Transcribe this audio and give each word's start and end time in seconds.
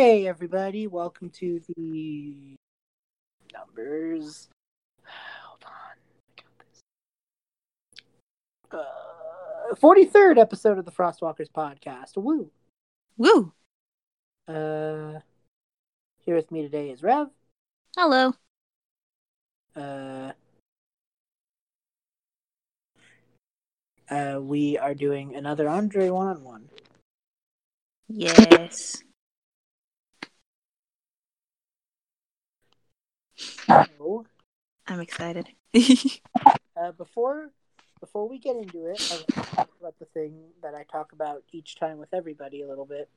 Hey 0.00 0.26
everybody, 0.26 0.86
welcome 0.86 1.28
to 1.28 1.60
the 1.76 2.56
numbers. 3.52 4.48
Hold 5.04 5.62
on. 8.72 8.80
Uh, 8.80 9.74
43rd 9.74 10.38
episode 10.38 10.78
of 10.78 10.86
the 10.86 10.90
Frostwalkers 10.90 11.50
podcast. 11.50 12.16
Woo. 12.16 12.50
Woo! 13.18 13.52
Uh 14.48 15.20
here 16.24 16.34
with 16.34 16.50
me 16.50 16.62
today 16.62 16.88
is 16.88 17.02
Rev. 17.02 17.28
Hello. 17.94 18.32
Uh 19.76 20.32
uh 24.10 24.38
we 24.40 24.78
are 24.78 24.94
doing 24.94 25.36
another 25.36 25.68
Andrei 25.68 26.08
one 26.08 26.28
on 26.28 26.42
one. 26.42 26.70
Yes. 28.08 29.02
So 33.66 34.26
I'm 34.86 35.00
excited. 35.00 35.48
uh, 35.74 36.92
before 36.96 37.50
before 38.00 38.28
we 38.28 38.38
get 38.38 38.56
into 38.56 38.86
it, 38.86 39.00
I 39.10 39.14
want 39.14 39.26
to 39.28 39.32
talk 39.56 39.70
about 39.80 39.98
the 39.98 40.06
thing 40.06 40.34
that 40.62 40.74
I 40.74 40.84
talk 40.84 41.12
about 41.12 41.42
each 41.52 41.76
time 41.78 41.98
with 41.98 42.12
everybody 42.14 42.62
a 42.62 42.68
little 42.68 42.86
bit, 42.86 43.08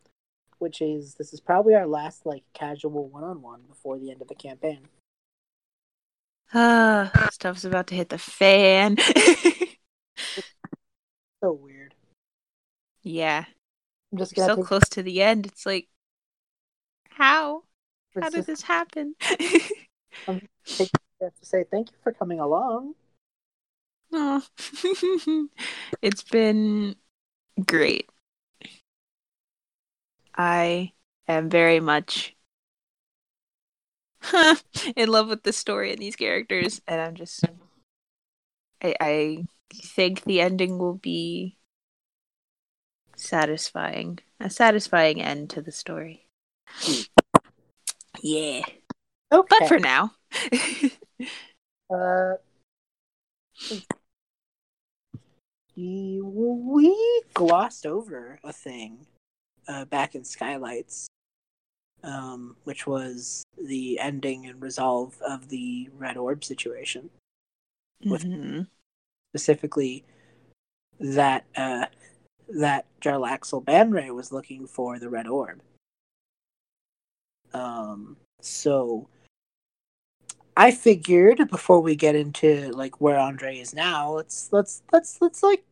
which 0.60 0.82
is 0.82 1.16
this 1.16 1.34
is 1.34 1.40
probably 1.40 1.74
our 1.76 1.88
last 1.88 2.26
like 2.26 2.44
casual 2.54 3.08
one 3.08 3.24
on 3.24 3.42
one 3.42 3.62
before 3.68 3.98
the 3.98 4.12
end 4.12 4.22
of 4.22 4.28
the 4.28 4.36
campaign. 4.36 4.82
Ah, 6.54 7.30
stuff's 7.32 7.66
about 7.66 7.88
to 7.88 7.96
hit 7.96 8.10
the 8.10 8.18
fan. 8.18 8.98
So 11.44 11.52
weird. 11.52 11.94
yeah. 13.02 13.44
I'm 14.14 14.18
just 14.18 14.34
so 14.34 14.56
take, 14.56 14.64
close 14.64 14.88
to 14.92 15.04
the 15.04 15.22
end. 15.22 15.46
It's 15.46 15.66
like, 15.66 15.90
how? 17.10 17.64
it's 18.16 18.24
How 18.24 18.30
did 18.30 18.38
just- 18.38 18.48
this 18.48 18.62
happen? 18.62 19.16
take 20.66 20.90
I 21.22 21.26
have 21.26 21.36
to 21.36 21.46
say 21.46 21.64
thank 21.70 21.92
you 21.92 21.98
for 22.04 22.12
coming 22.12 22.40
along. 22.40 22.96
oh. 24.12 24.44
it's 26.02 26.24
been 26.24 26.96
great. 27.66 28.10
I 30.36 30.94
am 31.28 31.50
very 31.50 31.80
much 31.80 32.36
in 34.96 35.10
love 35.10 35.28
with 35.28 35.44
the 35.44 35.54
story 35.54 35.92
and 35.92 36.02
these 36.02 36.16
characters, 36.16 36.82
and 36.88 37.00
I'm 37.00 37.16
just 37.16 37.46
I, 38.82 38.96
I 39.00 39.46
think 39.74 40.24
the 40.24 40.42
ending 40.42 40.78
will 40.78 40.96
be 40.96 41.58
satisfying. 43.16 44.20
A 44.40 44.50
satisfying 44.50 45.22
end 45.22 45.50
to 45.52 45.62
the 45.62 45.72
story. 45.72 46.28
Hmm. 46.68 47.02
Yeah. 48.22 48.64
Okay. 49.34 49.58
But 49.60 49.68
for 49.68 49.80
now. 49.80 50.12
Uh, 51.94 52.36
we, 55.76 57.22
glossed 57.34 57.86
over 57.86 58.40
a 58.44 58.54
thing 58.54 59.06
uh, 59.68 59.86
back 59.86 60.16
in 60.16 60.24
Skylights, 60.24 61.08
um, 62.04 62.56
which 62.64 62.86
was 62.86 63.44
the 63.62 64.00
ending 64.00 64.46
and 64.46 64.62
resolve 64.62 65.20
of 65.28 65.50
the 65.50 65.90
Red 65.98 66.18
Orb 66.18 66.44
situation. 66.44 67.10
With- 68.06 68.24
Mhm. 68.24 68.68
Specifically, 69.36 70.06
that 71.00 71.46
uh, 71.56 71.88
that 72.48 72.86
Jarlaxle 73.02 73.64
Baenre 73.66 74.14
was 74.14 74.32
looking 74.32 74.68
for 74.68 75.00
the 75.00 75.10
Red 75.10 75.28
Orb. 75.28 75.62
Um, 77.54 78.18
so 78.42 79.10
I 80.56 80.72
figured 80.72 81.50
before 81.50 81.80
we 81.82 81.96
get 81.96 82.16
into 82.16 82.72
like 82.72 83.02
where 83.02 83.18
Andrei 83.18 83.60
is 83.60 83.74
now, 83.74 84.12
let's 84.12 84.50
let's 84.52 84.84
let's 84.92 85.22
let's 85.22 85.42
like 85.42 85.64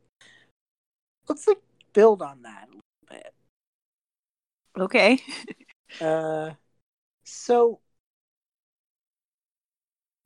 let's 1.28 1.47
like 1.47 1.62
build 1.94 2.22
on 2.22 2.42
that 2.44 2.68
a 2.68 2.72
little 2.72 2.81
bit. 3.09 3.34
Okay. 4.78 5.20
Uh, 6.00 6.52
so 7.25 7.81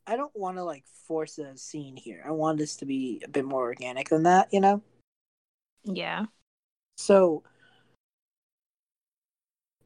I 0.07 0.15
don't 0.15 0.35
want 0.35 0.57
to 0.57 0.63
like 0.63 0.85
force 1.07 1.39
a 1.39 1.57
scene 1.57 1.97
here. 1.97 2.23
I 2.25 2.31
want 2.31 2.57
this 2.59 2.75
to 2.77 2.85
be 2.85 3.21
a 3.25 3.27
bit 3.27 3.45
more 3.45 3.63
organic 3.63 4.09
than 4.09 4.23
that, 4.23 4.53
you 4.53 4.59
know. 4.59 4.81
Yeah. 5.83 6.25
So 6.97 7.43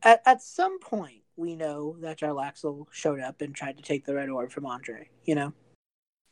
at 0.03 0.21
at 0.25 0.41
some 0.41 0.79
point, 0.79 1.18
we 1.39 1.55
know 1.55 1.95
that 2.01 2.19
Jarlaxle 2.19 2.87
showed 2.91 3.21
up 3.21 3.41
and 3.41 3.55
tried 3.55 3.77
to 3.77 3.83
take 3.83 4.05
the 4.05 4.13
red 4.13 4.29
orb 4.29 4.51
from 4.51 4.65
Andrei, 4.65 5.09
you 5.23 5.35
know. 5.35 5.53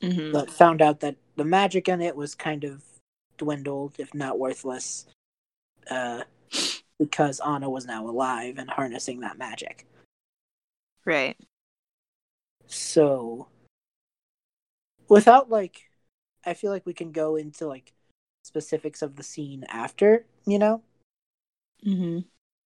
hmm 0.02 0.32
but 0.32 0.52
found 0.52 0.82
out 0.82 1.00
that 1.00 1.16
the 1.38 1.46
magic 1.46 1.88
in 1.88 2.02
it 2.02 2.16
was 2.16 2.36
kind 2.36 2.64
of 2.66 2.84
dwindled, 3.38 3.96
if 3.98 4.14
not 4.14 4.38
worthless, 4.38 5.06
uh, 5.90 6.24
because 7.00 7.40
Anna 7.40 7.70
was 7.70 7.86
now 7.86 8.08
alive 8.08 8.58
and 8.58 8.70
harnessing 8.70 9.22
that 9.22 9.38
magic. 9.38 9.86
Right. 11.06 11.38
So, 12.68 13.48
without 15.08 15.50
like, 15.50 15.90
I 16.46 16.54
feel 16.54 16.72
like 16.72 16.86
we 16.86 16.94
can 16.94 17.12
go 17.12 17.38
into 17.38 17.66
like 17.68 17.94
specifics 18.44 19.02
of 19.02 19.16
the 19.16 19.24
scene 19.24 19.64
after, 19.70 20.26
you 20.46 20.60
know, 20.60 20.82
hmm 21.84 22.20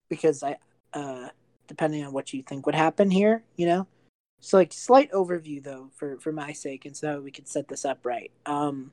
because 0.09 0.43
I, 0.43 0.57
uh, 0.93 1.29
depending 1.69 2.03
on 2.03 2.11
what 2.11 2.33
you 2.33 2.43
think 2.43 2.65
would 2.65 2.75
happen 2.75 3.09
here, 3.09 3.43
you 3.55 3.65
know. 3.65 3.87
So, 4.41 4.57
like, 4.57 4.73
slight 4.73 5.11
overview 5.13 5.63
though, 5.63 5.91
for 5.95 6.17
for 6.19 6.33
my 6.33 6.51
sake, 6.51 6.85
and 6.85 6.97
so 6.97 7.21
we 7.21 7.31
could 7.31 7.47
set 7.47 7.69
this 7.69 7.85
up 7.85 8.05
right. 8.05 8.31
Um, 8.45 8.91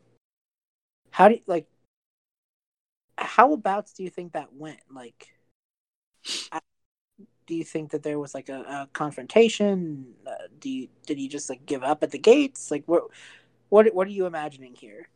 how 1.10 1.28
do 1.28 1.34
you 1.34 1.40
like? 1.46 1.66
How 3.18 3.52
abouts 3.52 3.92
do 3.94 4.04
you 4.04 4.10
think 4.10 4.32
that 4.32 4.52
went? 4.52 4.80
Like, 4.92 5.28
do 7.46 7.54
you 7.54 7.64
think 7.64 7.92
that 7.92 8.02
there 8.02 8.18
was 8.18 8.34
like 8.34 8.48
a, 8.48 8.60
a 8.60 8.88
confrontation? 8.92 10.14
Uh, 10.26 10.32
do 10.60 10.68
you 10.68 10.88
did 11.06 11.18
he 11.18 11.28
just 11.28 11.48
like 11.48 11.64
give 11.64 11.82
up 11.82 12.02
at 12.02 12.10
the 12.10 12.18
gates? 12.18 12.70
Like, 12.70 12.84
what 12.86 13.04
what 13.68 13.94
what 13.94 14.06
are 14.06 14.10
you 14.10 14.26
imagining 14.26 14.74
here? 14.74 15.08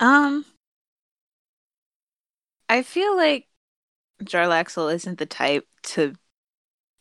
Um 0.00 0.44
I 2.68 2.82
feel 2.82 3.16
like 3.16 3.46
Jarlaxle 4.22 4.94
isn't 4.94 5.18
the 5.18 5.26
type 5.26 5.66
to 5.82 6.14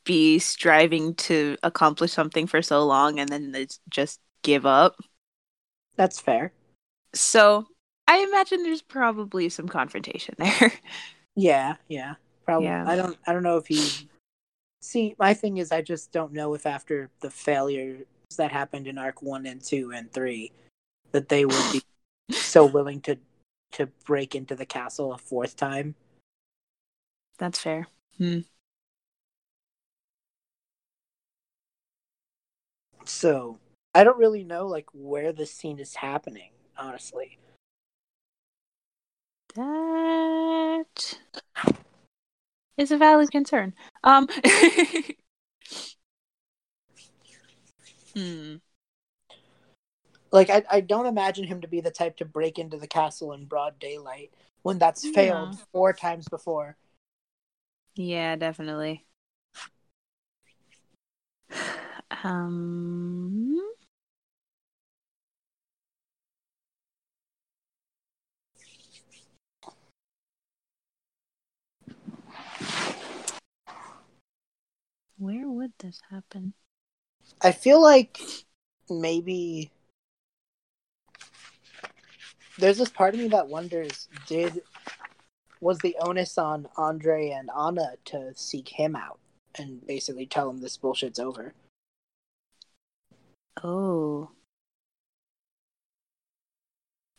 be 0.04 0.39
striving 0.39 1.15
to 1.15 1.57
accomplish 1.63 2.12
something 2.12 2.48
for 2.48 2.62
so 2.62 2.86
long 2.86 3.19
and 3.19 3.30
then 3.30 3.56
just 3.89 4.19
give 4.42 4.65
up. 4.65 4.95
That's 5.95 6.19
fair. 6.19 6.54
So 7.13 7.68
I 8.07 8.19
imagine 8.19 8.63
there's 8.63 8.81
probably 8.81 9.50
some 9.50 9.68
confrontation 9.68 10.36
there. 10.38 10.74
Yeah, 11.36 11.77
yeah, 11.88 12.13
probably. 12.45 12.68
Yeah. 12.68 12.86
I 12.88 12.95
don't. 12.95 13.18
I 13.25 13.33
don't 13.33 13.42
know 13.42 13.57
if 13.57 13.66
he. 13.66 14.07
See, 14.81 15.16
my 15.18 15.33
thing 15.33 15.57
is, 15.57 15.71
I 15.71 15.81
just 15.81 16.12
don't 16.12 16.31
know 16.31 16.54
if 16.54 16.68
after 16.68 17.09
the 17.21 17.31
failures 17.31 18.06
that 18.38 18.51
happened 18.51 18.88
in 18.88 19.00
Arc 19.00 19.24
One 19.24 19.48
and 19.48 19.59
Two 19.59 19.92
and 19.94 20.12
Three, 20.13 20.51
that 21.12 21.30
they 21.30 21.45
would 21.45 21.71
be 21.71 21.81
so 22.36 22.68
willing 22.68 23.01
to 23.01 23.18
to 23.71 23.88
break 24.06 24.36
into 24.36 24.56
the 24.56 24.66
castle 24.68 25.13
a 25.13 25.18
fourth 25.18 25.56
time. 25.56 25.95
That's 27.44 27.60
fair. 27.60 27.88
Hmm. 28.18 28.40
So 33.04 33.60
I 33.94 34.06
don't 34.06 34.18
really 34.18 34.45
know 34.45 34.66
like 34.66 34.86
where 34.94 35.34
this 35.34 35.51
scene 35.51 35.78
is 35.78 35.95
happening. 35.95 36.51
Honestly, 36.78 37.38
That 39.56 41.18
is 42.78 42.92
a 42.92 42.98
valid 42.98 43.30
concern. 43.30 43.74
Um 44.06 44.30
Hmm. 48.16 48.56
like 50.31 50.50
I, 50.50 50.63
I 50.72 50.80
don't 50.80 51.07
imagine 51.07 51.45
him 51.45 51.60
to 51.60 51.68
be 51.68 51.81
the 51.81 51.92
type 51.92 52.16
to 52.18 52.25
break 52.25 52.57
into 52.57 52.78
the 52.78 52.88
castle 52.88 53.34
in 53.34 53.48
broad 53.48 53.80
daylight 53.80 54.31
when 54.62 54.80
that's 54.80 55.06
failed 55.06 55.56
No. 55.56 55.60
four 55.74 55.92
times 55.92 56.30
before. 56.30 56.78
Yeah, 57.95 58.36
definitely. 58.36 59.06
Um 62.24 63.60
Where 75.18 75.48
would 75.48 75.74
this 75.80 76.01
happen? 76.10 76.54
I 77.42 77.51
feel 77.51 77.81
like 77.81 78.19
maybe 78.90 79.72
there's 82.57 82.78
this 82.78 82.90
part 82.90 83.13
of 83.13 83.19
me 83.19 83.28
that 83.30 83.48
wonders 83.48 84.07
did 84.28 84.62
was 85.63 85.80
the 85.80 85.95
onus 86.00 86.38
on 86.38 86.68
Andrei 86.77 87.31
and 87.31 87.50
Anna 87.57 87.94
to 88.06 88.33
seek 88.36 88.69
him 88.69 88.95
out 88.95 89.19
and 89.56 89.86
basically 89.86 90.25
tell 90.25 90.50
him 90.50 90.62
this 90.62 90.77
bullshit's 90.77 91.19
over. 91.19 91.54
Oh. 93.63 94.31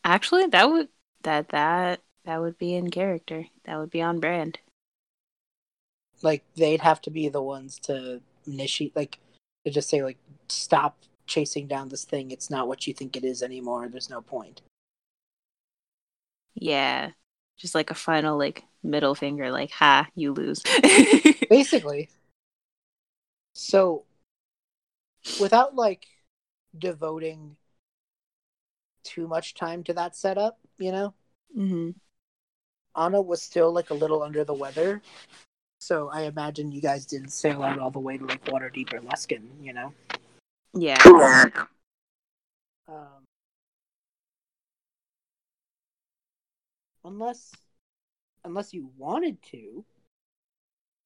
Actually, 0.05 0.47
that 0.47 0.71
would 0.71 0.89
that 1.23 1.49
that 1.49 2.01
that 2.25 2.41
would 2.41 2.59
be 2.59 2.75
in 2.75 2.91
character. 2.91 3.47
That 3.65 3.79
would 3.79 3.91
be 3.91 4.03
on 4.03 4.21
brand. 4.21 4.59
Like 6.23 6.45
they'd 6.57 6.81
have 6.81 7.01
to 7.03 7.11
be 7.11 7.29
the 7.29 7.43
ones 7.43 7.79
to 7.81 8.21
initiate, 8.47 8.95
like 8.95 9.19
to 9.65 9.71
just 9.71 9.89
say, 9.89 10.03
like, 10.03 10.19
stop 10.49 10.99
chasing 11.27 11.67
down 11.67 11.89
this 11.89 12.05
thing. 12.05 12.31
It's 12.31 12.51
not 12.51 12.69
what 12.69 12.87
you 12.87 12.95
think 12.95 13.17
it 13.17 13.25
is 13.25 13.43
anymore. 13.43 13.89
There's 13.89 14.11
no 14.11 14.21
point. 14.21 14.61
Yeah. 16.55 17.11
Just 17.57 17.75
like 17.75 17.91
a 17.91 17.95
final 17.95 18.37
like 18.39 18.65
middle 18.83 19.15
finger, 19.15 19.51
like, 19.51 19.71
ha, 19.71 20.09
you 20.15 20.33
lose. 20.33 20.63
Basically. 21.51 22.11
So, 23.55 24.05
without 25.41 25.75
like 25.75 26.07
devoting 26.77 27.57
too 29.05 29.29
much 29.29 29.55
time 29.55 29.85
to 29.85 29.93
that 29.95 30.17
setup, 30.17 30.59
you 30.79 30.93
know, 30.93 31.15
hmm 31.55 31.91
Anna 32.97 33.21
was 33.21 33.43
still 33.43 33.73
like 33.73 33.91
a 33.91 33.95
little 33.95 34.23
under 34.23 34.45
the 34.45 34.55
weather. 34.55 35.03
So 35.81 36.09
I 36.09 36.23
imagine 36.23 36.73
you 36.73 36.81
guys 36.81 37.05
didn't 37.05 37.31
sail 37.31 37.63
out 37.63 37.79
all 37.79 37.91
the 37.91 37.99
way 37.99 38.17
to 38.17 38.25
like 38.25 38.45
Waterdeep 38.45 38.93
or 38.93 39.01
Luskan, 39.01 39.43
you 39.61 39.73
know. 39.73 39.93
Yeah. 40.73 41.51
Um, 42.89 43.14
unless, 47.05 47.53
unless 48.45 48.73
you 48.73 48.91
wanted 48.97 49.43
to. 49.51 49.85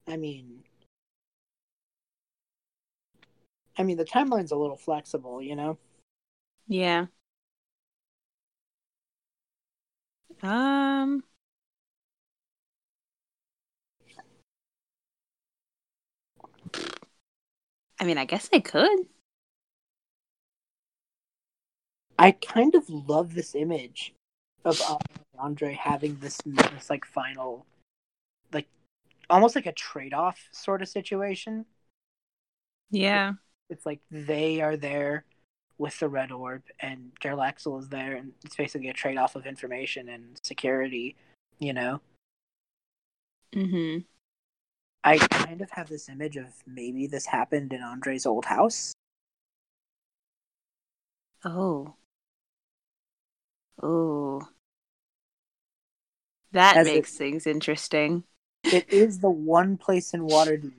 I 0.07 0.17
mean, 0.17 0.63
I 3.77 3.83
mean 3.83 3.97
the 3.97 4.05
timeline's 4.05 4.51
a 4.51 4.57
little 4.57 4.77
flexible, 4.77 5.41
you 5.41 5.55
know. 5.55 5.77
Yeah. 6.67 7.07
Um. 10.41 11.23
I 18.01 18.05
mean, 18.05 18.17
I 18.17 18.25
guess 18.25 18.49
I 18.53 18.59
could. 18.59 19.07
I 22.17 22.31
kind 22.31 22.75
of 22.75 22.89
love 22.89 23.33
this 23.33 23.55
image 23.55 24.13
of 24.65 24.81
Andrei 25.41 25.73
having 25.73 26.17
this 26.17 26.39
this 26.45 26.89
like 26.89 27.05
final, 27.05 27.65
like 28.53 28.67
almost 29.29 29.55
like 29.55 29.65
a 29.65 29.71
trade 29.73 30.13
off 30.13 30.47
sort 30.51 30.81
of 30.81 30.89
situation. 30.89 31.65
Yeah. 32.91 33.33
It's 33.69 33.85
like 33.85 33.99
they 34.11 34.61
are 34.61 34.77
there 34.77 35.25
with 35.77 35.99
the 35.99 36.09
red 36.09 36.31
orb, 36.31 36.63
and 36.79 37.11
Jarlaxle 37.21 37.79
is 37.79 37.89
there, 37.89 38.15
and 38.15 38.33
it's 38.43 38.55
basically 38.55 38.89
a 38.89 38.93
trade 38.93 39.17
off 39.17 39.35
of 39.35 39.45
information 39.45 40.09
and 40.09 40.39
security. 40.43 41.15
You 41.59 41.73
know, 41.73 42.01
hmm 43.53 43.99
I 45.03 45.17
kind 45.17 45.61
of 45.61 45.71
have 45.71 45.89
this 45.89 46.09
image 46.09 46.37
of 46.37 46.47
maybe 46.65 47.07
this 47.07 47.25
happened 47.25 47.73
in 47.73 47.81
Andrei's 47.81 48.25
old 48.25 48.45
house. 48.45 48.93
Oh. 51.43 51.95
Oh. 53.81 54.47
That 56.51 56.77
As 56.77 56.87
it- 56.87 56.95
makes 56.95 57.15
things 57.15 57.47
interesting. 57.47 58.23
It 58.63 58.89
is 58.93 59.19
the 59.19 59.29
one 59.29 59.77
place 59.77 60.13
in 60.13 60.21
Waterdeep 60.27 60.73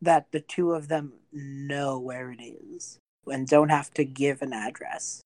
that 0.00 0.30
the 0.32 0.40
two 0.40 0.72
of 0.72 0.88
them 0.88 1.14
know 1.32 1.98
where 1.98 2.30
it 2.32 2.40
is 2.42 2.98
and 3.26 3.46
don't 3.46 3.68
have 3.70 3.90
to 3.94 4.04
give 4.04 4.42
an 4.42 4.52
address. 4.52 5.20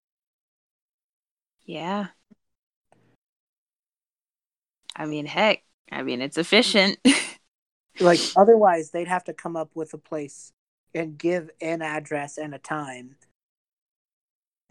Yeah. 1.64 2.08
I 4.94 5.06
mean, 5.06 5.26
heck, 5.26 5.62
I 5.90 6.02
mean, 6.02 6.20
it's 6.22 6.38
efficient. 6.38 6.98
Like 7.98 8.20
otherwise, 8.36 8.90
they'd 8.90 9.08
have 9.08 9.24
to 9.24 9.32
come 9.32 9.56
up 9.56 9.70
with 9.74 9.94
a 9.94 9.98
place 9.98 10.52
and 10.94 11.16
give 11.16 11.48
an 11.62 11.80
address 11.80 12.36
and 12.36 12.54
a 12.54 12.58
time, 12.58 13.16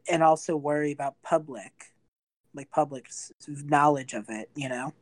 and 0.08 0.22
also 0.22 0.56
worry 0.56 0.92
about 0.92 1.16
public, 1.24 1.95
like 2.56 2.72
public 2.72 3.08
knowledge 3.48 4.14
of 4.14 4.26
it. 4.30 4.50
You 4.56 4.70
know. 4.70 4.94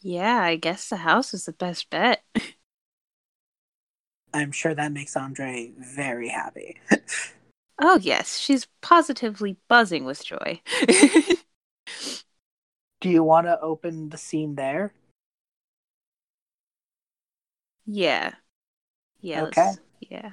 yeah, 0.00 0.42
I 0.42 0.56
guess 0.56 0.88
the 0.88 0.96
house 0.96 1.32
is 1.34 1.44
the 1.46 1.52
best 1.52 1.90
bet. 1.90 2.22
I'm 4.34 4.50
sure 4.50 4.74
that 4.74 4.92
makes 4.92 5.16
Andrei 5.16 5.72
very 5.78 6.28
happy. 6.28 6.80
Oh, 7.84 7.98
yes, 8.00 8.38
she's 8.38 8.68
positively 8.80 9.56
buzzing 9.68 10.04
with 10.04 10.24
joy. 10.24 10.60
Do 13.00 13.08
you 13.08 13.24
want 13.24 13.46
to 13.48 13.60
open 13.60 14.10
the 14.10 14.16
scene 14.16 14.54
there? 14.54 14.92
yeah. 17.86 18.34
Yeah. 19.20 19.42
Okay. 19.44 19.72
Yeah. 20.00 20.32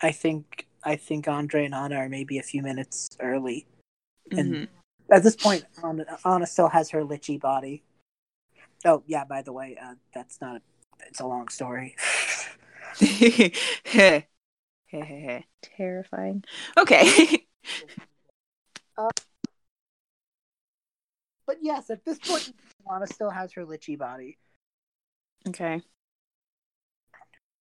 I 0.00 0.12
think 0.12 0.66
I 0.82 0.96
think 0.96 1.28
Andrei 1.28 1.66
and 1.66 1.74
Anna 1.74 1.96
are 1.96 2.08
maybe 2.08 2.38
a 2.38 2.42
few 2.42 2.62
minutes 2.62 3.10
early. 3.20 3.66
And 4.32 4.54
Mhm. 4.54 4.68
at 5.10 5.22
this 5.22 5.36
point, 5.36 5.64
Anna, 5.82 6.18
Anna 6.24 6.46
still 6.46 6.68
has 6.68 6.90
her 6.90 7.04
lichy 7.04 7.38
body. 7.38 7.82
Oh 8.84 9.02
yeah, 9.06 9.24
by 9.24 9.42
the 9.42 9.52
way, 9.52 9.76
uh, 9.76 9.94
that's 10.14 10.40
not. 10.40 10.56
A, 10.56 10.62
it's 11.06 11.20
a 11.20 11.26
long 11.26 11.48
story. 11.48 11.96
Terrifying. 15.62 16.44
Okay. 16.78 17.46
But 21.46 21.58
yes, 21.62 21.90
at 21.90 22.04
this 22.04 22.18
point, 22.20 22.54
Anna 22.92 23.08
still 23.08 23.30
has 23.30 23.52
her 23.54 23.64
lichy 23.64 23.96
body. 23.96 24.38
okay. 25.48 25.82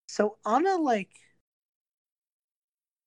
So 0.07 0.37
Anna, 0.45 0.75
like, 0.75 1.09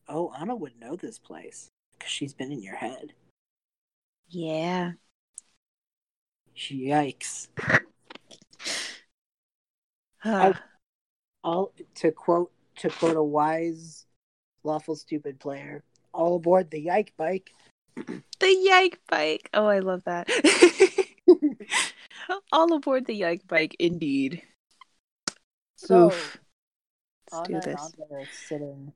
oh, 0.09 0.33
Anna 0.37 0.57
would 0.57 0.81
know 0.81 0.97
this 0.97 1.21
place 1.21 1.71
because 1.93 2.11
she's 2.11 2.35
been 2.35 2.51
in 2.51 2.63
your 2.63 2.75
head. 2.75 3.15
Yeah. 4.33 4.93
Yikes! 6.57 7.49
Uh, 10.25 10.53
All 11.45 11.73
to 11.97 12.13
quote 12.13 12.51
to 12.77 12.89
quote 12.89 13.17
a 13.17 13.23
wise, 13.23 14.07
lawful 14.65 14.97
stupid 14.97 15.39
player. 15.39 15.85
All 16.15 16.37
aboard 16.37 16.71
the 16.71 16.81
yike 16.81 17.13
bike. 17.19 17.51
the 17.97 18.23
yike 18.41 19.01
bike. 19.09 19.51
Oh, 19.53 19.67
I 19.67 19.81
love 19.81 20.03
that. 20.05 20.29
All 22.53 22.73
aboard 22.73 23.05
the 23.07 23.15
yike 23.15 23.47
bike, 23.47 23.77
indeed. 23.79 24.43
So 25.77 26.07
Oof. 26.07 26.39
Let's 27.31 27.49
do 27.49 27.61
this. 27.61 27.93
Sitting. 28.47 28.93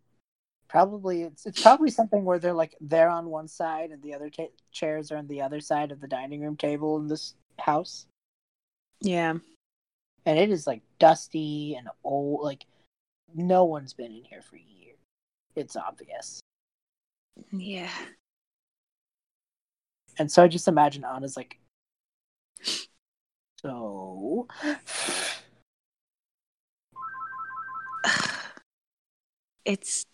Probably 0.68 1.22
it's 1.22 1.46
it's 1.46 1.62
probably 1.62 1.90
something 1.90 2.24
where 2.24 2.38
they're 2.38 2.52
like 2.52 2.74
they're 2.80 3.08
on 3.08 3.26
one 3.26 3.48
side 3.48 3.90
and 3.92 4.02
the 4.02 4.14
other 4.14 4.30
ta- 4.30 4.46
chairs 4.72 5.10
are 5.12 5.16
on 5.16 5.26
the 5.28 5.40
other 5.42 5.60
side 5.60 5.92
of 5.92 6.00
the 6.00 6.08
dining 6.08 6.40
room 6.40 6.56
table 6.56 6.96
in 6.98 7.06
this 7.06 7.34
house, 7.58 8.06
Yeah. 9.00 9.38
and 10.26 10.38
it 10.38 10.50
is 10.50 10.66
like 10.66 10.82
dusty 10.98 11.74
and 11.76 11.88
old. 12.04 12.42
Like 12.42 12.66
no 13.34 13.64
one's 13.64 13.92
been 13.94 14.12
in 14.12 14.24
here 14.24 14.42
for 14.42 14.56
years. 14.56 14.98
It's 15.54 15.76
obvious, 15.76 16.40
Yeah. 17.52 17.90
and 20.18 20.30
so 20.30 20.42
I 20.42 20.48
just 20.48 20.68
imagine 20.68 21.04
Anna's 21.04 21.36
like, 21.36 21.58
so 23.60 24.46
It's 29.64 30.04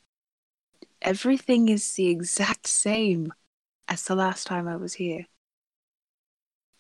everything 1.03 1.69
is 1.69 1.93
the 1.95 2.09
exact 2.09 2.67
same 2.67 3.33
as 3.89 4.05
the 4.05 4.15
last 4.15 4.47
time 4.47 4.69
I 4.69 4.77
was 4.77 4.95
here. 4.95 5.27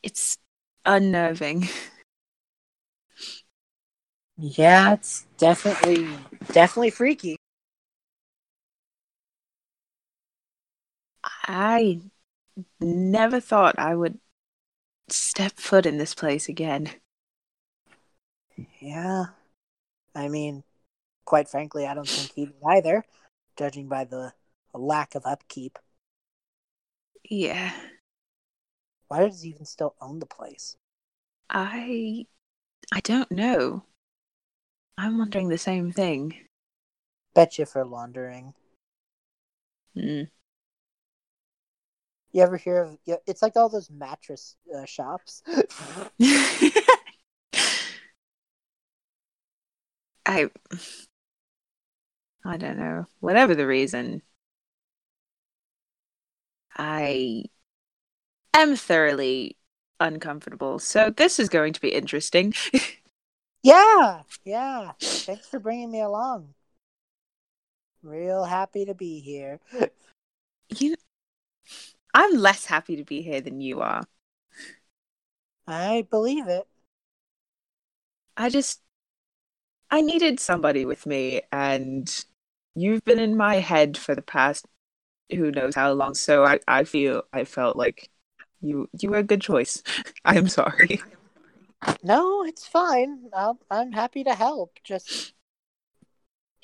It's 0.02 0.38
unnerving. 0.84 1.68
yeah, 4.36 4.94
it's 4.94 5.26
definitely 5.38 6.08
definitely 6.52 6.90
freaky. 6.90 7.36
I 11.46 12.00
never 12.80 13.40
thought 13.40 13.78
I 13.78 13.94
would 13.94 14.18
step 15.08 15.52
foot 15.56 15.86
in 15.86 15.98
this 15.98 16.14
place 16.14 16.48
again. 16.48 16.90
Yeah. 18.80 19.26
I 20.14 20.28
mean, 20.28 20.64
quite 21.24 21.48
frankly, 21.48 21.86
I 21.86 21.94
don't 21.94 22.08
think 22.08 22.32
he 22.34 22.46
did 22.46 22.54
either, 22.66 23.04
judging 23.62 23.86
by 23.86 24.02
the 24.02 24.32
lack 24.74 25.14
of 25.14 25.24
upkeep. 25.24 25.78
Yeah. 27.30 27.70
Why 29.06 29.20
does 29.20 29.42
he 29.42 29.50
even 29.50 29.66
still 29.66 29.94
own 30.00 30.18
the 30.18 30.26
place? 30.26 30.76
I 31.48 32.26
I 32.92 32.98
don't 33.00 33.30
know. 33.30 33.84
I'm 34.98 35.16
wondering 35.16 35.48
the 35.48 35.58
same 35.58 35.92
thing. 35.92 36.34
Bet 37.34 37.56
you 37.56 37.64
for 37.64 37.84
laundering. 37.84 38.54
Hmm. 39.94 40.22
You 42.32 42.42
ever 42.42 42.56
hear 42.56 42.82
of? 42.82 42.98
It's 43.28 43.42
like 43.42 43.54
all 43.54 43.68
those 43.68 43.90
mattress 43.90 44.56
uh, 44.76 44.86
shops. 44.86 45.44
I 50.26 50.50
I 52.44 52.56
don't 52.56 52.78
know. 52.78 53.06
Whatever 53.20 53.54
the 53.54 53.66
reason, 53.66 54.22
I 56.76 57.44
am 58.54 58.76
thoroughly 58.76 59.56
uncomfortable. 60.00 60.78
So 60.78 61.10
this 61.10 61.38
is 61.38 61.48
going 61.48 61.72
to 61.74 61.80
be 61.80 61.90
interesting. 61.90 62.54
yeah, 63.62 64.22
yeah. 64.44 64.92
Thanks 65.00 65.46
for 65.48 65.60
bringing 65.60 65.90
me 65.90 66.00
along. 66.00 66.54
Real 68.02 68.44
happy 68.44 68.84
to 68.84 68.94
be 68.94 69.20
here. 69.20 69.60
you 70.76 70.96
I'm 72.14 72.36
less 72.36 72.66
happy 72.66 72.96
to 72.96 73.04
be 73.04 73.22
here 73.22 73.40
than 73.40 73.60
you 73.60 73.80
are. 73.80 74.04
I 75.66 76.06
believe 76.10 76.48
it. 76.48 76.66
I 78.36 78.48
just 78.48 78.80
I 79.90 80.00
needed 80.00 80.40
somebody 80.40 80.84
with 80.84 81.06
me 81.06 81.42
and 81.52 82.24
you've 82.74 83.04
been 83.04 83.18
in 83.18 83.36
my 83.36 83.56
head 83.56 83.96
for 83.96 84.14
the 84.14 84.22
past 84.22 84.66
who 85.30 85.50
knows 85.50 85.74
how 85.74 85.92
long 85.92 86.14
so 86.14 86.44
I, 86.44 86.60
I 86.68 86.84
feel 86.84 87.22
I 87.32 87.44
felt 87.44 87.76
like 87.76 88.10
you 88.62 88.88
you 88.98 89.10
were 89.10 89.18
a 89.18 89.22
good 89.22 89.40
choice. 89.40 89.82
I 90.24 90.36
am 90.36 90.48
sorry. 90.48 91.00
No, 92.02 92.44
it's 92.44 92.66
fine. 92.66 93.24
I'll, 93.34 93.58
I'm 93.70 93.92
happy 93.92 94.24
to 94.24 94.34
help. 94.34 94.78
Just, 94.84 95.34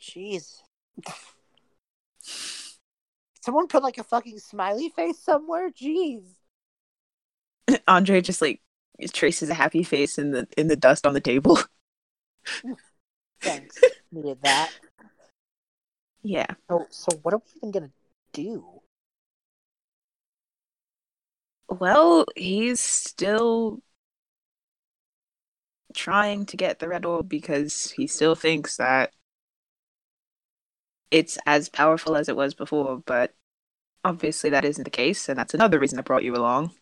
jeez. 0.00 0.58
Someone 3.42 3.66
put 3.66 3.82
like 3.82 3.98
a 3.98 4.04
fucking 4.04 4.38
smiley 4.38 4.90
face 4.90 5.18
somewhere. 5.18 5.70
Jeez. 5.70 6.22
Andrei 7.88 8.20
just 8.20 8.40
like 8.40 8.60
traces 9.12 9.50
a 9.50 9.54
happy 9.54 9.82
face 9.82 10.18
in 10.18 10.32
the 10.32 10.46
in 10.56 10.68
the 10.68 10.76
dust 10.76 11.06
on 11.06 11.14
the 11.14 11.20
table. 11.20 11.58
Thanks. 13.40 13.80
Needed 14.12 14.38
that. 14.42 14.70
Yeah. 16.22 16.46
So, 16.68 16.86
so 16.90 17.16
what 17.22 17.34
are 17.34 17.38
we 17.38 17.52
even 17.56 17.70
gonna 17.70 17.90
do? 18.32 18.64
Well, 21.68 22.24
he's 22.34 22.80
still 22.80 23.82
trying 25.94 26.46
to 26.46 26.56
get 26.56 26.78
the 26.78 26.88
red 26.88 27.04
orb 27.04 27.28
because 27.28 27.90
he 27.90 28.06
still 28.06 28.34
thinks 28.34 28.76
that 28.76 29.12
it's 31.10 31.38
as 31.46 31.68
powerful 31.68 32.16
as 32.16 32.28
it 32.28 32.36
was 32.36 32.54
before, 32.54 33.02
but 33.04 33.34
obviously 34.04 34.50
that 34.50 34.64
isn't 34.64 34.84
the 34.84 34.90
case, 34.90 35.28
and 35.28 35.38
that's 35.38 35.54
another 35.54 35.78
reason 35.78 35.98
I 35.98 36.02
brought 36.02 36.24
you 36.24 36.34
along. 36.34 36.72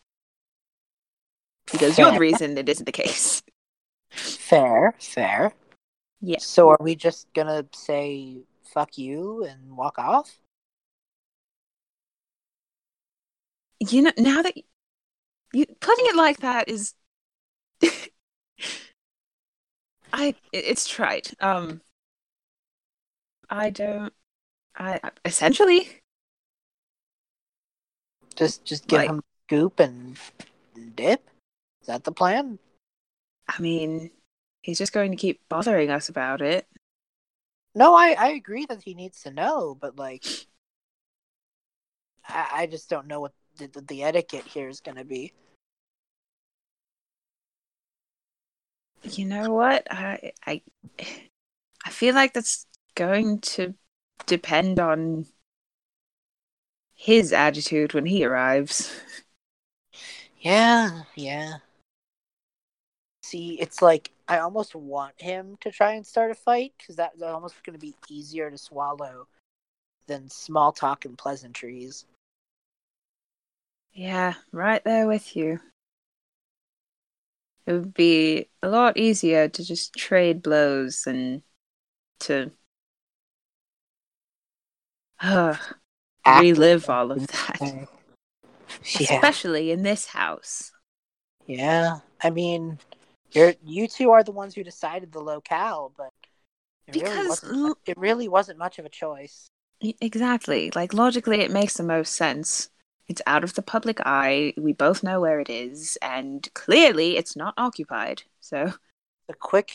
Because 1.71 1.97
you're 1.97 2.11
the 2.11 2.19
reason 2.19 2.57
it 2.57 2.69
isn't 2.69 2.85
the 2.85 2.91
case. 2.91 3.41
Fair, 4.09 4.95
fair. 4.99 5.53
Yeah. 6.21 6.39
So 6.39 6.69
are 6.69 6.77
we 6.79 6.95
just 6.95 7.31
gonna 7.33 7.65
say 7.73 8.37
fuck 8.67 8.97
you 8.97 9.43
and 9.43 9.75
walk 9.77 9.97
off? 9.99 10.39
You 13.79 14.01
know, 14.03 14.11
now 14.17 14.41
that 14.41 14.55
you 15.53 15.65
putting 15.79 16.05
it 16.07 16.15
like 16.15 16.39
that 16.39 16.67
is 16.69 16.93
I 20.13 20.29
it- 20.51 20.65
it's 20.65 20.87
trite. 20.87 21.33
Um 21.39 21.81
I 23.49 23.69
don't 23.69 24.13
I 24.75 24.99
essentially 25.25 26.01
Just 28.35 28.65
just 28.65 28.87
give 28.87 28.99
Like- 28.99 29.09
him 29.09 29.21
scoop 29.47 29.79
and 29.79 30.17
dip? 30.95 31.29
Is 31.81 31.87
that 31.87 32.03
the 32.03 32.11
plan? 32.11 32.59
I 33.47 33.61
mean, 33.61 34.11
he's 34.61 34.77
just 34.77 34.91
going 34.91 35.11
to 35.11 35.17
keep 35.17 35.39
bothering 35.47 35.89
us 35.89 36.09
about 36.09 36.41
it. 36.41 36.67
No, 37.77 37.93
I, 37.93 38.15
I 38.17 38.27
agree 38.29 38.65
that 38.65 38.81
he 38.81 38.95
needs 38.95 39.21
to 39.21 39.29
know, 39.29 39.77
but 39.79 39.97
like, 39.99 40.25
I, 42.27 42.47
I 42.51 42.65
just 42.65 42.89
don't 42.89 43.05
know 43.05 43.19
what 43.19 43.33
the, 43.59 43.67
the, 43.67 43.81
the 43.81 44.03
etiquette 44.03 44.45
here 44.45 44.67
is 44.67 44.79
going 44.79 44.97
to 44.97 45.05
be. 45.05 45.31
You 49.03 49.25
know 49.25 49.53
what? 49.53 49.85
I 49.91 50.31
I 50.47 50.63
I 51.85 51.89
feel 51.91 52.15
like 52.15 52.33
that's 52.33 52.65
going 52.95 53.41
to 53.41 53.75
depend 54.25 54.79
on 54.79 55.27
his 56.95 57.31
attitude 57.31 57.93
when 57.93 58.07
he 58.07 58.25
arrives. 58.25 58.99
Yeah, 60.39 61.03
yeah. 61.13 61.57
See, 63.21 63.59
it's 63.61 63.83
like 63.83 64.11
I 64.27 64.39
almost 64.39 64.75
want 64.75 65.13
him 65.17 65.57
to 65.61 65.71
try 65.71 65.93
and 65.93 66.05
start 66.05 66.31
a 66.31 66.35
fight 66.35 66.73
because 66.77 66.95
that's 66.95 67.21
almost 67.21 67.63
going 67.63 67.77
to 67.77 67.85
be 67.85 67.95
easier 68.09 68.51
to 68.51 68.57
swallow 68.57 69.27
than 70.07 70.29
small 70.29 70.71
talk 70.71 71.05
and 71.05 71.17
pleasantries. 71.17 72.05
Yeah, 73.93 74.33
right 74.51 74.83
there 74.83 75.07
with 75.07 75.35
you. 75.35 75.59
It 77.65 77.73
would 77.73 77.93
be 77.93 78.47
a 78.63 78.69
lot 78.69 78.97
easier 78.97 79.49
to 79.49 79.63
just 79.63 79.93
trade 79.93 80.41
blows 80.41 81.03
than 81.03 81.43
to 82.21 82.51
uh, 85.21 85.55
relive 86.25 86.89
all 86.89 87.11
of 87.11 87.27
that. 87.27 87.87
Yeah, 88.99 89.15
Especially 89.15 89.71
in 89.71 89.83
this 89.83 90.07
house. 90.07 90.71
yeah. 91.45 91.99
I 92.21 92.29
mean, 92.29 92.79
you're 93.37 93.53
you 93.65 93.87
two 93.87 94.11
are 94.11 94.23
the 94.23 94.31
ones 94.31 94.55
who 94.55 94.63
decided 94.63 95.11
the 95.11 95.19
locale, 95.19 95.93
but 95.95 96.11
it 96.87 96.93
Because 96.93 97.27
wasn't. 97.27 97.77
It 97.85 97.97
really 97.97 98.27
wasn't 98.27 98.59
much 98.59 98.79
of 98.79 98.85
a 98.85 98.89
choice. 98.89 99.47
Exactly. 99.81 100.71
Like 100.75 100.93
logically, 100.93 101.41
it 101.41 101.51
makes 101.51 101.75
the 101.75 101.83
most 101.83 102.15
sense. 102.15 102.69
It's 103.07 103.21
out 103.25 103.43
of 103.43 103.53
the 103.53 103.61
public 103.61 103.99
eye. 104.05 104.53
We 104.57 104.73
both 104.73 105.03
know 105.03 105.21
where 105.21 105.39
it 105.39 105.49
is, 105.49 105.97
and 106.01 106.47
clearly, 106.53 107.15
it's 107.15 107.35
not 107.35 107.53
occupied. 107.57 108.23
So, 108.41 108.73
a 109.29 109.33
quick 109.33 109.71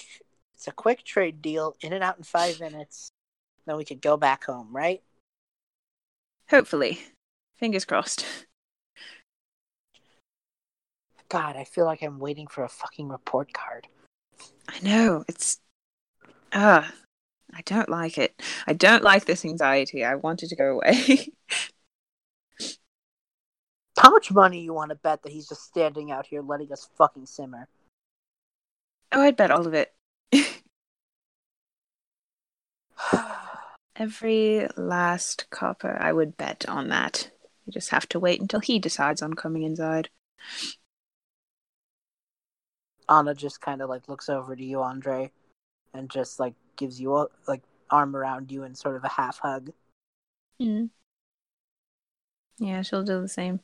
it's 0.54 0.68
a 0.68 0.72
quick 0.72 1.04
trade 1.04 1.42
deal 1.42 1.74
in 1.80 1.92
and 1.92 2.04
out 2.04 2.18
in 2.18 2.24
five 2.24 2.60
minutes 2.60 3.10
then 3.66 3.76
we 3.76 3.84
could 3.84 4.00
go 4.00 4.16
back 4.16 4.44
home 4.44 4.68
right 4.70 5.02
hopefully, 6.50 7.00
fingers 7.56 7.84
crossed. 7.84 8.24
god 11.32 11.56
i 11.56 11.64
feel 11.64 11.86
like 11.86 12.02
i'm 12.02 12.18
waiting 12.18 12.46
for 12.46 12.62
a 12.62 12.68
fucking 12.68 13.08
report 13.08 13.52
card 13.52 13.88
I 14.68 14.80
know 14.82 15.24
it's. 15.28 15.58
Ah, 16.52 16.92
I 17.52 17.62
don't 17.64 17.88
like 17.88 18.18
it. 18.18 18.40
I 18.66 18.72
don't 18.72 19.02
like 19.02 19.24
this 19.24 19.44
anxiety. 19.44 20.04
I 20.04 20.14
want 20.16 20.42
it 20.42 20.48
to 20.48 20.56
go 20.56 20.80
away. 20.80 21.28
how 23.98 24.10
much 24.10 24.32
money 24.32 24.60
you 24.60 24.72
want 24.72 24.88
to 24.90 24.96
bet 24.96 25.22
that 25.22 25.32
he's 25.32 25.46
just 25.46 25.62
standing 25.62 26.10
out 26.10 26.26
here 26.26 26.42
letting 26.42 26.72
us 26.72 26.88
fucking 26.96 27.26
simmer 27.26 27.68
oh, 29.12 29.20
I'd 29.20 29.36
bet 29.36 29.50
all 29.50 29.66
of 29.66 29.74
it. 29.74 29.92
Every 33.96 34.66
last 34.76 35.46
copper, 35.50 35.96
I 36.00 36.12
would 36.12 36.36
bet 36.36 36.64
on 36.68 36.88
that. 36.88 37.30
You 37.66 37.72
just 37.72 37.90
have 37.90 38.08
to 38.08 38.18
wait 38.18 38.40
until 38.40 38.60
he 38.60 38.78
decides 38.78 39.22
on 39.22 39.34
coming 39.34 39.62
inside. 39.62 40.08
Anna 43.08 43.34
just 43.34 43.60
kind 43.60 43.82
of 43.82 43.88
like 43.88 44.08
looks 44.08 44.28
over 44.28 44.54
to 44.56 44.64
you 44.64 44.82
andrei 44.82 45.30
and 45.94 46.10
just 46.10 46.40
like 46.40 46.54
gives 46.76 47.00
you 47.00 47.16
a 47.16 47.26
like 47.46 47.62
arm 47.90 48.16
around 48.16 48.50
you 48.50 48.62
and 48.64 48.76
sort 48.76 48.96
of 48.96 49.04
a 49.04 49.08
half 49.08 49.38
hug 49.38 49.70
Mm. 50.60 50.90
Yeah, 52.58 52.82
she'll 52.82 53.02
do 53.02 53.20
the 53.20 53.28
same. 53.28 53.60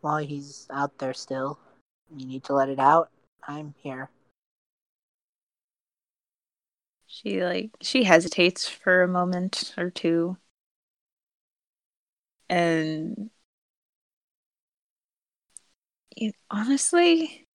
while 0.00 0.18
he's 0.18 0.66
out 0.70 0.98
there 0.98 1.14
still 1.14 1.58
you 2.14 2.26
need 2.26 2.42
to 2.44 2.52
let 2.52 2.68
it 2.68 2.80
out 2.80 3.08
i'm 3.46 3.72
here 3.78 4.10
She 7.12 7.44
like 7.44 7.70
she 7.82 8.04
hesitates 8.04 8.66
for 8.66 9.02
a 9.02 9.08
moment 9.08 9.74
or 9.76 9.90
two. 9.90 10.38
And 12.48 13.28
it, 16.26 16.36
honestly, 16.50 17.46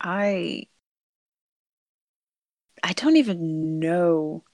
I 0.00 0.68
I 2.82 2.92
don't 2.92 3.16
even 3.16 3.80
know 3.80 4.44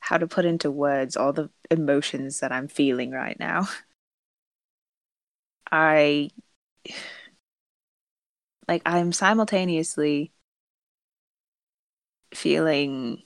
how 0.00 0.18
to 0.18 0.26
put 0.26 0.44
into 0.44 0.70
words 0.70 1.16
all 1.16 1.32
the 1.32 1.48
emotions 1.70 2.40
that 2.40 2.52
I'm 2.52 2.68
feeling 2.68 3.10
right 3.12 3.38
now. 3.38 3.68
I 5.70 6.30
like 8.68 8.82
I'm 8.86 9.12
simultaneously 9.12 10.32
feeling 12.34 13.22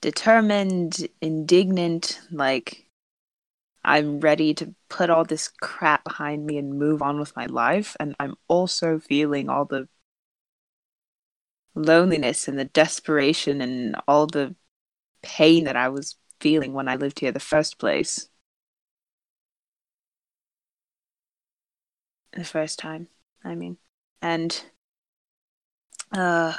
determined, 0.00 1.06
indignant, 1.20 2.20
like 2.30 2.85
I'm 3.86 4.18
ready 4.18 4.52
to 4.54 4.74
put 4.88 5.10
all 5.10 5.24
this 5.24 5.48
crap 5.48 6.02
behind 6.02 6.44
me 6.44 6.58
and 6.58 6.76
move 6.76 7.02
on 7.02 7.20
with 7.20 7.36
my 7.36 7.46
life. 7.46 7.96
And 8.00 8.16
I'm 8.18 8.34
also 8.48 8.98
feeling 8.98 9.48
all 9.48 9.64
the 9.64 9.88
loneliness 11.76 12.48
and 12.48 12.58
the 12.58 12.64
desperation 12.64 13.60
and 13.60 13.94
all 14.08 14.26
the 14.26 14.56
pain 15.22 15.64
that 15.64 15.76
I 15.76 15.88
was 15.88 16.16
feeling 16.40 16.72
when 16.72 16.88
I 16.88 16.96
lived 16.96 17.20
here 17.20 17.30
the 17.30 17.38
first 17.38 17.78
place. 17.78 18.28
The 22.32 22.44
first 22.44 22.80
time, 22.80 23.06
I 23.44 23.54
mean. 23.54 23.78
And 24.20 24.64
uh 26.12 26.54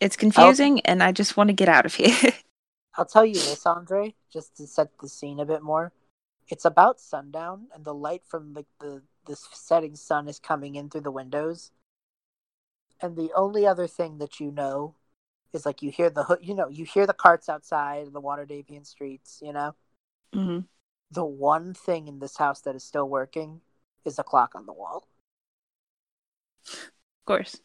it's 0.00 0.16
confusing 0.16 0.80
and 0.82 1.02
I 1.02 1.10
just 1.10 1.36
want 1.36 1.48
to 1.48 1.54
get 1.54 1.68
out 1.68 1.84
of 1.86 1.94
here. 1.94 2.14
I'll 2.96 3.04
tell 3.04 3.24
you 3.24 3.34
this, 3.34 3.66
Andrei, 3.66 4.14
just 4.32 4.56
to 4.56 4.66
set 4.66 4.88
the 5.00 5.08
scene 5.08 5.40
a 5.40 5.44
bit 5.44 5.62
more. 5.62 5.92
It's 6.48 6.64
about 6.64 7.00
sundown 7.00 7.66
and 7.74 7.84
the 7.84 7.94
light 7.94 8.22
from 8.26 8.54
like 8.54 8.66
the 8.80 9.02
this 9.26 9.46
setting 9.52 9.96
sun 9.96 10.28
is 10.28 10.38
coming 10.38 10.76
in 10.76 10.88
through 10.88 11.02
the 11.02 11.10
windows. 11.10 11.72
And 13.00 13.16
the 13.16 13.30
only 13.34 13.66
other 13.66 13.86
thing 13.86 14.18
that 14.18 14.40
you 14.40 14.50
know 14.50 14.94
is 15.52 15.66
like 15.66 15.82
you 15.82 15.90
hear 15.90 16.08
the 16.10 16.38
you 16.40 16.54
know 16.54 16.68
you 16.68 16.84
hear 16.84 17.06
the 17.06 17.12
carts 17.12 17.48
outside 17.48 18.12
the 18.12 18.20
Waterdhavian 18.20 18.86
streets. 18.86 19.40
You 19.42 19.52
know, 19.52 19.74
mm-hmm. 20.34 20.60
the 21.10 21.24
one 21.24 21.74
thing 21.74 22.08
in 22.08 22.20
this 22.20 22.36
house 22.36 22.60
that 22.62 22.76
is 22.76 22.84
still 22.84 23.08
working 23.08 23.60
is 24.04 24.18
a 24.18 24.24
clock 24.24 24.54
on 24.54 24.66
the 24.66 24.72
wall. 24.72 25.08
Of 26.68 27.26
course. 27.26 27.60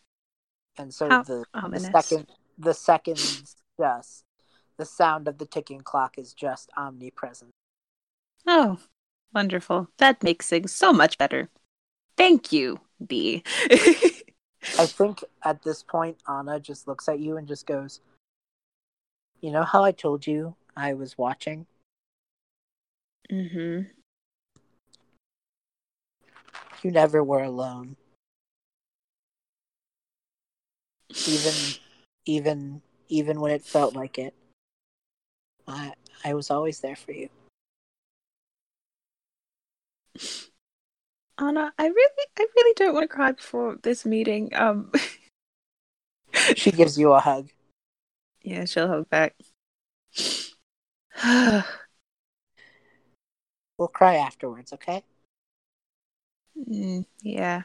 And 0.77 0.93
so 0.93 1.07
How 1.09 1.23
the, 1.23 1.45
the 1.69 1.79
second 1.79 2.27
the 2.57 2.73
second 2.73 3.17
just 3.79 4.23
the 4.81 4.85
sound 4.85 5.27
of 5.27 5.37
the 5.37 5.45
ticking 5.45 5.81
clock 5.81 6.17
is 6.17 6.33
just 6.33 6.71
omnipresent. 6.75 7.51
Oh, 8.47 8.79
wonderful. 9.31 9.89
That 9.99 10.23
makes 10.23 10.49
things 10.49 10.73
so 10.73 10.91
much 10.91 11.19
better. 11.19 11.49
Thank 12.17 12.51
you, 12.51 12.79
B. 13.05 13.43
I 13.69 14.87
think 14.87 15.23
at 15.45 15.61
this 15.61 15.83
point, 15.83 16.17
Anna 16.27 16.59
just 16.59 16.87
looks 16.87 17.07
at 17.07 17.19
you 17.19 17.37
and 17.37 17.47
just 17.47 17.67
goes, 17.67 17.99
You 19.39 19.51
know 19.51 19.61
how 19.61 19.83
I 19.83 19.91
told 19.91 20.25
you 20.25 20.55
I 20.75 20.95
was 20.95 21.15
watching? 21.15 21.67
Mm 23.31 23.51
hmm. 23.51 23.81
You 26.81 26.89
never 26.89 27.23
were 27.23 27.43
alone. 27.43 27.97
Even, 31.27 31.53
even, 32.25 32.81
even 33.09 33.39
when 33.39 33.51
it 33.51 33.63
felt 33.63 33.93
like 33.95 34.17
it. 34.17 34.33
I, 35.67 35.93
I 36.23 36.33
was 36.33 36.51
always 36.51 36.79
there 36.79 36.95
for 36.95 37.11
you. 37.11 37.29
Anna, 41.37 41.73
I 41.77 41.87
really, 41.87 42.25
I 42.37 42.45
really 42.55 42.73
don't 42.75 42.93
want 42.93 43.03
to 43.03 43.07
cry 43.15 43.31
before 43.31 43.77
this 43.81 44.05
meeting. 44.05 44.53
Um, 44.53 44.91
she 46.55 46.71
gives 46.71 46.97
you 46.99 47.11
a 47.13 47.19
hug. 47.19 47.49
Yeah, 48.43 48.65
she'll 48.65 48.87
hug 48.87 49.09
back. 49.09 49.35
we'll 53.77 53.87
cry 53.87 54.15
afterwards, 54.15 54.73
okay? 54.73 55.03
Mm, 56.69 57.05
yeah. 57.21 57.63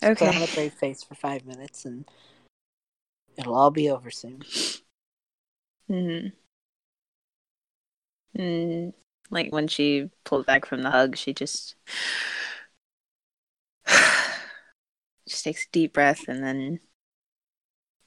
Just 0.00 0.22
okay. 0.22 0.26
Put 0.26 0.36
on 0.36 0.42
a 0.42 0.54
brave 0.54 0.74
face 0.74 1.02
for 1.02 1.14
five 1.14 1.46
minutes, 1.46 1.84
and 1.84 2.04
it'll 3.36 3.54
all 3.54 3.70
be 3.70 3.90
over 3.90 4.10
soon. 4.10 4.42
Hmm. 5.88 6.28
Hmm. 8.36 8.90
Like 9.30 9.52
when 9.52 9.68
she 9.68 10.10
pulled 10.24 10.46
back 10.46 10.66
from 10.66 10.82
the 10.82 10.90
hug, 10.90 11.16
she 11.16 11.32
just 11.34 11.74
just 15.28 15.44
takes 15.44 15.64
a 15.64 15.68
deep 15.72 15.92
breath 15.92 16.28
and 16.28 16.42
then 16.42 16.80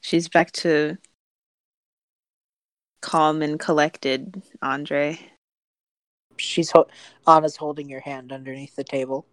she's 0.02 0.30
back 0.30 0.52
to 0.54 0.98
calm 3.02 3.42
and 3.42 3.60
collected, 3.60 4.42
Andrei. 4.62 5.20
She's 6.38 6.72
ho- 6.72 6.88
Anna's 7.28 7.58
holding 7.58 7.90
your 7.90 8.00
hand 8.00 8.32
underneath 8.32 8.76
the 8.76 8.84
table. 8.84 9.26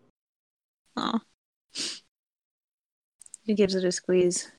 Oh. 0.97 1.21
He 3.43 3.55
gives 3.55 3.75
it 3.75 3.85
a 3.85 3.93
squeeze. 3.93 4.51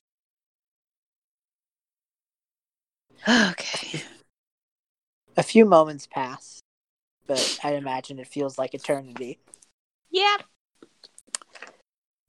Okay. 3.28 4.02
A 5.36 5.42
few 5.42 5.64
moments 5.64 6.06
pass 6.06 6.60
but 7.30 7.60
I 7.62 7.74
imagine 7.74 8.18
it 8.18 8.26
feels 8.26 8.58
like 8.58 8.74
eternity. 8.74 9.38
Yeah. 10.10 10.36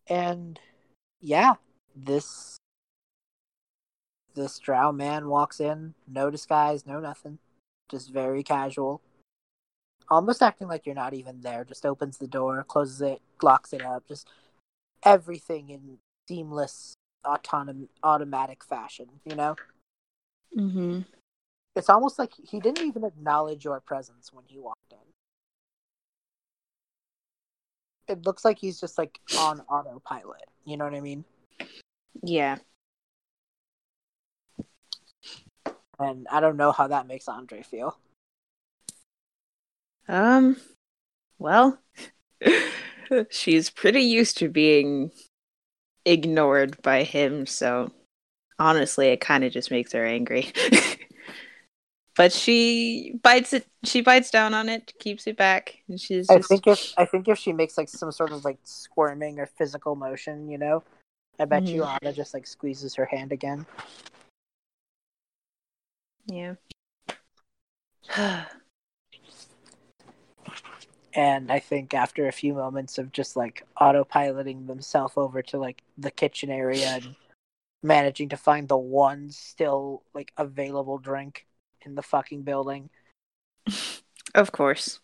And 0.07 0.59
yeah, 1.19 1.55
this 1.95 2.57
this 4.35 4.59
drow 4.59 4.91
man 4.91 5.27
walks 5.27 5.59
in, 5.59 5.95
no 6.07 6.29
disguise, 6.29 6.85
no 6.85 6.99
nothing, 6.99 7.39
just 7.89 8.11
very 8.13 8.43
casual. 8.43 9.01
Almost 10.07 10.43
acting 10.43 10.67
like 10.67 10.85
you're 10.85 10.93
not 10.93 11.15
even 11.15 11.41
there, 11.41 11.63
just 11.63 11.83
opens 11.83 12.19
the 12.19 12.27
door, 12.27 12.63
closes 12.67 13.01
it, 13.01 13.21
locks 13.41 13.73
it 13.73 13.81
up, 13.81 14.07
just 14.07 14.29
everything 15.03 15.69
in 15.69 15.97
seamless 16.27 16.93
autonom- 17.25 17.87
automatic 18.03 18.63
fashion, 18.63 19.07
you 19.25 19.35
know? 19.35 19.55
Mhm 20.55 21.05
it's 21.75 21.89
almost 21.89 22.19
like 22.19 22.33
he 22.35 22.59
didn't 22.59 22.85
even 22.85 23.03
acknowledge 23.03 23.63
your 23.63 23.79
presence 23.79 24.31
when 24.33 24.43
he 24.47 24.59
walked 24.59 24.91
in. 24.91 24.97
It 28.07 28.25
looks 28.25 28.43
like 28.43 28.59
he's 28.59 28.79
just 28.79 28.97
like 28.97 29.19
on 29.37 29.61
autopilot. 29.61 30.43
You 30.65 30.77
know 30.77 30.85
what 30.85 30.93
I 30.93 31.01
mean? 31.01 31.23
Yeah. 32.23 32.57
And 35.97 36.27
I 36.29 36.39
don't 36.39 36.57
know 36.57 36.71
how 36.71 36.87
that 36.87 37.07
makes 37.07 37.29
Andrei 37.29 37.61
feel. 37.61 37.97
Um, 40.07 40.57
well, 41.39 41.79
she's 43.29 43.69
pretty 43.69 44.01
used 44.01 44.37
to 44.39 44.49
being 44.49 45.11
ignored 46.03 46.81
by 46.81 47.03
him, 47.03 47.45
so 47.45 47.93
honestly, 48.61 49.07
it 49.07 49.19
kind 49.21 49.43
of 49.43 49.51
just 49.51 49.71
makes 49.71 49.91
her 49.91 50.05
angry. 50.05 50.53
but 52.15 52.31
she 52.31 53.19
bites 53.23 53.53
it 53.53 53.65
she 53.83 54.01
bites 54.01 54.29
down 54.29 54.53
on 54.53 54.69
it 54.69 54.93
keeps 54.99 55.25
it 55.27 55.37
back 55.37 55.77
and 55.87 55.99
she's 55.99 56.27
just... 56.27 56.31
i 56.31 56.41
think 56.41 56.67
if 56.67 56.93
i 56.97 57.05
think 57.05 57.27
if 57.27 57.37
she 57.37 57.53
makes 57.53 57.77
like 57.77 57.89
some 57.89 58.11
sort 58.11 58.31
of 58.31 58.45
like 58.45 58.59
squirming 58.63 59.39
or 59.39 59.45
physical 59.45 59.95
motion 59.95 60.49
you 60.49 60.57
know 60.57 60.83
i 61.39 61.45
bet 61.45 61.63
mm-hmm. 61.63 61.75
you 61.75 61.83
anna 61.83 62.13
just 62.13 62.33
like 62.33 62.45
squeezes 62.45 62.95
her 62.95 63.05
hand 63.05 63.31
again 63.31 63.65
yeah 66.27 66.53
and 71.13 71.51
i 71.51 71.59
think 71.59 71.93
after 71.93 72.27
a 72.27 72.31
few 72.31 72.53
moments 72.53 72.97
of 72.97 73.11
just 73.11 73.35
like 73.35 73.65
autopiloting 73.79 74.67
themselves 74.67 75.13
over 75.15 75.41
to 75.41 75.57
like 75.57 75.81
the 75.97 76.11
kitchen 76.11 76.49
area 76.49 76.87
and 76.87 77.15
managing 77.83 78.29
to 78.29 78.37
find 78.37 78.67
the 78.67 78.77
one 78.77 79.29
still 79.31 80.03
like 80.13 80.31
available 80.37 80.97
drink 80.97 81.45
in 81.81 81.95
the 81.95 82.01
fucking 82.03 82.43
building. 82.43 82.89
Of 84.33 84.53
course. 84.53 85.01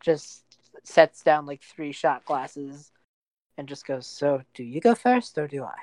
Just 0.00 0.44
sets 0.84 1.24
down 1.24 1.44
like 1.44 1.60
three 1.60 1.90
shot 1.90 2.24
glasses 2.24 2.92
and 3.56 3.68
just 3.68 3.84
goes, 3.84 4.06
So, 4.06 4.42
do 4.54 4.62
you 4.62 4.80
go 4.80 4.94
first 4.94 5.36
or 5.38 5.48
do 5.48 5.64
I? 5.64 5.74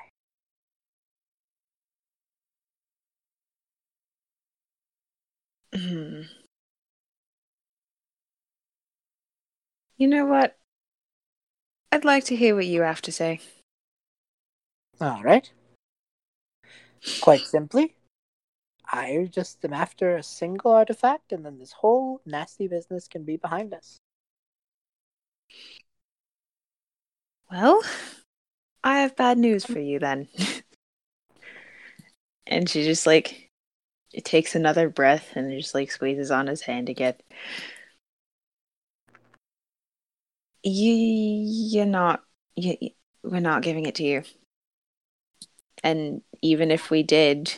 Hmm. 5.78 6.22
You 9.98 10.08
know 10.08 10.26
what? 10.26 10.58
I'd 11.92 12.06
like 12.06 12.24
to 12.26 12.36
hear 12.36 12.56
what 12.56 12.66
you 12.66 12.82
have 12.82 13.02
to 13.04 13.12
say. 13.12 13.40
All 15.02 15.22
right. 15.24 15.52
Quite 17.22 17.42
simply, 17.42 17.96
I 18.88 19.30
just 19.32 19.64
am 19.64 19.74
after 19.74 20.16
a 20.16 20.24
single 20.24 20.72
artifact, 20.72 21.32
and 21.32 21.46
then 21.46 21.60
this 21.60 21.74
whole 21.74 22.22
nasty 22.26 22.68
business 22.68 23.08
can 23.08 23.24
be 23.24 23.38
behind 23.38 23.74
us. 23.74 24.00
Well, 27.52 27.82
I 28.84 29.00
have 29.00 29.16
bad 29.16 29.38
news 29.38 29.66
for 29.66 29.80
you 29.80 30.00
then. 30.00 30.28
and 32.48 32.70
she 32.70 32.84
just 32.84 33.06
like 33.06 33.50
it 34.14 34.26
takes 34.26 34.56
another 34.56 34.90
breath 34.90 35.36
and 35.36 35.52
just 35.52 35.76
like 35.76 35.92
squeezes 35.92 36.32
on 36.32 36.48
his 36.48 36.62
hand 36.62 36.90
again. 36.90 37.16
You, 40.64 40.94
you're 40.94 41.86
not. 41.86 42.24
You, 42.56 42.76
we're 43.24 43.40
not 43.40 43.62
giving 43.62 43.86
it 43.86 43.96
to 43.96 44.04
you. 44.04 44.24
And 45.86 46.24
even 46.42 46.72
if 46.72 46.90
we 46.90 47.04
did, 47.04 47.54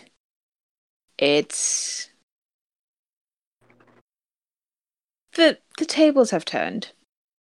it's 1.18 2.10
the 5.36 5.60
the 5.78 5.86
tables 5.86 6.32
have 6.32 6.44
turned. 6.44 6.92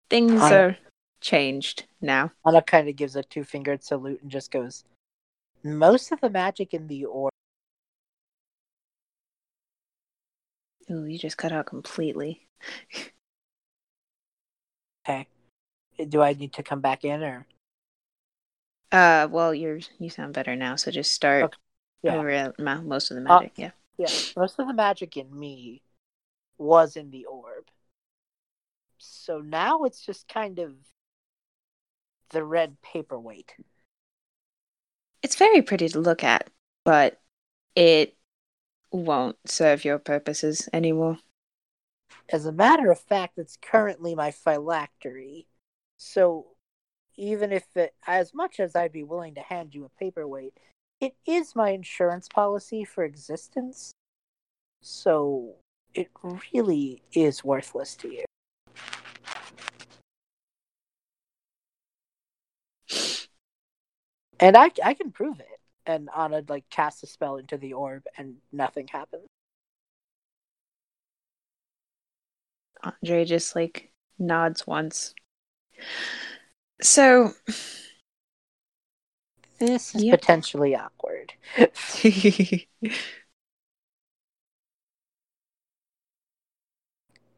Things 0.09 0.41
I- 0.41 0.55
are 0.55 0.77
changed 1.19 1.87
now. 1.99 2.31
Anna 2.45 2.61
kind 2.61 2.87
of 2.87 2.95
gives 2.95 3.17
a 3.17 3.23
two 3.23 3.43
fingered 3.43 3.83
salute 3.83 4.21
and 4.21 4.31
just 4.31 4.49
goes, 4.49 4.85
Most 5.61 6.13
of 6.13 6.21
the 6.21 6.29
magic 6.29 6.73
in 6.73 6.87
the 6.87 7.03
orb. 7.03 7.33
Ooh, 10.89 11.03
you 11.03 11.19
just 11.19 11.37
cut 11.37 11.51
out 11.51 11.65
completely. 11.65 12.47
Okay. 15.09 15.25
Do 16.09 16.21
I 16.21 16.33
need 16.33 16.51
to 16.53 16.63
come 16.63 16.81
back 16.81 17.05
in 17.05 17.23
or? 17.23 17.45
Uh, 18.91 19.27
well, 19.29 19.53
you're 19.53 19.79
you 19.99 20.09
sound 20.09 20.33
better 20.33 20.55
now, 20.55 20.75
so 20.75 20.91
just 20.91 21.11
start 21.11 21.45
Okay. 21.45 21.57
Yeah. 22.03 22.17
over 22.17 22.53
ma- 22.59 22.81
most 22.81 23.11
of 23.11 23.15
the 23.15 23.21
Uh, 23.27 23.41
magic. 23.41 23.53
yeah. 23.57 23.71
Yeah. 23.97 24.13
Most 24.35 24.59
of 24.59 24.67
the 24.67 24.73
magic 24.73 25.17
in 25.17 25.37
me 25.37 25.81
was 26.57 26.97
in 26.97 27.11
the 27.11 27.25
orb. 27.25 27.69
So 28.99 29.39
now 29.41 29.85
it's 29.85 30.05
just 30.05 30.27
kind 30.27 30.59
of 30.59 30.75
the 32.29 32.41
red 32.41 32.81
paperweight. 32.81 33.53
It's 35.21 35.35
very 35.35 35.61
pretty 35.61 35.89
to 35.89 35.99
look 35.99 36.23
at, 36.23 36.49
but 36.83 37.21
it 37.75 38.17
won't 38.91 39.37
serve 39.49 39.85
your 39.85 39.99
purposes 39.99 40.69
anymore. 40.73 41.19
As 42.29 42.45
a 42.45 42.53
matter 42.53 42.89
of 42.89 42.99
fact, 43.01 43.37
it's 43.37 43.57
currently 43.57 44.15
my 44.15 44.31
phylactery. 44.31 45.47
So 45.97 46.55
even 47.17 47.51
if 47.51 47.65
it, 47.75 47.93
as 48.05 48.33
much 48.33 48.59
as 48.59 48.75
I'd 48.75 48.91
be 48.91 49.03
willing 49.03 49.35
to 49.35 49.41
hand 49.41 49.73
you 49.73 49.85
a 49.85 49.89
paperweight, 49.99 50.53
it 51.01 51.15
is 51.25 51.55
my 51.55 51.71
insurance 51.71 52.27
policy 52.27 52.83
for 52.83 53.03
existence. 53.03 53.91
So 54.81 55.55
it 55.93 56.09
really 56.53 57.01
is 57.13 57.43
worthless 57.43 57.95
to 57.97 58.09
you. 58.09 58.25
And 64.39 64.55
I, 64.55 64.71
I 64.83 64.93
can 64.93 65.11
prove 65.11 65.39
it. 65.39 65.59
And 65.85 66.09
Anna 66.15 66.43
like 66.47 66.69
casts 66.69 67.01
a 67.03 67.07
spell 67.07 67.37
into 67.37 67.57
the 67.57 67.73
orb, 67.73 68.03
and 68.17 68.35
nothing 68.51 68.87
happens. 68.87 69.25
Andrei 72.83 73.25
just 73.25 73.55
like 73.55 73.89
nods 74.19 74.67
once. 74.67 75.15
So, 76.81 77.33
This 79.59 79.93
is 79.95 80.03
Yep. 80.03 80.19
potentially 80.21 80.75
awkward. 80.75 81.33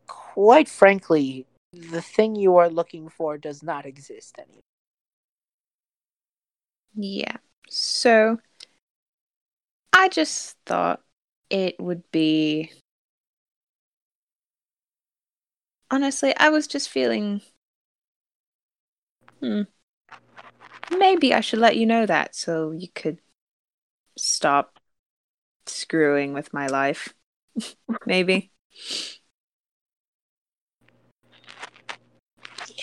Quite 0.07 0.67
frankly, 0.67 1.45
the 1.71 2.01
thing 2.01 2.35
you 2.35 2.57
are 2.57 2.69
looking 2.69 3.09
for 3.09 3.37
does 3.37 3.63
not 3.63 3.85
exist 3.85 4.37
anymore. 4.39 4.61
yeah. 6.95 7.37
So, 7.69 8.39
I 9.93 10.09
just 10.09 10.57
thought 10.65 11.01
it 11.49 11.79
would 11.79 12.09
be. 12.11 12.71
Honestly, 15.91 16.35
I 16.37 16.49
was 16.49 16.67
just 16.67 16.89
feeling. 16.89 17.41
Hmm. 19.41 19.61
Maybe 20.91 21.33
I 21.33 21.41
should 21.41 21.59
let 21.59 21.77
you 21.77 21.85
know 21.85 22.05
that 22.05 22.35
so 22.35 22.71
you 22.71 22.87
could 22.93 23.19
stop 24.17 24.79
screwing 25.67 26.33
with 26.33 26.53
my 26.53 26.67
life. 26.67 27.13
Maybe. 28.05 28.51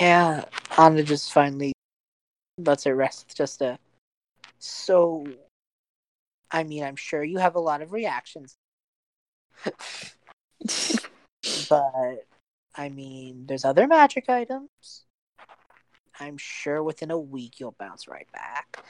Yeah, 0.01 0.45
Anna 0.77 1.03
just 1.03 1.33
finally 1.33 1.73
lets 2.59 2.87
it 2.87 2.91
rest. 2.91 3.37
Just 3.37 3.61
a. 3.63 3.79
So, 4.59 5.27
I 6.51 6.65
mean, 6.65 6.83
I'm 6.85 6.97
sure 6.97 7.23
you 7.23 7.39
have 7.39 7.55
a 7.55 7.61
lot 7.61 7.83
of 7.83 7.93
reactions, 7.93 8.57
but 11.69 12.27
I 12.77 12.89
mean, 12.91 13.47
there's 13.47 13.65
other 13.65 13.87
magic 13.89 14.29
items. 14.29 15.06
I'm 16.21 16.39
sure 16.39 16.83
within 16.83 17.11
a 17.11 17.19
week 17.19 17.61
you'll 17.61 17.77
bounce 17.79 18.09
right 18.09 18.27
back. 18.33 18.83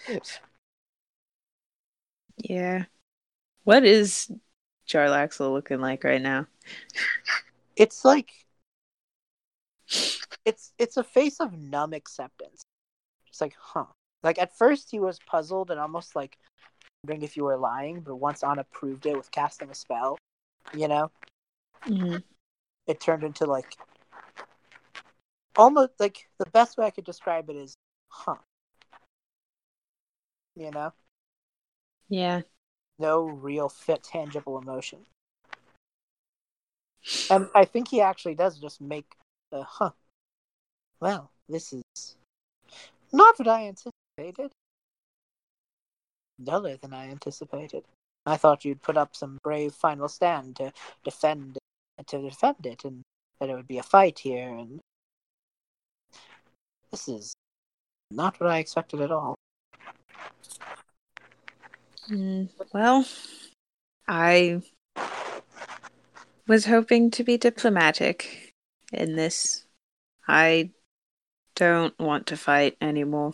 Yeah. 2.38 2.84
What 3.64 3.84
is 3.84 4.30
Jarlaxle 4.88 5.52
looking 5.52 5.80
like 5.80 6.04
right 6.04 6.22
now? 6.22 6.46
it's 7.76 8.04
like 8.06 8.30
it's 10.44 10.72
it's 10.78 10.96
a 10.96 11.04
face 11.04 11.40
of 11.40 11.52
numb 11.52 11.92
acceptance. 11.92 12.62
It's 13.28 13.40
like, 13.40 13.54
huh. 13.58 13.84
Like 14.22 14.38
at 14.38 14.56
first 14.56 14.90
he 14.90 14.98
was 14.98 15.18
puzzled 15.26 15.70
and 15.70 15.78
almost 15.78 16.16
like 16.16 16.38
wondering 17.04 17.22
if 17.22 17.36
you 17.36 17.44
were 17.44 17.58
lying, 17.58 18.00
but 18.00 18.16
once 18.16 18.42
Anna 18.42 18.64
proved 18.72 19.06
it 19.06 19.16
with 19.16 19.30
casting 19.30 19.70
a 19.70 19.74
spell, 19.74 20.18
you 20.74 20.88
know, 20.88 21.10
Mhm. 21.84 22.22
it 22.86 23.00
turned 23.00 23.24
into 23.24 23.46
like 23.46 23.76
almost 25.56 25.92
like 25.98 26.28
the 26.38 26.46
best 26.50 26.76
way 26.76 26.86
I 26.86 26.90
could 26.90 27.04
describe 27.04 27.50
it 27.50 27.56
is, 27.56 27.74
huh. 28.08 28.36
You 30.54 30.70
know? 30.70 30.92
Yeah. 32.08 32.42
No 32.98 33.24
real 33.24 33.68
fit 33.68 34.02
tangible 34.02 34.58
emotion. 34.58 35.00
And 37.30 37.48
I 37.54 37.64
think 37.64 37.88
he 37.88 38.00
actually 38.00 38.34
does 38.34 38.58
just 38.58 38.80
make 38.80 39.14
a 39.52 39.62
huh. 39.62 39.90
Well, 41.00 41.30
this 41.48 41.72
is 41.72 42.16
not 43.12 43.38
what 43.38 43.48
I 43.48 43.68
anticipated. 43.68 44.52
Duller 46.42 46.76
than 46.76 46.92
I 46.92 47.10
anticipated. 47.10 47.84
I 48.24 48.36
thought 48.36 48.64
you'd 48.64 48.82
put 48.82 48.96
up 48.96 49.14
some 49.14 49.38
brave 49.42 49.72
final 49.72 50.08
stand 50.08 50.56
to 50.56 50.72
defend 51.04 51.58
to 52.06 52.18
defend 52.20 52.66
it, 52.66 52.84
and 52.84 53.02
that 53.38 53.48
it 53.48 53.54
would 53.54 53.68
be 53.68 53.78
a 53.78 53.82
fight 53.82 54.18
here. 54.18 54.48
And 54.48 54.80
this 56.90 57.09
is 57.09 57.35
not 58.11 58.38
what 58.40 58.51
I 58.51 58.59
expected 58.59 59.01
at 59.01 59.11
all. 59.11 59.37
Mm, 62.11 62.49
well, 62.72 63.05
I 64.07 64.62
was 66.46 66.66
hoping 66.66 67.11
to 67.12 67.25
be 67.25 67.37
diplomatic 67.37 68.55
in 68.92 69.16
this. 69.16 69.64
I 70.29 70.70
don't 71.57 71.99
want 71.99 72.27
to 72.29 72.37
fight 72.37 72.77
anymore. 72.81 73.33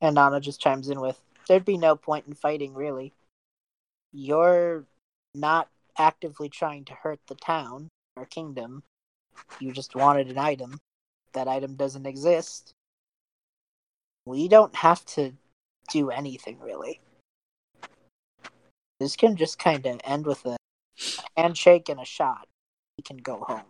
And 0.00 0.18
Anna 0.18 0.40
just 0.40 0.60
chimes 0.60 0.88
in 0.88 1.00
with, 1.00 1.20
"There'd 1.48 1.64
be 1.64 1.78
no 1.78 1.96
point 1.96 2.26
in 2.26 2.34
fighting, 2.34 2.74
really. 2.74 3.12
You're 4.12 4.86
not 5.34 5.68
actively 5.98 6.48
trying 6.48 6.84
to 6.86 6.94
hurt 6.94 7.20
the 7.26 7.34
town 7.34 7.88
or 8.16 8.26
kingdom. 8.26 8.82
You 9.60 9.72
just 9.72 9.94
wanted 9.94 10.28
an 10.28 10.38
item. 10.38 10.78
That 11.32 11.48
item 11.48 11.74
doesn't 11.74 12.06
exist. 12.06 12.74
We 14.26 14.48
don't 14.48 14.74
have 14.76 15.04
to 15.06 15.32
do 15.90 16.10
anything, 16.10 16.60
really. 16.60 17.00
This 19.00 19.16
can 19.16 19.36
just 19.36 19.58
kind 19.58 19.84
of 19.86 20.00
end 20.04 20.26
with 20.26 20.44
a 20.46 20.56
handshake 21.36 21.88
and 21.88 22.00
a 22.00 22.04
shot. 22.04 22.46
We 22.96 23.02
can 23.02 23.16
go 23.16 23.40
home." 23.40 23.64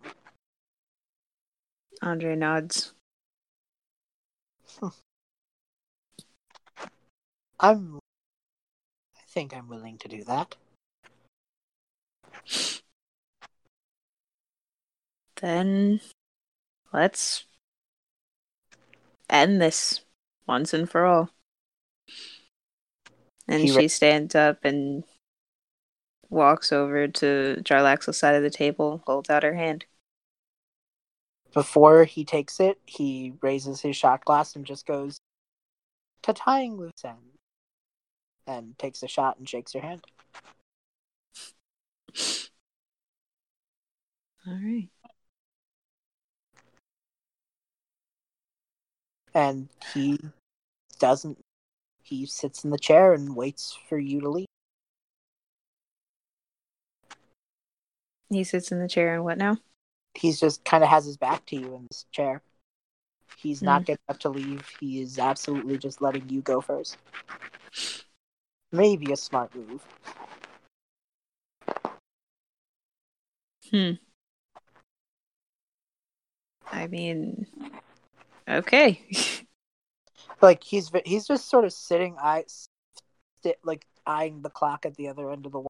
Andrei 2.01 2.35
nods. 2.35 2.93
Hmm. 4.79 4.89
I'm. 7.59 7.99
I 9.15 9.21
think 9.27 9.55
I'm 9.55 9.67
willing 9.67 9.97
to 9.99 10.07
do 10.07 10.23
that. 10.25 10.55
Then 15.43 15.99
let's 16.93 17.43
end 19.29 19.61
this 19.61 19.99
once 20.47 20.73
and 20.73 20.89
for 20.89 21.05
all. 21.05 21.31
And 23.49 23.61
He 23.61 23.67
she 23.67 23.89
stands 23.89 24.35
up 24.35 24.63
and 24.63 25.03
walks 26.29 26.71
over 26.71 27.09
to 27.09 27.57
Jarlaxle's 27.61 28.17
side 28.17 28.35
of 28.35 28.41
the 28.41 28.49
table, 28.49 29.03
holds 29.05 29.29
out 29.29 29.43
her 29.43 29.55
hand. 29.55 29.83
Before 31.53 32.05
he 32.05 32.23
takes 32.23 32.61
it, 32.61 32.79
he 32.85 33.33
raises 33.41 33.81
his 33.81 33.97
shot 33.97 34.23
glass 34.23 34.55
and 34.55 34.65
just 34.65 34.85
goes, 34.85 35.17
to 36.21 36.31
tying 36.31 36.77
loose 36.77 37.03
ends. 37.03 37.19
And 38.47 38.79
takes 38.79 39.03
a 39.03 39.09
shot 39.09 39.39
and 39.39 39.49
shakes 39.49 39.73
her 39.73 39.81
hand. 39.81 40.05
All 44.47 44.53
right. 44.53 44.87
And 49.33 49.69
he 49.93 50.19
doesn't. 50.99 51.39
He 52.03 52.25
sits 52.25 52.63
in 52.63 52.69
the 52.69 52.77
chair 52.77 53.13
and 53.13 53.35
waits 53.35 53.77
for 53.89 53.97
you 53.97 54.21
to 54.21 54.29
leave. 54.29 54.45
He 58.29 58.43
sits 58.43 58.71
in 58.71 58.79
the 58.79 58.87
chair 58.87 59.13
and 59.13 59.23
what 59.23 59.37
now? 59.37 59.57
He's 60.15 60.39
just 60.39 60.63
kind 60.65 60.83
of 60.83 60.89
has 60.89 61.05
his 61.05 61.17
back 61.17 61.45
to 61.47 61.55
you 61.55 61.75
in 61.75 61.87
this 61.89 62.05
chair. 62.11 62.41
He's 63.37 63.61
not 63.61 63.81
Hmm. 63.81 63.85
getting 63.85 64.03
up 64.09 64.19
to 64.19 64.29
leave. 64.29 64.67
He 64.79 65.01
is 65.01 65.17
absolutely 65.19 65.77
just 65.77 66.01
letting 66.01 66.29
you 66.29 66.41
go 66.41 66.61
first. 66.61 66.97
Maybe 68.71 69.11
a 69.11 69.17
smart 69.17 69.53
move. 69.55 69.83
Hmm. 73.71 73.91
I 76.71 76.87
mean, 76.87 77.47
okay. 78.47 79.01
Like 80.41 80.63
he's 80.63 80.91
he's 81.05 81.25
just 81.25 81.49
sort 81.49 81.63
of 81.63 81.71
sitting, 81.71 82.17
eye, 82.19 82.43
sit, 83.43 83.59
like 83.63 83.85
eyeing 84.05 84.41
the 84.41 84.49
clock 84.49 84.85
at 84.85 84.95
the 84.95 85.07
other 85.07 85.31
end 85.31 85.45
of 85.45 85.53
the 85.53 85.59
wall. 85.59 85.67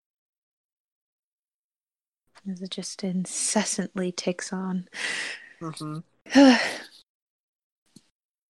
as 2.49 2.61
it 2.61 2.71
just 2.71 3.03
incessantly 3.03 4.11
ticks 4.11 4.51
on. 4.51 4.87
Mm-hmm. 5.61 5.99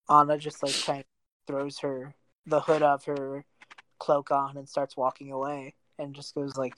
Anna 0.08 0.38
just 0.38 0.62
like 0.62 0.74
kind 0.84 1.00
of 1.00 1.06
throws 1.46 1.78
her 1.78 2.14
the 2.46 2.60
hood 2.60 2.82
of 2.82 3.04
her 3.04 3.44
cloak 3.98 4.30
on 4.30 4.56
and 4.56 4.68
starts 4.68 4.96
walking 4.96 5.32
away, 5.32 5.74
and 5.98 6.14
just 6.14 6.34
goes 6.34 6.56
like, 6.56 6.74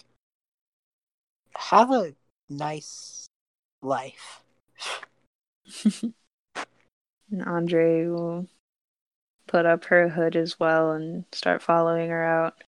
"Have 1.54 1.90
a 1.90 2.14
nice 2.48 3.26
life." 3.82 4.42
and 7.30 7.42
Andrei 7.46 8.06
will 8.08 8.48
put 9.46 9.66
up 9.66 9.84
her 9.86 10.08
hood 10.10 10.36
as 10.36 10.58
well 10.58 10.92
and 10.92 11.24
start 11.32 11.62
following 11.62 12.10
her 12.10 12.24
out. 12.24 12.62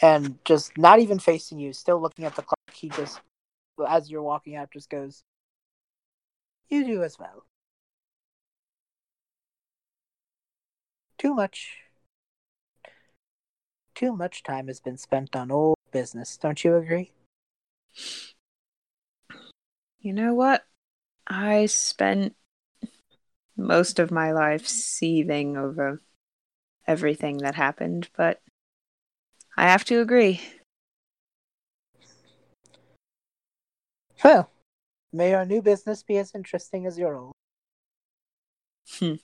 and 0.00 0.38
just 0.44 0.76
not 0.78 1.00
even 1.00 1.18
facing 1.18 1.58
you, 1.58 1.72
still 1.72 2.00
looking 2.00 2.24
at 2.24 2.36
the 2.36 2.42
clock. 2.42 2.58
He 2.72 2.88
just, 2.90 3.20
as 3.88 4.10
you're 4.10 4.22
walking 4.22 4.56
out, 4.56 4.70
just 4.70 4.90
goes, 4.90 5.24
"You 6.68 6.84
do 6.84 7.02
as 7.02 7.18
well." 7.18 7.44
Too 11.18 11.34
much, 11.34 11.82
too 13.94 14.14
much 14.16 14.42
time 14.42 14.68
has 14.68 14.80
been 14.80 14.96
spent 14.96 15.34
on 15.34 15.50
old 15.50 15.76
business. 15.90 16.36
Don't 16.36 16.62
you 16.64 16.76
agree? 16.76 17.12
You 20.00 20.12
know 20.12 20.32
what? 20.34 20.64
I 21.28 21.66
spent 21.66 22.34
most 23.56 23.98
of 23.98 24.10
my 24.10 24.32
life 24.32 24.66
seething 24.66 25.56
over 25.56 26.00
everything 26.86 27.38
that 27.38 27.54
happened, 27.54 28.08
but 28.16 28.40
I 29.56 29.64
have 29.64 29.84
to 29.86 30.00
agree. 30.00 30.40
Well, 34.24 34.50
may 35.12 35.34
our 35.34 35.44
new 35.44 35.60
business 35.60 36.02
be 36.02 36.16
as 36.16 36.34
interesting 36.34 36.86
as 36.86 36.98
your 36.98 37.14
old. 37.16 37.32
And 39.00 39.20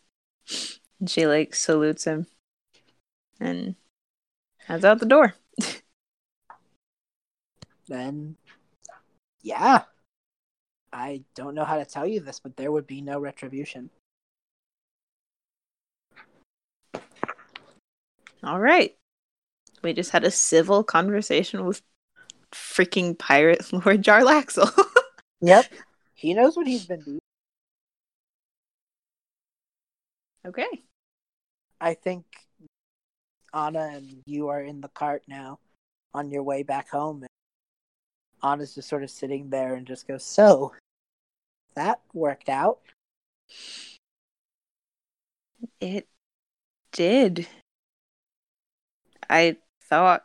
she 1.11 1.27
like 1.27 1.55
salutes 1.55 2.05
him 2.05 2.27
and 3.41 3.77
heads 4.59 4.85
out 4.85 5.01
the 5.01 5.07
door. 5.07 5.35
Then, 7.87 8.37
yeah, 9.43 9.85
I 10.95 11.25
don't 11.35 11.57
know 11.57 11.65
how 11.65 11.77
to 11.77 11.85
tell 11.85 12.07
you 12.07 12.21
this, 12.21 12.39
but 12.39 12.57
there 12.57 12.71
would 12.71 12.87
be 12.87 13.03
no 13.03 13.19
retribution. 13.19 13.91
All 18.45 18.61
right. 18.61 18.97
We 19.83 19.93
just 19.93 20.13
had 20.13 20.23
a 20.23 20.31
civil 20.31 20.85
conversation 20.85 21.65
with 21.67 21.83
freaking 22.53 23.19
pirate 23.19 23.73
Lord 23.73 24.03
Jarlaxle. 24.03 24.71
Yep, 25.41 25.67
he 26.15 26.33
knows 26.33 26.57
what 26.57 26.67
he's 26.67 26.87
been 26.87 27.01
doing. 27.01 27.19
okay. 30.47 30.83
I 31.79 31.93
think 31.93 32.25
Anna 33.53 33.91
and 33.93 34.23
you 34.25 34.49
are 34.49 34.63
in 34.63 34.81
the 34.81 34.89
cart 34.89 35.23
now 35.29 35.59
on 36.15 36.31
your 36.31 36.43
way 36.43 36.63
back 36.63 36.89
home. 36.89 37.25
And 37.25 37.31
Anna's 38.43 38.75
just 38.75 38.89
sort 38.89 39.03
of 39.03 39.11
sitting 39.11 39.51
there 39.51 39.75
and 39.75 39.87
just 39.87 40.09
goes, 40.09 40.25
So, 40.25 40.73
that 41.75 42.01
worked 42.13 42.49
out. 42.49 42.81
It 45.81 46.09
did. 46.93 47.47
I 49.29 49.57
thought. 49.83 50.25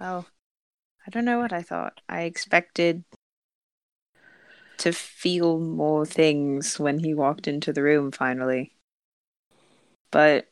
Well, 0.00 0.26
I 1.06 1.10
don't 1.10 1.24
know 1.24 1.38
what 1.38 1.52
I 1.52 1.62
thought. 1.62 2.00
I 2.08 2.22
expected 2.22 3.04
to 4.78 4.92
feel 4.92 5.58
more 5.58 6.04
things 6.04 6.78
when 6.78 6.98
he 6.98 7.14
walked 7.14 7.48
into 7.48 7.72
the 7.72 7.82
room 7.82 8.10
finally. 8.12 8.72
But 10.10 10.48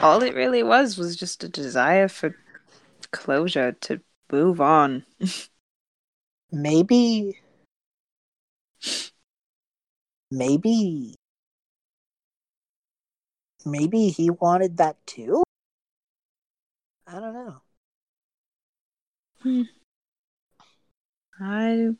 all 0.00 0.22
it 0.22 0.34
really 0.34 0.62
was 0.62 0.96
was 0.96 1.16
just 1.16 1.44
a 1.44 1.48
desire 1.48 2.08
for 2.08 2.34
closure 3.10 3.72
to 3.72 4.00
move 4.30 4.60
on. 4.60 5.04
Maybe. 6.50 7.38
Maybe. 10.30 11.14
Maybe 13.64 14.08
he 14.08 14.30
wanted 14.30 14.78
that 14.78 14.96
too? 15.06 15.42
I 17.06 17.20
don't 17.20 17.34
know. 17.34 17.62
Hmm. 19.42 19.62
I 21.40 21.90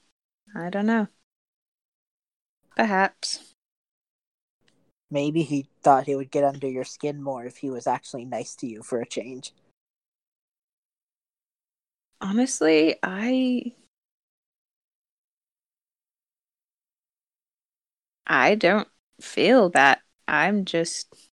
I 0.55 0.71
don't 0.71 0.87
know. 0.87 1.09
Perhaps. 2.77 3.55
Maybe 5.11 5.43
he 5.43 5.69
thought 5.83 6.07
he 6.07 6.15
would 6.15 6.31
get 6.31 6.45
under 6.45 6.69
your 6.69 6.85
skin 6.85 7.23
more 7.23 7.45
if 7.45 7.59
he 7.59 7.71
was 7.71 7.87
actually 7.87 8.25
nice 8.25 8.55
to 8.57 8.67
you 8.67 8.83
for 8.83 9.01
a 9.01 9.07
change. 9.07 9.53
Honestly, 12.21 12.97
I 13.03 13.73
I 18.29 18.55
don't 18.55 18.89
feel 19.21 19.71
that. 19.71 20.03
I'm 20.29 20.65
just 20.65 21.31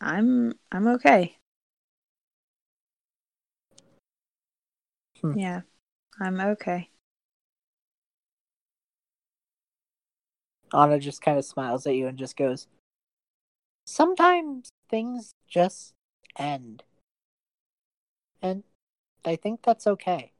I'm 0.00 0.54
I'm 0.70 0.86
okay. 0.88 1.36
Hmm. 5.20 5.38
Yeah. 5.38 5.60
I'm 6.20 6.40
okay. 6.40 6.88
Anna 10.72 10.98
just 10.98 11.20
kind 11.22 11.38
of 11.38 11.44
smiles 11.44 11.86
at 11.86 11.94
you 11.94 12.06
and 12.06 12.18
just 12.18 12.36
goes, 12.36 12.66
Sometimes 13.84 14.70
things 14.88 15.34
just 15.48 15.92
end. 16.38 16.84
And 18.40 18.64
I 19.24 19.36
think 19.36 19.62
that's 19.62 19.86
okay. 19.86 20.32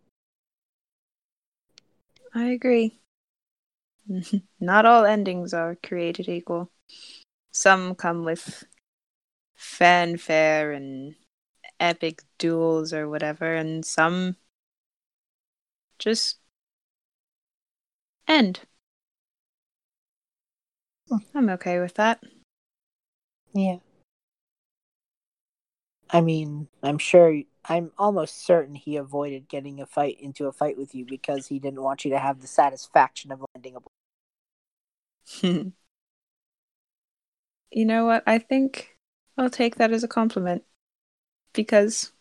I 2.34 2.44
agree. 2.46 3.01
Not 4.60 4.86
all 4.86 5.04
endings 5.04 5.54
are 5.54 5.76
created 5.82 6.28
equal. 6.28 6.70
Some 7.52 7.94
come 7.94 8.24
with 8.24 8.64
fanfare 9.56 10.72
and 10.72 11.14
epic 11.80 12.22
duels 12.38 12.92
or 12.92 13.08
whatever, 13.08 13.54
and 13.54 13.84
some 13.84 14.36
just 15.98 16.38
end. 18.26 18.60
Hmm. 21.08 21.18
I'm 21.34 21.48
okay 21.50 21.78
with 21.80 21.94
that. 21.94 22.22
Yeah. 23.54 23.78
I 26.10 26.20
mean, 26.20 26.68
I'm 26.82 26.98
sure, 26.98 27.42
I'm 27.64 27.92
almost 27.98 28.44
certain 28.44 28.74
he 28.74 28.96
avoided 28.96 29.48
getting 29.48 29.80
a 29.80 29.86
fight 29.86 30.18
into 30.20 30.46
a 30.46 30.52
fight 30.52 30.76
with 30.78 30.94
you 30.94 31.04
because 31.04 31.48
he 31.48 31.58
didn't 31.58 31.82
want 31.82 32.04
you 32.04 32.10
to 32.12 32.18
have 32.18 32.40
the 32.40 32.46
satisfaction 32.46 33.32
of 33.32 33.44
landing 33.54 33.76
a 33.76 33.80
blow. 33.80 33.88
you 37.70 37.84
know 37.84 38.04
what? 38.06 38.22
I 38.26 38.38
think 38.38 38.96
I'll 39.38 39.50
take 39.50 39.76
that 39.76 39.92
as 39.92 40.04
a 40.04 40.08
compliment 40.08 40.64
because 41.54 42.12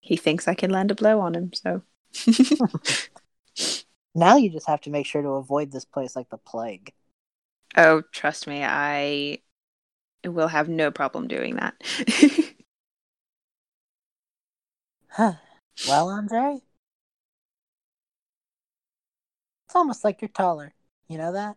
he 0.00 0.16
thinks 0.16 0.48
I 0.48 0.54
can 0.54 0.70
land 0.70 0.90
a 0.90 0.94
blow 0.94 1.20
on 1.20 1.34
him, 1.34 1.52
so. 1.52 1.82
Now 4.16 4.36
you 4.36 4.50
just 4.50 4.66
have 4.66 4.80
to 4.80 4.90
make 4.90 5.06
sure 5.06 5.22
to 5.22 5.28
avoid 5.28 5.70
this 5.70 5.84
place 5.84 6.16
like 6.16 6.28
the 6.30 6.38
plague. 6.38 6.92
oh, 7.76 8.02
trust 8.12 8.46
me, 8.46 8.64
I 8.64 9.38
will 10.24 10.48
have 10.48 10.68
no 10.68 10.90
problem 10.90 11.28
doing 11.28 11.56
that. 11.56 11.74
Huh. 15.16 15.32
Well, 15.88 16.10
Andrei, 16.10 16.60
it's 19.64 19.74
almost 19.74 20.04
like 20.04 20.20
you're 20.20 20.28
taller. 20.28 20.74
You 21.08 21.16
know 21.16 21.32
that? 21.32 21.56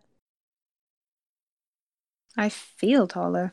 I 2.38 2.48
feel 2.48 3.06
taller. 3.06 3.52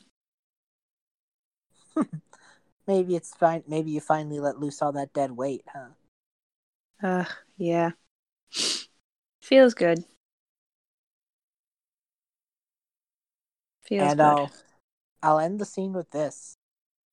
maybe 2.87 3.17
it's 3.17 3.35
fine. 3.35 3.63
Maybe 3.67 3.91
you 3.91 3.99
finally 3.99 4.39
let 4.39 4.61
loose 4.61 4.81
all 4.81 4.93
that 4.93 5.11
dead 5.11 5.31
weight, 5.31 5.65
huh? 5.73 5.89
Uh, 7.03 7.25
yeah. 7.57 7.91
Feels 9.41 9.73
good. 9.73 10.05
Feels 13.83 14.11
and 14.11 14.21
good. 14.21 14.25
I'll 14.27 14.51
I'll 15.21 15.39
end 15.39 15.59
the 15.59 15.65
scene 15.65 15.91
with 15.91 16.11
this. 16.11 16.55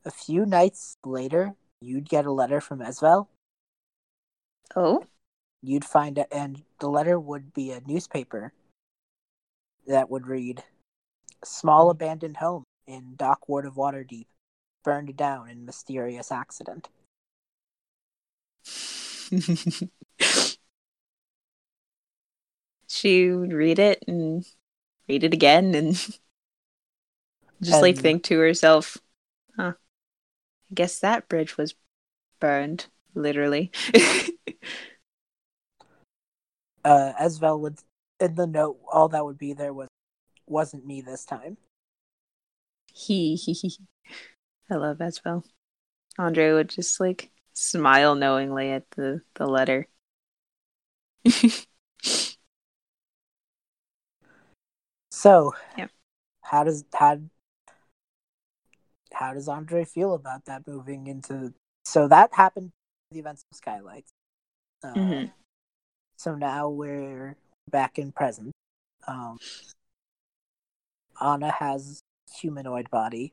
A 0.04 0.12
few 0.12 0.46
nights 0.46 0.96
later, 1.04 1.54
you'd 1.84 2.08
get 2.08 2.26
a 2.26 2.32
letter 2.32 2.60
from 2.60 2.80
Esvel. 2.80 3.28
Oh, 4.74 5.04
You'd 5.62 5.84
find 5.84 6.18
it, 6.18 6.28
and 6.30 6.62
the 6.78 6.88
letter 6.88 7.18
would 7.18 7.54
be 7.54 7.70
a 7.70 7.80
newspaper 7.86 8.52
that 9.86 10.10
would 10.10 10.26
read, 10.26 10.62
"Small 11.42 11.88
mm. 11.88 11.92
abandoned 11.92 12.36
home 12.36 12.64
in 12.86 13.14
Dock 13.16 13.48
Ward 13.48 13.64
of 13.64 13.76
Waterdeep, 13.76 14.26
burned 14.82 15.16
down 15.16 15.48
in 15.48 15.64
mysterious 15.64 16.30
accident." 16.30 16.90
she 22.86 23.30
would 23.30 23.52
read 23.52 23.78
it 23.78 24.04
and 24.06 24.44
read 25.08 25.24
it 25.24 25.32
again 25.32 25.74
and 25.74 25.94
just 27.62 27.80
like 27.82 27.96
think 27.96 28.22
to 28.24 28.38
herself, 28.38 28.98
huh, 29.56 29.72
guess 30.74 31.00
that 31.00 31.28
bridge 31.28 31.56
was 31.56 31.74
burned, 32.40 32.86
literally. 33.14 33.72
Uh, 36.84 37.12
Esvel 37.20 37.60
would, 37.60 37.78
in 38.20 38.34
the 38.34 38.46
note, 38.46 38.78
all 38.92 39.08
that 39.08 39.24
would 39.24 39.38
be 39.38 39.52
there 39.54 39.72
was, 39.72 39.88
"Wasn't 40.46 40.86
me 40.86 41.00
this 41.00 41.24
time." 41.24 41.56
he, 42.94 43.34
he, 43.36 43.52
he. 43.52 43.76
I 44.70 44.76
love 44.76 44.98
Esvel. 44.98 45.44
Andrei 46.18 46.52
would 46.52 46.70
just 46.70 47.00
like 47.00 47.30
smile 47.54 48.14
knowingly 48.14 48.70
at 48.70 48.90
the, 48.92 49.22
the 49.34 49.46
letter. 49.46 49.88
So, 55.10 55.52
Yeah. 55.76 55.88
how 56.42 56.64
does 56.64 56.84
how 56.94 57.20
how 59.14 59.34
does 59.34 59.48
Andrei 59.48 59.84
feel 59.84 60.14
about 60.14 60.44
that 60.46 60.66
moving 60.66 61.06
into? 61.06 61.54
So 61.84 62.08
that 62.08 62.30
happened. 62.34 62.72
The 63.10 63.18
events 63.20 63.44
of 63.50 63.56
Skylights. 63.56 64.10
Uh, 64.82 64.94
Mhm. 64.94 65.32
So 66.16 66.34
now 66.34 66.68
we're 66.68 67.36
back 67.70 67.98
in 67.98 68.12
present. 68.12 68.52
Um, 69.06 69.38
Anna 71.20 71.50
has 71.50 72.00
humanoid 72.40 72.90
body 72.90 73.32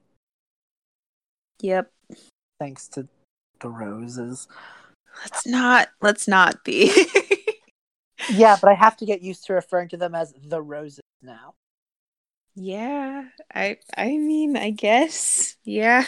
Yep. 1.61 1.91
thanks 2.59 2.87
to 2.89 3.07
the 3.59 3.69
roses. 3.69 4.47
Let's 5.23 5.45
not 5.45 5.89
let's 6.01 6.27
not 6.27 6.63
be. 6.63 6.91
Yeah, 8.29 8.55
but 8.61 8.69
I 8.69 8.75
have 8.75 8.95
to 8.97 9.05
get 9.05 9.21
used 9.21 9.45
to 9.45 9.53
referring 9.53 9.89
to 9.89 9.97
them 9.97 10.13
as 10.13 10.33
the 10.43 10.61
roses 10.61 11.01
now. 11.23 11.55
Yeah. 12.55 13.29
I 13.53 13.77
I 13.97 14.17
mean, 14.17 14.57
I 14.57 14.71
guess. 14.71 15.57
Yeah. 15.63 16.05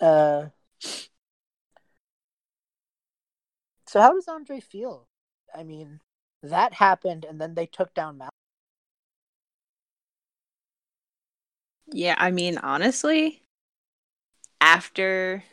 Uh, 0.00 0.48
so 3.86 4.00
how 4.00 4.12
does 4.12 4.28
Andrei 4.28 4.60
feel? 4.60 5.08
I 5.54 5.62
mean, 5.62 6.00
that 6.42 6.74
happened, 6.74 7.24
and 7.24 7.40
then 7.40 7.54
they 7.54 7.66
took 7.66 7.94
down 7.94 8.18
Mal. 8.18 8.28
Yeah, 11.92 12.14
I 12.18 12.30
mean, 12.30 12.58
honestly, 12.58 13.42
after 14.60 15.44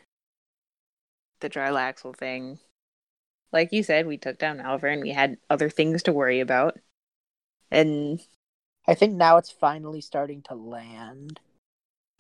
the 1.41 1.49
Jarlaxle 1.49 2.15
thing, 2.15 2.59
like 3.53 3.73
you 3.73 3.83
said, 3.83 4.07
we 4.07 4.17
took 4.17 4.37
down 4.39 4.57
Malvern. 4.57 5.01
We 5.01 5.11
had 5.11 5.37
other 5.49 5.69
things 5.69 6.03
to 6.03 6.13
worry 6.13 6.39
about. 6.39 6.77
And 7.71 8.21
I 8.87 8.93
think 8.93 9.15
now 9.15 9.37
it's 9.37 9.49
finally 9.49 10.01
starting 10.01 10.43
to 10.43 10.53
land. 10.53 11.39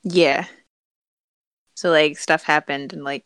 yeah. 0.03 0.47
So, 1.75 1.89
like, 1.89 2.17
stuff 2.17 2.43
happened 2.43 2.93
and, 2.93 3.03
like, 3.03 3.25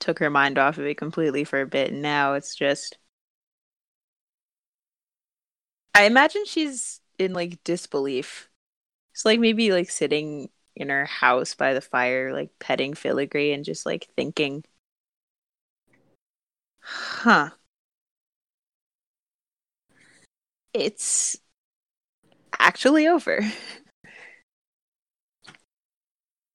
took 0.00 0.18
her 0.20 0.30
mind 0.30 0.58
off 0.58 0.78
of 0.78 0.86
it 0.86 0.96
completely 0.98 1.44
for 1.44 1.60
a 1.62 1.66
bit. 1.66 1.92
And 1.92 2.02
now 2.02 2.34
it's 2.34 2.54
just. 2.56 2.98
I 5.94 6.04
imagine 6.04 6.44
she's 6.46 7.00
in, 7.18 7.32
like, 7.34 7.62
disbelief. 7.64 8.48
It's 9.12 9.24
like 9.26 9.40
maybe, 9.40 9.72
like, 9.72 9.90
sitting 9.90 10.50
in 10.76 10.90
her 10.90 11.06
house 11.06 11.54
by 11.54 11.74
the 11.74 11.80
fire, 11.82 12.32
like, 12.32 12.58
petting 12.60 12.94
filigree 12.94 13.52
and 13.52 13.64
just, 13.64 13.86
like, 13.86 14.08
thinking, 14.16 14.64
huh. 16.80 17.50
It's 20.74 21.40
actually 22.62 23.06
over. 23.08 23.40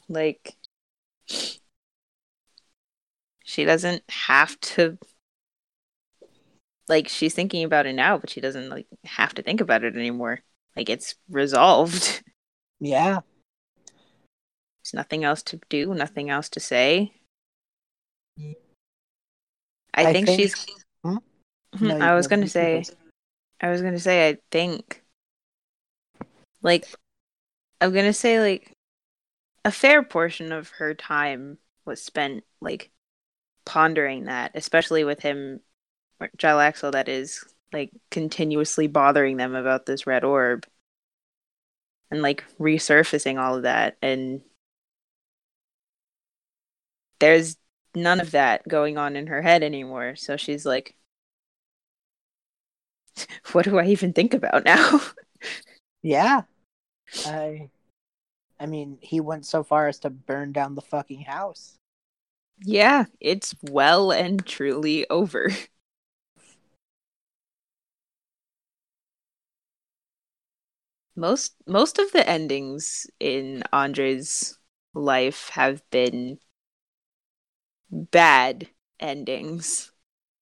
like, 0.09 0.55
she 3.43 3.65
doesn't 3.65 4.03
have 4.09 4.59
to. 4.61 4.97
Like, 6.87 7.09
she's 7.09 7.33
thinking 7.33 7.65
about 7.65 7.85
it 7.85 7.93
now, 7.93 8.17
but 8.17 8.29
she 8.29 8.39
doesn't, 8.39 8.69
like, 8.69 8.87
have 9.03 9.33
to 9.35 9.41
think 9.41 9.59
about 9.59 9.83
it 9.83 9.95
anymore. 9.95 10.39
Like, 10.75 10.89
it's 10.89 11.15
resolved. 11.29 12.23
Yeah, 12.79 13.21
There's 14.83 14.93
nothing 14.93 15.23
else 15.25 15.41
to 15.43 15.59
do, 15.69 15.93
nothing 15.93 16.29
else 16.29 16.47
to 16.49 16.59
say. 16.59 17.11
I, 18.39 18.51
I 19.93 20.13
think, 20.13 20.27
think- 20.27 20.39
she's. 20.39 20.65
Hmm? 21.03 21.17
Mhm, 21.75 21.81
No, 21.81 21.97
I 21.99 22.15
was 22.15 22.27
gonna 22.27 22.47
say. 22.47 22.85
I 23.59 23.69
was 23.69 23.81
gonna 23.81 23.99
say. 23.99 24.29
I 24.29 24.37
think. 24.51 25.03
Like, 26.67 26.85
I'm 27.81 27.93
gonna 27.93 28.13
say 28.13 28.39
like, 28.41 28.73
a 29.65 29.71
fair 29.71 30.03
portion 30.03 30.51
of 30.51 30.69
her 30.71 30.93
time 30.93 31.59
was 31.85 32.03
spent 32.03 32.43
like 32.61 32.91
pondering 33.65 34.25
that, 34.25 34.51
especially 34.55 35.03
with 35.05 35.21
him, 35.21 35.61
or 36.21 36.29
Jarlaxle, 36.37 36.93
that 36.93 37.09
is 37.09 37.43
like 37.73 37.91
continuously 38.11 38.87
bothering 38.87 39.37
them 39.37 39.55
about 39.55 39.85
this 39.87 40.07
red 40.07 40.23
orb, 40.25 40.67
and 42.11 42.21
like 42.21 42.43
resurfacing 42.59 43.39
all 43.39 43.55
of 43.55 43.63
that, 43.63 43.97
and 44.01 44.41
there's 47.19 47.57
none 47.95 48.19
of 48.19 48.31
that 48.31 48.67
going 48.67 48.97
on 48.97 49.15
in 49.15 49.27
her 49.27 49.41
head 49.41 49.63
anymore. 49.63 50.15
So 50.15 50.37
she's 50.37 50.65
like, 50.65 50.95
what 53.51 53.65
do 53.65 53.77
I 53.77 53.85
even 53.87 54.13
think 54.13 54.33
about 54.33 54.65
now? 54.65 55.01
yeah. 56.03 56.43
I, 57.23 57.69
I 58.59 58.65
mean, 58.67 58.99
he 59.01 59.19
went 59.21 59.45
so 59.45 59.63
far 59.63 59.87
as 59.87 59.99
to 59.99 60.09
burn 60.11 60.51
down 60.53 60.75
the 60.75 60.81
fucking 60.81 61.21
house. 61.23 61.77
yeah, 62.63 63.05
it's 63.19 63.55
well 63.63 64.11
and 64.11 64.45
truly 64.45 65.07
over. 65.09 65.49
Most 71.17 71.53
most 71.65 71.99
of 71.99 72.13
the 72.13 72.25
endings 72.25 73.07
in 73.19 73.61
Andrei's 73.73 74.57
life 74.93 75.49
have 75.49 75.83
been 75.89 76.39
bad 77.91 78.69
endings. 78.99 79.91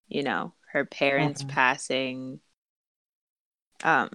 You 0.08 0.24
know, 0.24 0.54
her 0.72 0.86
parents 0.86 1.42
Mhm. 1.42 1.44
passing, 1.44 2.40
um, 3.84 4.10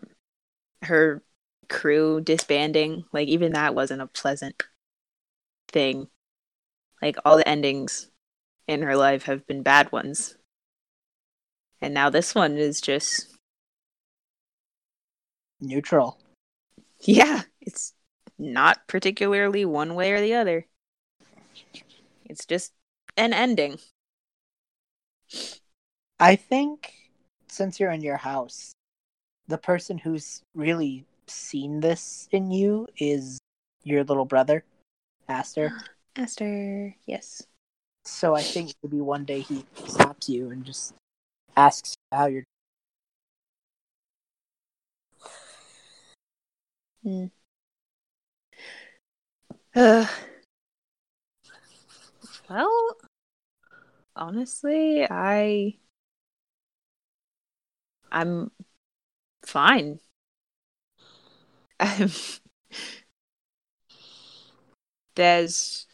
her 0.84 1.24
crew 1.72 2.22
disbanding. 2.22 3.06
Like 3.12 3.28
even 3.30 3.54
that 3.54 3.74
wasn't 3.74 4.02
a 4.02 4.08
pleasant 4.08 4.62
thing. 5.70 6.08
Like 7.02 7.16
all 7.26 7.38
the 7.38 7.48
endings 7.48 8.12
in 8.68 8.84
her 8.84 8.96
life 8.96 9.24
have 9.24 9.48
been 9.48 9.64
bad 9.64 9.92
ones. 9.92 10.36
And 11.82 11.94
now 11.94 12.12
this 12.12 12.36
one 12.36 12.58
is 12.58 12.80
just 12.80 13.28
Neutral. 15.60 16.20
yeah, 17.02 17.42
it's 17.62 17.94
not 18.38 18.88
particularly 18.88 19.66
one 19.66 19.96
way 19.96 20.12
or 20.12 20.22
the 20.22 20.36
other. 20.36 20.68
It's 22.26 22.46
just 22.46 22.74
an 23.18 23.34
ending. 23.34 23.78
I 26.20 26.36
think 26.36 26.94
since 27.48 27.80
you're 27.80 27.92
in 27.92 28.02
your 28.02 28.18
house, 28.18 28.74
the 29.48 29.58
person 29.58 29.98
who's 29.98 30.42
really 30.54 31.06
seen 31.32 31.80
this 31.80 32.28
in 32.32 32.52
you 32.52 32.88
is 32.98 33.40
your 33.84 34.04
little 34.04 34.26
brother, 34.26 34.64
Aster. 35.28 35.72
Esther, 36.16 36.96
yes. 37.06 37.44
So 38.04 38.36
I 38.36 38.42
think 38.42 38.74
maybe 38.84 39.00
one 39.00 39.24
day 39.24 39.40
he 39.40 39.66
stops 39.88 40.28
you 40.28 40.52
and 40.52 40.66
just 40.66 40.94
asks 41.56 41.96
how 42.12 42.26
you're. 42.26 42.44
Hmm. 47.04 47.28
Uh, 49.74 50.06
well, 52.50 52.98
honestly, 54.16 55.08
I 55.10 55.76
I'm 58.12 58.52
fine. 59.46 60.00
Um, 61.82 62.10
there's 65.16 65.88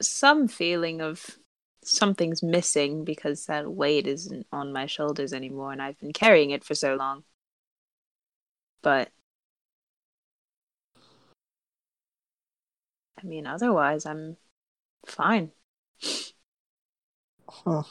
some 0.00 0.48
feeling 0.48 1.00
of 1.00 1.38
something's 1.84 2.42
missing 2.42 3.04
because 3.04 3.46
that 3.46 3.70
weight 3.70 4.06
isn't 4.06 4.46
on 4.52 4.72
my 4.72 4.86
shoulders 4.86 5.32
anymore 5.32 5.72
and 5.72 5.80
I've 5.82 5.98
been 5.98 6.12
carrying 6.12 6.50
it 6.50 6.64
for 6.64 6.74
so 6.74 6.94
long. 6.96 7.24
But 8.82 9.10
I 13.22 13.26
mean, 13.26 13.46
otherwise, 13.46 14.06
I'm 14.06 14.38
fine. 15.06 15.52
Huh. 17.48 17.82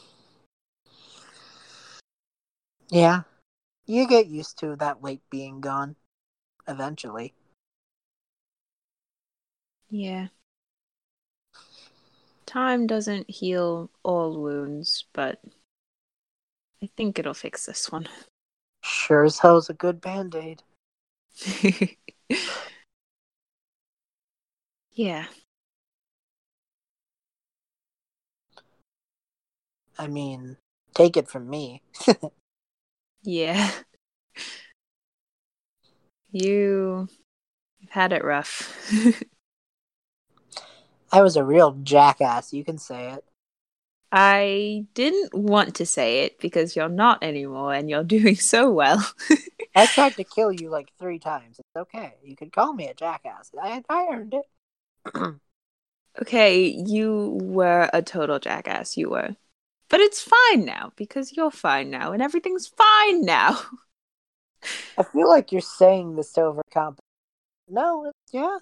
Yeah, 2.89 3.23
you 3.85 4.07
get 4.07 4.27
used 4.27 4.59
to 4.59 4.75
that 4.77 5.01
weight 5.01 5.21
being 5.29 5.61
gone 5.61 5.95
eventually. 6.67 7.33
Yeah. 9.89 10.27
Time 12.45 12.87
doesn't 12.87 13.29
heal 13.29 13.89
all 14.03 14.39
wounds, 14.39 15.05
but 15.13 15.39
I 16.81 16.89
think 16.95 17.17
it'll 17.17 17.33
fix 17.33 17.65
this 17.65 17.91
one. 17.91 18.07
Sure 18.87 19.25
as 19.25 19.39
hell's 19.39 19.67
a 19.67 19.73
good 19.73 19.99
band 19.99 20.35
aid. 20.35 20.61
yeah. 24.93 25.25
I 29.97 30.05
mean, 30.05 30.57
take 30.93 31.17
it 31.17 31.27
from 31.27 31.49
me. 31.49 31.81
Yeah. 33.25 33.71
You 36.31 37.07
you've 37.79 37.89
had 37.89 38.13
it 38.13 38.23
rough. 38.23 38.71
I 41.11 41.21
was 41.21 41.35
a 41.35 41.43
real 41.43 41.71
jackass, 41.83 42.53
you 42.53 42.63
can 42.63 42.77
say 42.77 43.13
it. 43.13 43.23
I 44.11 44.85
didn't 44.93 45.33
want 45.33 45.75
to 45.75 45.85
say 45.85 46.23
it 46.23 46.39
because 46.39 46.75
you're 46.75 46.89
not 46.89 47.23
anymore 47.23 47.73
and 47.73 47.89
you're 47.89 48.03
doing 48.17 48.35
so 48.35 48.71
well. 48.71 49.05
I 49.75 49.87
tried 49.87 50.15
to 50.17 50.23
kill 50.23 50.51
you 50.51 50.69
like 50.69 50.91
three 50.99 51.19
times. 51.19 51.59
It's 51.59 51.75
okay. 51.75 52.13
You 52.23 52.35
can 52.35 52.49
call 52.49 52.73
me 52.73 52.87
a 52.87 52.93
jackass. 52.93 53.51
I, 53.61 53.83
I 53.89 54.07
earned 54.11 54.35
it. 54.35 55.35
okay, 56.21 56.65
you 56.65 57.39
were 57.41 57.89
a 57.91 58.01
total 58.01 58.39
jackass, 58.39 58.97
you 58.97 59.09
were. 59.09 59.35
But 59.89 59.99
it's 59.99 60.21
fine 60.21 60.65
now 60.65 60.91
because 60.95 61.35
you're 61.35 61.51
fine 61.51 61.89
now 61.89 62.11
and 62.11 62.21
everything's 62.21 62.67
fine 62.67 63.23
now. 63.23 63.59
I 64.97 65.03
feel 65.03 65.29
like 65.29 65.51
you're 65.51 65.61
saying 65.61 66.15
this 66.15 66.31
to 66.33 66.41
overcomp. 66.41 66.97
No, 67.67 68.05
it's, 68.05 68.33
yeah. 68.33 68.57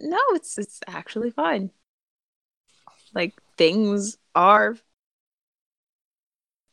No, 0.00 0.18
it's 0.30 0.58
it's 0.58 0.80
actually 0.86 1.30
fine. 1.30 1.70
Like 3.14 3.34
things 3.56 4.16
are 4.34 4.76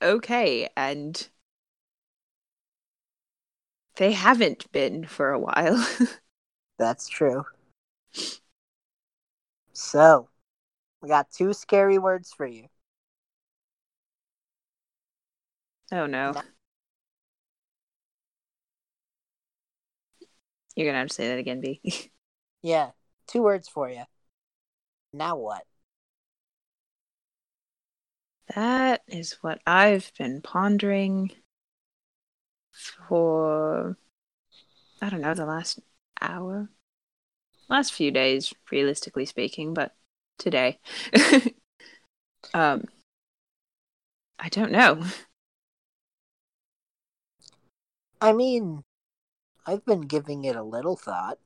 okay 0.01 0.69
and 0.75 1.27
they 3.97 4.13
haven't 4.13 4.71
been 4.71 5.05
for 5.05 5.31
a 5.31 5.39
while. 5.39 5.85
That's 6.77 7.07
true. 7.07 7.45
So, 9.73 10.29
we 11.01 11.09
got 11.09 11.31
two 11.31 11.53
scary 11.53 11.97
words 11.97 12.31
for 12.35 12.45
you. 12.45 12.67
oh 15.91 16.05
no. 16.05 16.33
You're 20.75 20.87
gonna 20.87 20.99
have 20.99 21.09
to 21.09 21.13
say 21.13 21.27
that 21.27 21.39
again, 21.39 21.61
B. 21.61 21.81
Yeah, 22.61 22.91
two 23.27 23.41
words 23.41 23.67
for 23.69 23.89
you. 23.89 24.03
Now 25.13 25.35
what? 25.37 25.65
That 28.55 29.03
is 29.07 29.37
what 29.41 29.61
I've 29.65 30.11
been 30.17 30.41
pondering 30.41 31.31
for, 33.07 33.97
I 35.01 35.09
don't 35.09 35.21
know, 35.21 35.33
the 35.33 35.45
last 35.45 35.79
hour? 36.21 36.69
Last 37.69 37.93
few 37.93 38.11
days, 38.11 38.53
realistically 38.71 39.25
speaking, 39.25 39.73
but 39.73 39.95
today. 40.39 40.79
um, 42.53 42.85
I 44.39 44.49
don't 44.49 44.71
know. 44.71 45.03
I 48.21 48.33
mean, 48.33 48.83
I've 49.65 49.85
been 49.85 50.01
giving 50.01 50.45
it 50.45 50.55
a 50.55 50.63
little 50.63 50.95
thought. 50.95 51.39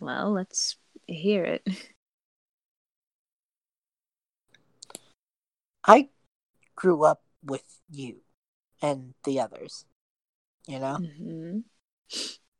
Well, 0.00 0.32
let's 0.32 0.76
hear 1.06 1.44
it. 1.44 1.66
I 5.84 6.08
grew 6.76 7.04
up 7.04 7.22
with 7.42 7.80
you 7.90 8.18
and 8.82 9.14
the 9.24 9.40
others, 9.40 9.84
you 10.66 10.78
know? 10.78 10.96
hmm 10.96 11.60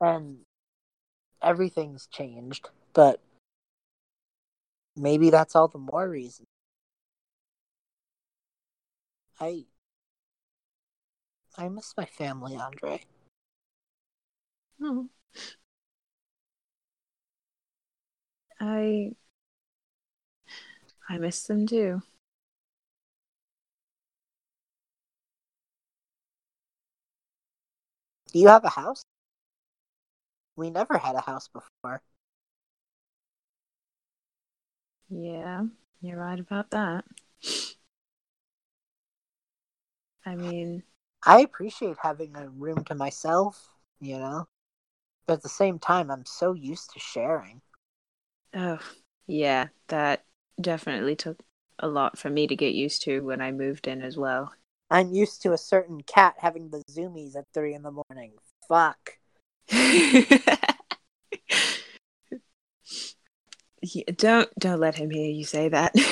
And 0.01 0.39
everything's 1.43 2.07
changed, 2.07 2.71
but 2.95 3.21
maybe 4.99 5.31
that's 5.31 5.57
all 5.57 5.69
the 5.69 5.79
more 5.79 6.09
reason. 6.09 6.47
I 9.41 9.67
I 11.59 11.69
miss 11.69 11.95
my 11.97 12.07
family, 12.07 12.57
Andrei. 12.57 13.05
Oh. 14.81 15.09
I 18.61 19.13
I 21.09 21.19
miss 21.19 21.43
them 21.43 21.67
too. 21.67 22.03
Do 28.33 28.39
you 28.39 28.49
have 28.49 28.65
a 28.65 28.71
house? 28.71 29.03
We 30.57 30.71
never 30.71 30.99
had 30.99 31.15
a 31.17 31.23
house 31.23 31.49
before. 31.49 32.03
Yeah, 35.11 35.65
you're 36.01 36.19
right 36.19 36.39
about 36.39 36.71
that. 36.71 37.05
I 40.25 40.37
mean, 40.37 40.83
I 41.25 41.41
appreciate 41.41 41.97
having 42.03 42.37
a 42.37 42.49
room 42.49 42.85
to 42.85 42.95
myself, 42.95 43.69
you 44.01 44.19
know? 44.19 44.49
But 45.27 45.35
at 45.35 45.43
the 45.43 45.49
same 45.49 45.79
time, 45.79 46.11
I'm 46.11 46.27
so 46.27 46.53
used 46.53 46.91
to 46.93 47.01
sharing. 47.01 47.63
oh, 48.55 48.79
yeah, 49.27 49.69
that 49.89 50.25
definitely 50.61 51.17
took 51.17 51.43
a 51.79 51.89
lot 51.89 52.19
for 52.19 52.31
me 52.31 52.47
to 52.47 52.57
get 52.57 52.75
used 52.75 53.03
to 53.03 53.21
when 53.21 53.41
I 53.41 53.53
moved 53.53 53.87
in 53.87 54.03
as 54.03 54.17
well. 54.17 54.53
I'm 54.91 55.13
used 55.13 55.43
to 55.43 55.53
a 55.53 55.59
certain 55.59 56.03
cat 56.03 56.37
having 56.39 56.71
the 56.71 56.83
zoomies 56.91 57.37
at 57.37 57.47
three 57.53 57.75
in 57.75 57.83
the 57.83 57.93
morning. 57.93 58.33
Fuck. 58.69 59.19
Yeah, 63.83 64.05
don't 64.17 64.51
don't 64.59 64.81
let 64.81 64.97
him 64.97 65.11
hear 65.11 65.31
you 65.31 65.45
say 65.45 65.69
that. 65.69 65.95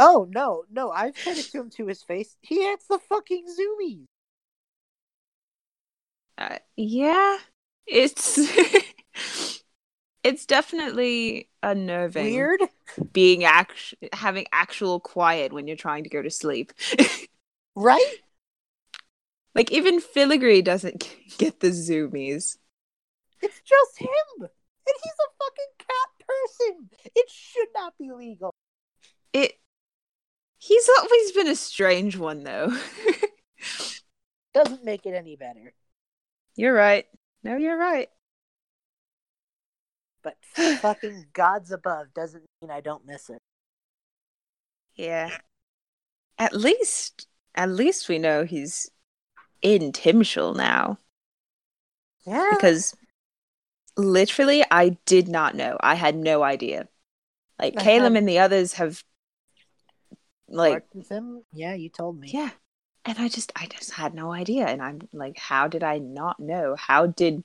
Oh 0.00 0.28
no, 0.30 0.64
no, 0.70 0.90
I've 0.92 1.16
said 1.18 1.38
it 1.38 1.50
to 1.50 1.60
him 1.60 1.70
to 1.70 1.86
his 1.86 2.02
face. 2.04 2.36
He 2.40 2.64
has 2.66 2.78
the 2.88 2.98
fucking 3.00 3.46
zoomies. 3.46 4.04
uh, 6.36 6.58
yeah, 6.76 7.38
it's 7.86 8.38
it's 10.22 10.46
definitely 10.46 11.48
unnerving. 11.62 12.24
Weird. 12.24 12.60
being 13.12 13.44
act 13.44 13.94
having 14.12 14.46
actual 14.52 15.00
quiet 15.00 15.52
when 15.52 15.66
you're 15.66 15.76
trying 15.76 16.04
to 16.04 16.10
go 16.10 16.22
to 16.22 16.30
sleep. 16.30 16.72
Right? 17.76 18.14
like 19.54 19.70
even 19.70 20.00
Filigree 20.00 20.62
doesn't 20.64 21.14
get 21.38 21.60
the 21.60 21.68
zoomies. 21.68 22.56
It's 23.40 23.60
just 23.60 23.98
him. 23.98 24.08
And 24.40 24.48
he's 25.02 25.12
a 25.12 25.30
fucking 25.38 25.77
person. 26.28 26.90
It 27.14 27.30
should 27.30 27.68
not 27.74 27.94
be 27.98 28.10
legal. 28.12 28.54
It 29.32 29.54
he's 30.58 30.88
always 30.98 31.32
been 31.32 31.48
a 31.48 31.56
strange 31.56 32.16
one 32.16 32.44
though. 32.44 32.76
Doesn't 34.54 34.84
make 34.84 35.06
it 35.06 35.14
any 35.14 35.36
better. 35.36 35.72
you're 36.56 36.74
right. 36.74 37.06
No, 37.44 37.56
you're 37.56 37.78
right. 37.78 38.08
but 40.22 40.36
fucking 40.80 41.26
gods 41.32 41.70
above 41.70 42.08
doesn't 42.14 42.44
mean 42.60 42.70
I 42.70 42.80
don't 42.80 43.06
miss 43.06 43.30
it. 43.30 43.38
Yeah. 44.94 45.30
At 46.38 46.54
least, 46.54 47.28
at 47.54 47.70
least 47.70 48.08
we 48.08 48.18
know 48.18 48.44
he's 48.44 48.90
in 49.62 49.92
Timshul 49.92 50.56
now. 50.56 50.98
Yeah. 52.26 52.50
Because 52.50 52.94
literally, 53.98 54.64
I 54.70 54.90
did 55.04 55.28
not 55.28 55.54
know. 55.54 55.76
I 55.80 55.94
had 55.94 56.16
no 56.16 56.42
idea. 56.42 56.88
Like 57.58 57.74
I 57.76 57.82
Caleb 57.82 58.14
and 58.14 58.28
the 58.28 58.38
others 58.38 58.74
have, 58.74 59.02
like, 60.48 60.74
Worked 60.74 60.94
with 60.94 61.08
him? 61.08 61.42
Yeah, 61.52 61.74
you 61.74 61.88
told 61.88 62.18
me. 62.18 62.30
yeah. 62.32 62.50
And 63.04 63.18
I 63.18 63.28
just, 63.28 63.52
I 63.56 63.66
just 63.66 63.92
had 63.92 64.14
no 64.14 64.32
idea. 64.32 64.66
And 64.66 64.82
I'm 64.82 65.00
like, 65.12 65.38
how 65.38 65.66
did 65.66 65.82
I 65.82 65.98
not 65.98 66.38
know? 66.38 66.76
How 66.78 67.06
did 67.06 67.42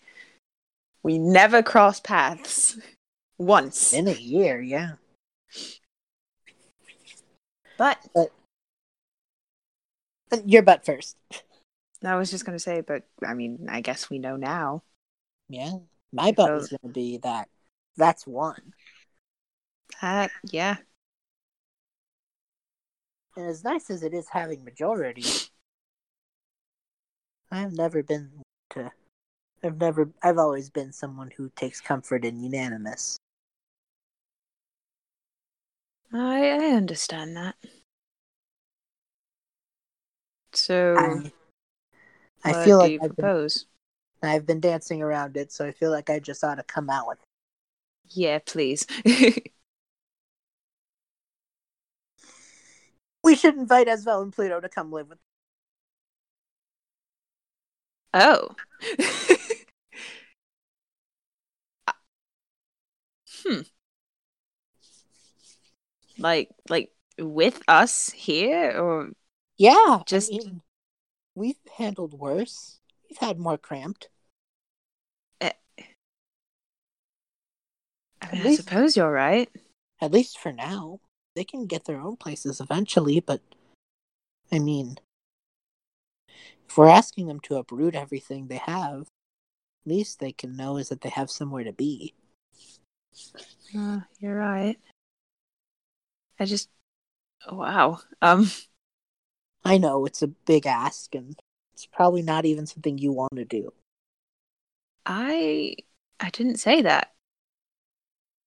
we 1.01 1.17
never 1.17 1.63
cross 1.63 1.99
paths 1.99 2.77
once? 3.37 3.93
In 3.93 4.07
a 4.07 4.13
year, 4.13 4.61
yeah. 4.61 4.93
But, 7.77 7.97
but 8.13 8.31
Your 10.45 10.61
butt 10.61 10.85
first. 10.85 11.15
I 12.03 12.15
was 12.15 12.29
just 12.29 12.45
gonna 12.45 12.59
say, 12.59 12.81
but 12.81 13.03
I 13.25 13.33
mean, 13.33 13.67
I 13.69 13.81
guess 13.81 14.09
we 14.09 14.19
know 14.19 14.35
now. 14.35 14.83
Yeah. 15.49 15.77
My 16.13 16.31
butt 16.31 16.47
So- 16.47 16.53
was 16.53 16.69
gonna 16.69 16.93
be 16.93 17.17
that 17.17 17.49
that's 17.97 18.25
one. 18.25 18.73
Uh, 20.01 20.27
yeah. 20.43 20.77
And 23.35 23.47
as 23.47 23.63
nice 23.63 23.89
as 23.89 24.03
it 24.03 24.13
is 24.13 24.29
having 24.29 24.63
majority, 24.63 25.25
I've 27.51 27.73
never 27.73 28.03
been 28.03 28.43
to 28.71 28.91
I've 29.63 29.77
never 29.77 30.11
I've 30.21 30.37
always 30.37 30.69
been 30.69 30.91
someone 30.93 31.31
who 31.35 31.49
takes 31.55 31.81
comfort 31.81 32.25
in 32.25 32.39
unanimous. 32.43 33.17
I 36.11 36.49
I 36.51 36.65
understand 36.75 37.35
that. 37.37 37.55
So, 40.53 40.95
I 42.45 42.51
I 42.51 42.65
feel 42.65 42.77
like 42.77 42.91
you 42.91 42.99
I've 43.01 43.15
been, 43.15 43.49
I've 44.31 44.45
been 44.45 44.59
dancing 44.59 45.01
around 45.01 45.37
it, 45.37 45.51
so 45.51 45.65
I 45.65 45.71
feel 45.71 45.91
like 45.91 46.09
I 46.09 46.19
just 46.19 46.43
ought 46.43 46.55
to 46.55 46.63
come 46.63 46.89
out 46.89 47.07
with 47.07 47.19
it. 47.19 47.27
Yeah, 48.09 48.39
please. 48.45 48.85
We 53.23 53.35
should 53.35 53.55
invite 53.55 53.87
Esvel 53.87 54.21
and 54.21 54.31
Pluto 54.31 54.59
to 54.59 54.69
come 54.69 54.91
live 54.91 55.09
with 55.09 55.19
oh. 58.13 58.55
hmm. 63.43 63.61
Like, 66.17 66.49
like 66.69 66.91
with 67.19 67.61
us 67.67 68.09
here, 68.11 68.71
or 68.79 69.11
Yeah. 69.57 70.03
Just- 70.05 70.33
I 70.33 70.37
mean, 70.37 70.61
we've 71.35 71.59
handled 71.77 72.13
worse. 72.13 72.79
We've 73.09 73.19
had 73.19 73.39
more 73.39 73.57
cramped. 73.57 74.09
I, 78.23 78.31
mean, 78.31 78.41
I 78.41 78.45
least- 78.49 78.63
suppose 78.63 78.97
you're 78.97 79.11
right. 79.11 79.49
At 80.01 80.11
least 80.11 80.39
for 80.39 80.51
now. 80.51 80.99
They 81.35 81.43
can 81.43 81.65
get 81.65 81.85
their 81.85 81.99
own 81.99 82.17
places 82.17 82.59
eventually, 82.59 83.19
but 83.19 83.41
I 84.51 84.59
mean, 84.59 84.99
if 86.69 86.77
we're 86.77 86.87
asking 86.89 87.27
them 87.27 87.39
to 87.41 87.55
uproot 87.55 87.95
everything 87.95 88.47
they 88.47 88.57
have, 88.57 89.01
at 89.01 89.91
least 89.91 90.19
they 90.19 90.31
can 90.31 90.55
know 90.55 90.77
is 90.77 90.89
that 90.89 91.01
they 91.01 91.09
have 91.09 91.31
somewhere 91.31 91.63
to 91.63 91.73
be. 91.73 92.13
Uh, 93.75 94.01
you're 94.19 94.35
right. 94.35 94.77
I 96.39 96.45
just, 96.45 96.69
wow. 97.51 97.99
Um, 98.21 98.51
I 99.65 99.77
know 99.77 100.05
it's 100.05 100.21
a 100.21 100.27
big 100.27 100.67
ask, 100.67 101.15
and 101.15 101.35
it's 101.73 101.85
probably 101.85 102.21
not 102.21 102.45
even 102.45 102.67
something 102.67 102.97
you 102.97 103.11
want 103.11 103.35
to 103.35 103.45
do. 103.45 103.73
I, 105.05 105.77
I 106.19 106.29
didn't 106.29 106.57
say 106.57 106.81
that. 106.83 107.11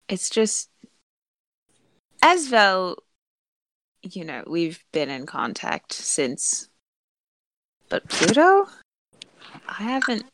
It's 0.08 0.30
just, 0.30 0.70
as 2.22 2.50
well 2.50 2.96
you 4.14 4.24
know, 4.24 4.44
we've 4.46 4.84
been 4.92 5.10
in 5.10 5.26
contact 5.26 5.92
since, 5.92 6.68
but 7.88 8.08
Pluto, 8.08 8.66
I 9.68 9.82
haven't, 9.82 10.24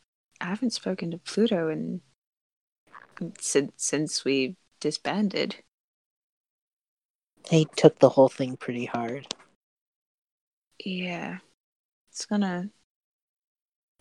I 0.41 0.47
haven't 0.47 0.73
spoken 0.73 1.11
to 1.13 1.19
Pluto 1.19 1.69
in 1.69 2.01
since 3.39 3.73
since 3.77 4.25
we 4.25 4.57
disbanded. 4.81 5.57
They 7.51 7.67
took 7.77 7.99
the 7.99 8.11
whole 8.11 8.29
thing 8.29 8.57
pretty 8.57 8.87
hard. 8.87 9.35
Yeah, 10.85 11.39
it's 12.11 12.27
gonna. 12.27 12.71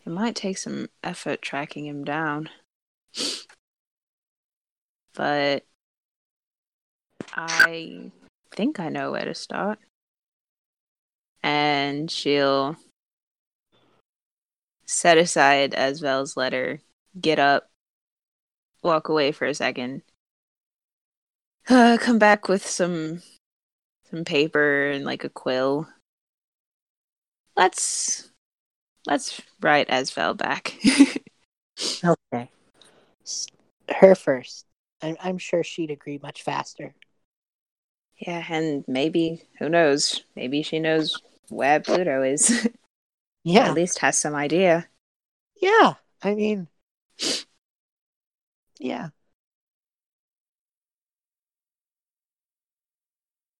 It 0.06 0.10
might 0.10 0.36
take 0.36 0.58
some 0.58 0.90
effort 1.04 1.42
tracking 1.42 1.86
him 1.86 2.04
down. 2.04 2.50
But 5.14 5.66
I 7.34 8.12
think 8.56 8.80
I 8.80 8.90
know 8.90 9.12
where 9.12 9.26
to 9.26 9.36
start. 9.36 9.80
And 11.44 12.10
she'll 12.10 12.76
set 14.86 15.18
aside 15.18 15.72
Esvel's 15.72 16.38
letter, 16.38 16.82
get 17.20 17.40
up, 17.40 17.70
walk 18.84 19.10
away 19.10 19.32
for 19.32 19.46
a 19.46 19.54
second, 19.54 20.04
uh, 21.70 21.98
come 22.00 22.20
back 22.20 22.48
with 22.48 22.66
some 22.66 23.22
some 24.10 24.26
paper 24.26 24.90
and 24.92 25.06
like 25.06 25.24
a 25.24 25.30
quill. 25.30 25.88
Let's 27.56 28.30
let's 29.08 29.42
write 29.62 29.88
Esvel 29.90 30.38
back. 30.38 30.78
Okay. 32.04 32.50
Her 33.90 34.14
first. 34.14 34.66
I'm, 35.02 35.18
I'm 35.22 35.38
sure 35.38 35.64
she'd 35.64 35.92
agree 35.92 36.20
much 36.22 36.44
faster. 36.44 36.96
yeah, 38.18 38.44
and 38.50 38.84
maybe 38.88 39.44
who 39.60 39.70
knows? 39.70 40.24
Maybe 40.36 40.62
she 40.62 40.80
knows 40.80 41.22
where 41.50 41.80
Pluto 41.80 42.24
is. 42.24 42.68
Yeah. 43.44 43.70
At 43.70 43.76
least 43.76 44.00
has 44.00 44.18
some 44.18 44.36
idea. 44.36 44.88
Yeah. 45.62 45.96
I 46.24 46.36
mean, 46.36 46.68
yeah. 48.80 49.10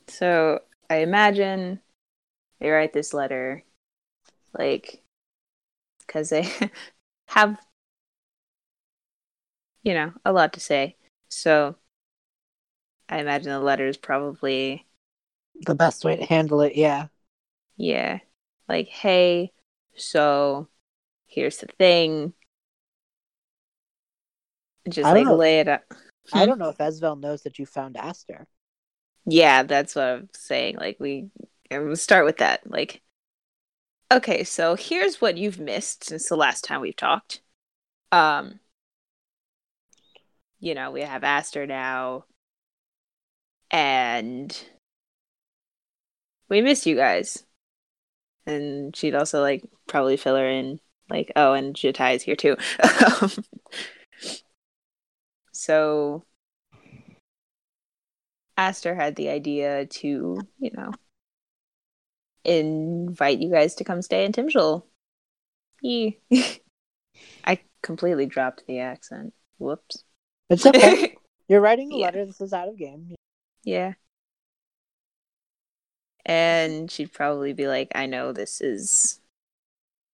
So 0.08 0.60
I 0.90 0.98
imagine 0.98 1.82
they 2.60 2.70
write 2.70 2.94
this 2.94 3.14
letter, 3.14 3.64
like, 4.58 5.04
because 6.00 6.30
they 6.30 6.48
have, 7.28 7.58
you 9.84 9.94
know, 9.94 10.14
a 10.26 10.32
lot 10.34 10.54
to 10.54 10.60
say. 10.60 10.96
So 11.32 11.78
I 13.10 13.20
imagine 13.20 13.52
the 13.52 13.60
letter 13.60 13.86
is 13.86 13.98
probably, 13.98 14.88
The 15.66 15.74
best 15.74 16.06
way 16.06 16.16
to 16.18 16.24
handle 16.26 16.62
it, 16.62 16.76
yeah. 16.76 17.08
yeah, 17.78 18.20
like, 18.68 18.88
hey, 18.88 19.52
so 19.96 20.68
here's 21.28 21.58
the 21.60 21.68
thing. 21.80 22.34
Just 24.90 25.14
like 25.14 25.28
know. 25.28 25.38
lay 25.38 25.60
it 25.60 25.68
out. 25.68 25.82
I 26.34 26.46
Hmm? 26.46 26.46
don't 26.46 26.60
know 26.60 26.70
if 26.70 26.78
Esvel 26.78 27.20
knows 27.20 27.44
that 27.44 27.60
you 27.60 27.66
found 27.66 27.98
Aster. 27.98 28.48
Yeah, 29.26 29.64
that's 29.64 29.96
what 29.96 30.06
I'm 30.06 30.30
saying. 30.34 30.78
Like 30.78 30.98
we 31.00 31.30
we'll 31.70 31.96
start 31.96 32.26
with 32.26 32.38
that. 32.38 32.70
Like 32.70 33.02
okay, 34.12 34.44
so 34.44 34.76
here's 34.76 35.22
what 35.22 35.38
you've 35.38 35.60
missed 35.60 36.04
since 36.06 36.28
the 36.28 36.36
last 36.36 36.64
time 36.64 36.82
we've 36.82 36.96
talked. 36.96 37.42
Um 38.14 38.61
you 40.62 40.76
know, 40.76 40.92
we 40.92 41.02
have 41.02 41.24
Aster 41.24 41.68
now 41.68 42.26
and 43.72 44.58
we 46.48 46.62
miss 46.62 46.86
you 46.86 46.96
guys. 46.96 47.44
And 48.46 48.96
she'd 48.96 49.16
also 49.16 49.42
like 49.42 49.64
probably 49.88 50.18
fill 50.18 50.36
her 50.36 50.48
in 50.48 50.80
like, 51.10 51.32
oh, 51.36 51.54
and 51.54 51.76
Jatai 51.76 52.16
is 52.16 52.24
here 52.24 52.36
too. 52.36 52.56
so 55.52 56.24
Aster 58.56 58.96
had 58.96 59.16
the 59.16 59.30
idea 59.30 59.88
to, 59.88 60.40
you 60.60 60.72
know, 60.74 60.92
invite 62.46 63.40
you 63.40 63.52
guys 63.52 63.76
to 63.76 63.84
come 63.84 64.02
stay 64.02 64.26
in 64.26 64.32
Timshul. 64.32 64.84
Yee. 65.82 66.20
I 67.44 67.60
completely 67.82 68.28
dropped 68.28 68.68
the 68.68 68.80
accent. 68.80 69.34
Whoops. 69.58 70.04
It's 70.52 70.66
okay. 70.66 71.16
You're 71.48 71.62
writing 71.62 71.92
a 71.92 71.98
Yeah. 71.98 72.06
letter. 72.08 72.26
This 72.26 72.42
is 72.42 72.54
out 72.54 72.68
of 72.68 72.78
game. 72.78 73.16
yeah. 73.64 73.94
And 76.26 76.92
she'd 76.92 77.14
probably 77.14 77.54
be 77.54 77.68
like, 77.68 77.92
I 77.96 78.06
know 78.06 78.32
this 78.32 78.62
is 78.62 79.20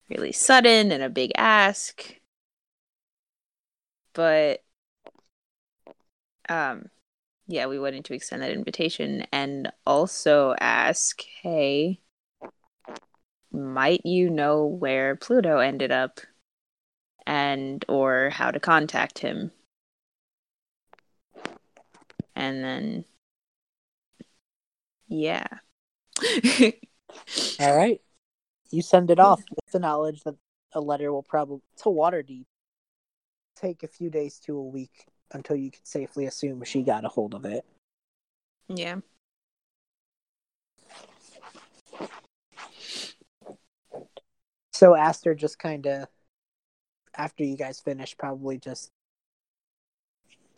really 0.09 0.31
sudden 0.31 0.91
and 0.91 1.03
a 1.03 1.09
big 1.09 1.31
ask, 1.35 2.15
but 4.13 4.63
um, 6.49 6.85
yeah, 7.47 7.65
we 7.65 7.77
wanted 7.79 8.05
to 8.05 8.13
extend 8.13 8.41
that 8.41 8.51
invitation 8.51 9.25
and 9.33 9.71
also 9.85 10.55
ask, 10.59 11.21
hey, 11.41 11.99
might 13.51 14.05
you 14.05 14.29
know 14.29 14.65
where 14.65 15.15
Pluto 15.15 15.59
ended 15.59 15.91
up 15.91 16.21
and 17.25 17.83
or 17.89 18.29
how 18.29 18.51
to 18.51 18.59
contact 18.59 19.19
him? 19.19 19.51
And 22.37 22.63
then 22.63 23.05
yeah. 25.07 25.47
All 27.59 27.75
right. 27.75 27.99
You 28.69 28.83
send 28.83 29.09
it 29.09 29.19
off 29.19 29.41
with 29.49 29.71
the 29.71 29.79
knowledge 29.79 30.21
that 30.23 30.35
a 30.73 30.79
letter 30.79 31.11
will 31.11 31.23
probably 31.23 31.61
to 31.77 31.85
Waterdeep 31.85 32.45
take 33.55 33.81
a 33.81 33.87
few 33.87 34.11
days 34.11 34.39
to 34.41 34.55
a 34.55 34.63
week 34.63 35.05
until 35.31 35.55
you 35.55 35.71
can 35.71 35.83
safely 35.83 36.27
assume 36.27 36.63
she 36.63 36.83
got 36.83 37.05
a 37.05 37.07
hold 37.07 37.33
of 37.33 37.43
it. 37.43 37.65
yeah. 38.67 38.97
So 44.73 44.93
Aster 44.93 45.33
just 45.33 45.57
kind 45.57 45.87
of, 45.87 46.07
after 47.15 47.43
you 47.43 47.57
guys 47.57 47.79
finish, 47.79 48.15
probably 48.15 48.59
just 48.59 48.91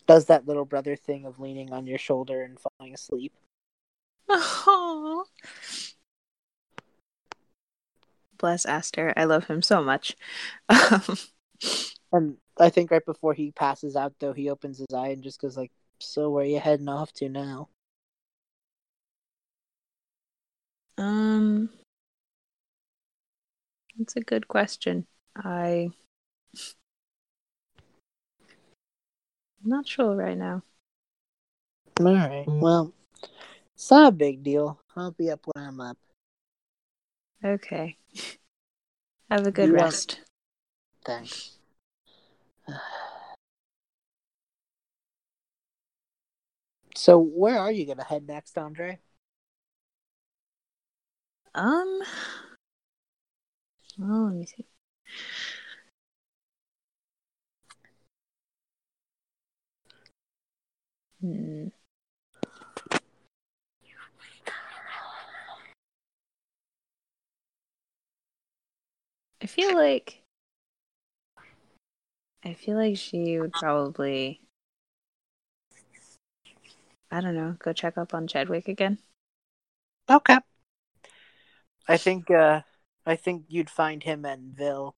does 0.09 0.25
that 0.25 0.47
little 0.47 0.65
brother 0.65 0.95
thing 0.95 1.23
of 1.27 1.39
leaning 1.39 1.71
on 1.71 1.85
your 1.85 1.99
shoulder 1.99 2.41
and 2.41 2.57
falling 2.59 2.95
asleep. 2.95 3.31
Oh. 4.27 5.25
Bless 8.39 8.65
Aster. 8.65 9.13
I 9.15 9.25
love 9.25 9.45
him 9.45 9.61
so 9.61 9.83
much. 9.83 10.15
And 12.11 12.37
I 12.59 12.71
think 12.71 12.89
right 12.89 13.05
before 13.05 13.35
he 13.35 13.51
passes 13.51 13.95
out, 13.95 14.15
though, 14.19 14.33
he 14.33 14.49
opens 14.49 14.79
his 14.79 14.87
eye 14.95 15.09
and 15.09 15.21
just 15.21 15.39
goes 15.39 15.55
like, 15.55 15.71
"So 15.99 16.31
where 16.31 16.43
are 16.43 16.47
you 16.47 16.59
heading 16.59 16.89
off 16.89 17.13
to 17.13 17.29
now?" 17.29 17.69
um 20.97 21.69
That's 23.99 24.15
a 24.15 24.21
good 24.21 24.47
question. 24.47 25.05
I 25.35 25.91
I'm 29.63 29.69
not 29.69 29.87
sure 29.87 30.15
right 30.15 30.37
now. 30.37 30.63
All 31.99 32.05
right. 32.13 32.45
Well, 32.47 32.93
it's 33.75 33.91
not 33.91 34.07
a 34.09 34.15
big 34.15 34.43
deal. 34.43 34.79
I'll 34.95 35.11
be 35.11 35.29
up 35.29 35.41
when 35.45 35.65
I'm 35.65 35.81
up. 35.81 35.97
Okay. 37.43 37.97
Have 39.29 39.45
a 39.45 39.51
good 39.51 39.67
You 39.67 39.73
want- 39.75 39.83
rest. 39.83 40.21
Thanks. 41.05 41.57
So 46.95 47.17
where 47.17 47.57
are 47.57 47.71
you 47.71 47.85
gonna 47.85 48.03
head 48.03 48.27
next, 48.27 48.57
Andrei? 48.57 48.99
Um 51.55 52.01
Oh, 54.01 54.25
let 54.25 54.33
me 54.35 54.45
see. 54.45 54.65
Hmm. 61.21 61.67
I 69.41 69.45
feel 69.45 69.73
like 69.75 70.21
I 72.43 72.53
feel 72.53 72.77
like 72.77 72.97
she 72.97 73.39
would 73.39 73.53
probably 73.53 74.41
I 77.11 77.21
don't 77.21 77.35
know, 77.35 77.55
go 77.59 77.73
check 77.73 77.97
up 77.97 78.13
on 78.13 78.27
Chadwick 78.27 78.67
again. 78.67 78.99
Okay. 80.09 80.37
I 81.87 81.97
think 81.97 82.31
uh 82.31 82.61
I 83.05 83.15
think 83.15 83.45
you'd 83.47 83.69
find 83.69 84.03
him 84.03 84.25
and 84.25 84.55
Vil 84.55 84.95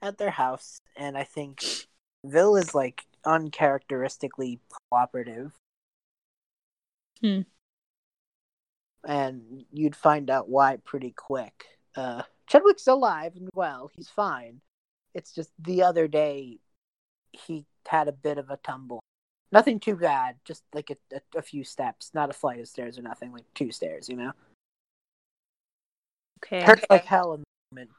at 0.00 0.18
their 0.18 0.30
house, 0.30 0.80
and 0.96 1.18
I 1.18 1.24
think 1.24 1.64
Vil 2.24 2.56
is 2.56 2.74
like 2.74 3.04
uncharacteristically 3.24 4.60
cooperative. 4.90 5.52
Hmm. 7.20 7.40
And 9.06 9.64
you'd 9.72 9.96
find 9.96 10.30
out 10.30 10.48
why 10.48 10.78
pretty 10.84 11.12
quick. 11.12 11.66
Uh 11.96 12.22
Chadwick's 12.46 12.86
alive 12.86 13.36
and 13.36 13.48
well, 13.54 13.90
he's 13.94 14.08
fine. 14.08 14.60
It's 15.14 15.32
just 15.32 15.50
the 15.58 15.82
other 15.82 16.08
day 16.08 16.58
he 17.32 17.66
had 17.86 18.08
a 18.08 18.12
bit 18.12 18.38
of 18.38 18.50
a 18.50 18.56
tumble. 18.58 19.00
Nothing 19.52 19.78
too 19.78 19.94
bad, 19.94 20.36
just 20.44 20.64
like 20.72 20.90
a, 20.90 20.96
a, 21.14 21.38
a 21.38 21.42
few 21.42 21.64
steps, 21.64 22.10
not 22.12 22.30
a 22.30 22.32
flight 22.32 22.60
of 22.60 22.68
stairs 22.68 22.98
or 22.98 23.02
nothing, 23.02 23.32
like 23.32 23.44
two 23.54 23.70
stairs, 23.70 24.08
you 24.08 24.16
know? 24.16 24.32
Okay. 26.44 26.62
hurts 26.62 26.84
like 26.90 27.04
hell 27.04 27.34
in 27.34 27.40
the 27.40 27.46
moment. 27.72 27.90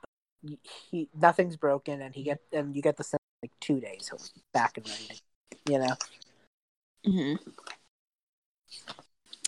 He 0.62 1.10
nothing's 1.20 1.58
broken, 1.58 2.02
and 2.02 2.14
he 2.14 2.24
get 2.24 2.40
and 2.52 2.76
you 2.76 2.82
get 2.82 2.98
the 2.98 3.04
sense 3.04 3.25
like 3.46 3.60
two 3.60 3.80
days 3.80 4.12
back 4.54 4.78
and 4.78 4.88
running. 4.90 5.20
You 5.70 5.80
know, 5.80 5.96
Mhm. 7.06 7.38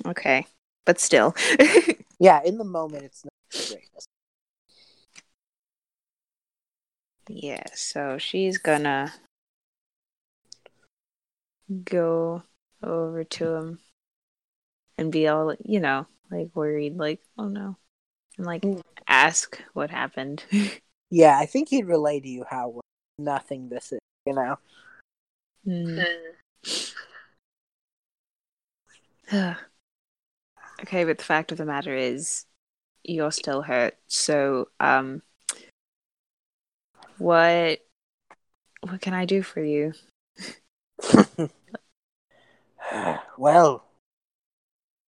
Okay. 0.06 0.46
But 0.86 1.00
still. 1.00 1.36
yeah. 2.20 2.42
In 2.44 2.58
the 2.60 2.64
moment, 2.64 3.04
it's 3.06 3.26
not 3.26 3.34
greatest. 3.52 4.08
Yeah, 7.28 7.64
so 7.74 8.18
she's 8.20 8.58
gonna 8.60 9.12
go 11.84 12.44
over 12.84 13.24
to 13.26 13.54
him 13.56 13.80
and 14.98 15.12
be 15.12 15.28
all, 15.28 15.54
you 15.66 15.80
know, 15.80 16.06
like 16.32 16.50
worried, 16.54 16.98
like, 16.98 17.20
oh 17.38 17.48
no. 17.50 17.76
And 18.38 18.46
like 18.46 18.62
Mm. 18.62 18.82
ask 19.08 19.60
what 19.74 19.90
happened. 19.90 20.46
Yeah, 21.10 21.40
I 21.40 21.46
think 21.46 21.70
he'd 21.70 21.86
relay 21.86 22.20
to 22.20 22.28
you 22.28 22.44
how 22.50 22.82
nothing 23.20 23.70
this 23.70 23.92
is. 23.92 24.00
You 24.26 24.34
know, 24.34 24.58
Hmm. 25.68 26.00
okay, 30.82 31.04
but 31.04 31.18
the 31.18 31.24
fact 31.24 31.52
of 31.52 31.58
the 31.58 31.66
matter 31.66 31.94
is 31.94 32.46
you're 33.04 33.32
still 33.32 33.62
hurt. 33.64 33.98
So, 34.08 34.70
um 34.80 35.22
what 37.18 37.80
what 38.82 39.02
can 39.02 39.14
I 39.14 39.26
do 39.26 39.42
for 39.42 39.62
you? 39.62 39.94
well, 43.38 43.84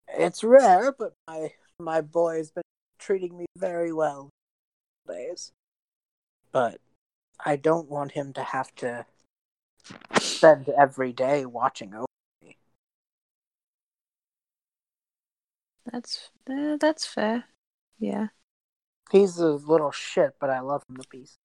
it's 0.09 0.43
rare, 0.43 0.93
but 0.93 1.13
my 1.29 1.53
my 1.79 2.01
boy 2.01 2.39
has 2.39 2.51
been 2.51 2.63
treating 2.99 3.37
me 3.39 3.47
very 3.57 3.93
well 3.93 4.31
these 5.07 5.17
days. 5.17 5.53
But 6.53 6.81
I 7.45 7.57
don't 7.57 7.89
want 7.89 8.13
him 8.13 8.33
to 8.35 8.43
have 8.43 8.75
to 8.77 9.07
spend 10.21 10.69
every 10.69 11.13
day 11.13 11.47
watching 11.47 11.95
over 11.95 12.07
me. 12.43 12.57
That's 15.91 16.31
uh, 16.51 16.77
that's 16.77 17.07
fair. 17.07 17.45
Yeah. 17.99 18.29
He's 19.11 19.39
a 19.39 19.49
little 19.49 19.91
shit, 19.91 20.35
but 20.41 20.51
I 20.51 20.61
love 20.61 20.83
him 20.89 20.97
to 20.99 21.09
pieces. 21.09 21.39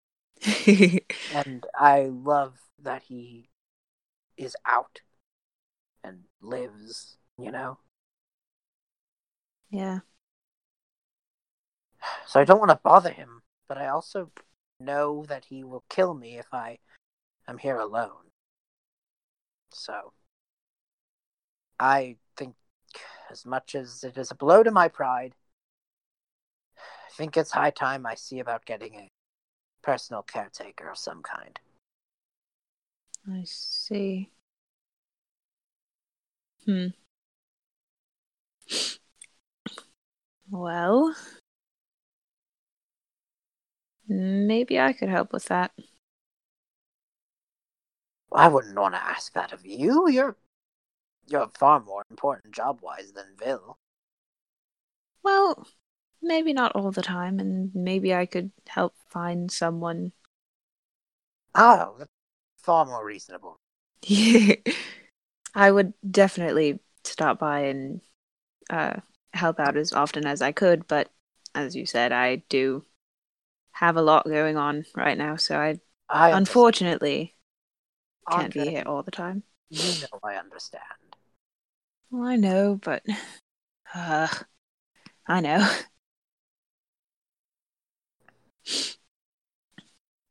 and 1.34 1.66
I 1.76 2.10
love 2.12 2.56
that 2.82 3.04
he 3.04 3.50
is 4.36 4.56
out 4.66 5.00
and 6.04 6.24
lives, 6.42 7.18
you 7.38 7.52
know. 7.52 7.78
yeah. 9.70 10.00
So 12.28 12.40
I 12.40 12.44
don't 12.44 12.60
want 12.60 12.72
to 12.72 12.80
bother 12.84 13.12
him, 13.12 13.44
but 13.68 13.78
I 13.78 13.88
also 13.88 14.32
know 14.84 15.26
that 15.28 15.46
he 15.46 15.64
will 15.64 15.84
kill 15.90 16.14
me 16.14 16.38
if 16.38 16.54
I 16.54 16.78
am 17.48 17.58
here 17.58 17.78
alone. 17.78 18.32
So 19.72 20.14
I 21.80 22.18
think 22.38 22.56
as 23.32 23.46
much 23.46 23.76
as 23.76 24.04
it 24.04 24.18
is 24.18 24.32
a 24.32 24.36
blow 24.36 24.64
to 24.64 24.72
my 24.72 24.88
pride, 24.88 25.34
I 26.78 27.12
think 27.16 27.38
it's 27.38 27.52
high 27.52 27.72
time 27.72 28.06
I 28.06 28.16
see 28.16 28.40
about 28.40 28.66
getting 28.66 28.96
a 28.96 29.10
personal 29.82 30.24
caretaker 30.24 30.90
of 30.90 30.98
some 30.98 31.22
kind. 31.22 31.60
I 33.30 33.44
see. 33.46 34.30
Hmm. 36.66 36.88
Well, 40.50 41.16
maybe 44.08 44.80
I 44.80 44.94
could 44.94 45.10
help 45.10 45.34
with 45.34 45.46
that. 45.46 45.72
I 48.34 48.50
wouldn't 48.50 48.78
want 48.78 48.96
to 48.96 49.02
ask 49.02 49.32
that 49.32 49.54
of 49.54 49.66
you. 49.66 50.10
You're 50.10 50.36
you're 51.28 51.50
far 51.50 51.80
more 51.80 52.04
important 52.12 52.54
job 52.54 52.82
wise 52.82 53.14
than 53.14 53.36
Vil. 53.38 53.78
Well, 55.24 55.68
maybe 56.22 56.54
not 56.54 56.74
all 56.76 56.92
the 56.92 57.02
time, 57.02 57.40
and 57.40 57.74
maybe 57.76 58.14
I 58.14 58.26
could 58.26 58.52
help 58.68 58.96
find 59.10 59.52
someone. 59.52 60.14
Oh, 61.56 61.96
that's 61.98 62.12
far 62.58 62.86
more 62.86 63.06
reasonable. 63.06 63.58
I 65.56 65.72
would 65.72 65.94
definitely 66.10 66.80
stop 67.04 67.40
by 67.40 67.62
and 67.62 68.02
uh, 68.70 69.02
help 69.34 69.60
out 69.60 69.78
as 69.78 69.94
often 69.94 70.26
as 70.28 70.42
I 70.42 70.52
could, 70.52 70.88
but 70.88 71.10
as 71.56 71.76
you 71.76 71.86
said, 71.86 72.12
I 72.12 72.38
do 72.50 72.86
have 73.74 73.98
a 73.98 74.02
lot 74.02 74.26
going 74.26 74.56
on 74.56 74.86
right 74.96 75.18
now, 75.18 75.36
so 75.36 75.58
I, 75.58 75.80
I 76.10 76.30
unfortunately 76.30 77.36
can't 78.30 78.46
Andrei, 78.46 78.64
be 78.66 78.70
here 78.70 78.84
all 78.86 79.04
the 79.04 79.12
time. 79.12 79.44
You 79.70 80.02
know 80.02 80.20
I 80.24 80.36
understand. 80.36 80.84
Well, 82.10 82.24
I 82.24 82.36
know, 82.36 82.80
but 82.82 83.04
uh, 83.94 84.28
I 85.28 85.42
know. 85.42 85.68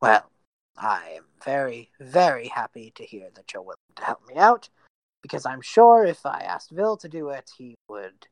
Well, 0.00 0.30
I 0.76 1.14
am 1.16 1.24
very, 1.44 1.90
very 2.00 2.48
happy 2.48 2.92
to 2.96 3.04
hear 3.04 3.28
that 3.34 3.52
you're 3.52 3.62
willing 3.62 3.76
to 3.96 4.04
help 4.04 4.26
me 4.28 4.36
out, 4.36 4.68
because 5.22 5.44
I'm 5.44 5.60
sure 5.60 6.04
if 6.04 6.24
I 6.24 6.40
asked 6.40 6.70
Vil 6.70 6.96
to 6.98 7.08
do 7.08 7.28
it, 7.30 7.50
he 7.56 7.76
would. 7.88 8.26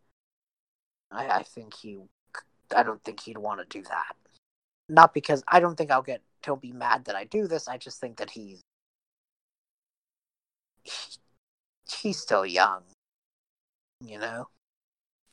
I, 1.11 1.29
I 1.29 1.43
think 1.43 1.75
he. 1.75 1.99
I 2.75 2.85
don't 2.85 3.03
think 3.03 3.21
he'd 3.21 3.39
want 3.39 3.61
to 3.61 3.67
do 3.79 3.83
that. 3.89 4.15
Not 4.91 5.15
because 5.15 5.43
I 5.47 5.61
don't 5.61 5.77
think 5.77 5.91
I'll 5.93 6.03
get. 6.03 6.21
He'll 6.45 6.57
be 6.57 6.73
mad 6.73 7.05
that 7.05 7.15
I 7.15 7.25
do 7.25 7.47
this. 7.47 7.69
I 7.69 7.77
just 7.79 8.01
think 8.01 8.17
that 8.17 8.31
he's. 8.31 8.61
He, 10.83 10.93
he's 12.03 12.19
still 12.19 12.45
young. 12.45 12.83
You 14.05 14.19
know? 14.19 14.49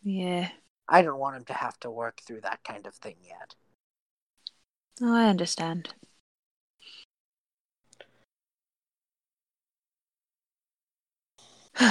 Yeah. 0.03 0.49
I 0.87 1.01
don't 1.01 1.17
want 1.17 1.37
him 1.37 1.45
to 1.45 1.53
have 1.53 1.79
to 1.81 1.89
work 1.89 2.21
through 2.21 2.41
that 2.41 2.63
kind 2.63 2.85
of 2.85 2.93
thing 2.95 3.15
yet. 3.23 3.55
Oh, 5.01 5.15
I 5.15 5.27
understand. 5.27 5.93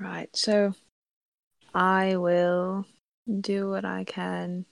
right, 0.00 0.28
so 0.34 0.74
I 1.74 2.16
will 2.16 2.84
do 3.40 3.70
what 3.70 3.84
I 3.84 4.04
can 4.04 4.66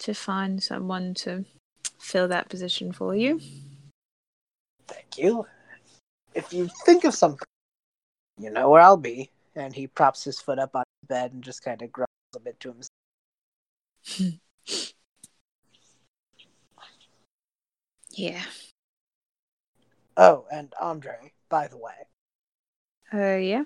to 0.00 0.14
find 0.14 0.62
someone 0.62 1.14
to 1.14 1.44
fill 1.98 2.28
that 2.28 2.48
position 2.48 2.92
for 2.92 3.14
you. 3.14 3.40
Thank 4.86 5.18
you. 5.18 5.46
If 6.34 6.52
you 6.52 6.68
think 6.84 7.04
of 7.04 7.14
something, 7.14 7.46
you 8.38 8.50
know 8.50 8.70
where 8.70 8.82
I'll 8.82 8.96
be. 8.96 9.30
And 9.56 9.74
he 9.74 9.86
props 9.86 10.24
his 10.24 10.40
foot 10.40 10.58
up 10.58 10.74
on 10.74 10.84
the 11.02 11.06
bed 11.08 11.32
and 11.32 11.42
just 11.42 11.62
kind 11.62 11.82
of 11.82 11.92
grumbles 11.92 12.08
a 12.36 12.40
bit 12.40 12.58
to 12.60 12.68
himself. 12.72 14.40
Yeah. 18.12 18.42
Oh, 20.16 20.44
and 20.52 20.74
Andrei, 20.82 21.32
by 21.48 21.68
the 21.68 21.78
way, 21.78 21.94
Uh, 23.14 23.36
yeah. 23.36 23.64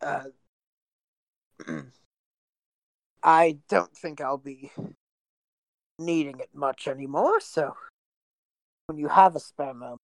uh, 0.00 0.24
I 3.22 3.58
don't 3.68 3.94
think 3.96 4.20
I'll 4.20 4.38
be 4.38 4.72
needing 5.98 6.40
it 6.40 6.50
much 6.54 6.88
anymore, 6.88 7.40
so 7.40 7.76
when 8.86 8.98
you 8.98 9.08
have 9.08 9.36
a 9.36 9.40
spare 9.40 9.74
moment, 9.74 10.00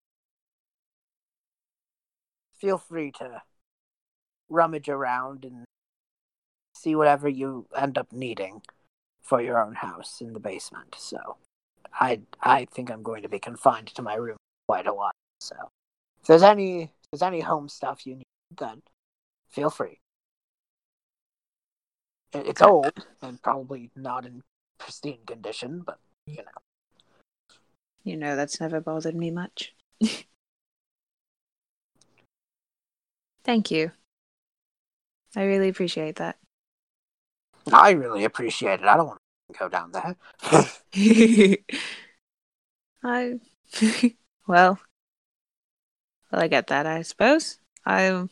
feel 2.59 2.79
free 2.79 3.11
to 3.13 3.43
rummage 4.49 4.89
around 4.89 5.45
and 5.45 5.65
see 6.75 6.95
whatever 6.95 7.29
you 7.29 7.67
end 7.77 7.99
up 7.99 8.13
needing 8.13 8.63
for 9.23 9.41
your 9.41 9.61
own 9.61 9.75
house 9.75 10.21
in 10.21 10.33
the 10.33 10.41
basement. 10.41 10.95
So 10.99 11.37
I 11.93 12.21
I 12.41 12.67
think 12.67 12.91
I'm 12.91 13.03
going 13.03 13.23
to 13.23 13.29
be 13.29 13.39
confined 13.39 13.89
to 13.89 14.03
my 14.03 14.15
room 14.15 14.37
quite 14.69 14.87
a 14.87 14.95
while. 14.95 15.13
So 15.41 15.57
if 16.21 16.27
there's 16.27 16.43
any 16.43 16.83
if 16.83 16.91
there's 17.11 17.23
any 17.23 17.41
home 17.41 17.69
stuff 17.69 18.07
you 18.07 18.17
need, 18.17 18.25
then 18.57 18.83
feel 19.49 19.71
free. 19.71 19.99
It- 22.37 22.47
It's 22.49 22.63
oh. 22.63 22.85
old 22.85 22.93
and 23.23 23.43
probably 23.43 23.91
not 23.97 24.27
in 24.27 24.43
pristine 24.79 25.25
condition, 25.27 25.81
but 25.81 25.99
you 26.27 26.37
know. 26.37 26.61
You 28.05 28.17
know, 28.17 28.37
that's 28.37 28.61
never 28.61 28.81
bothered 28.81 29.17
me 29.17 29.31
much. 29.31 29.75
Thank 33.45 33.71
you. 33.71 33.93
I 35.35 35.45
really 35.45 35.69
appreciate 35.69 36.17
that. 36.17 36.39
I 37.73 37.91
really 37.91 38.25
appreciate 38.25 38.81
it. 38.81 38.87
I 38.87 38.97
don't 38.97 39.07
want 39.09 39.21
to 39.53 39.59
go 39.59 39.69
down 39.69 39.93
there. 39.93 40.17
I 43.03 43.39
well, 44.47 44.79
well, 46.31 46.41
I 46.43 46.49
get 46.49 46.69
that. 46.69 46.87
I 46.87 47.03
suppose 47.03 47.59
I'll 47.85 48.31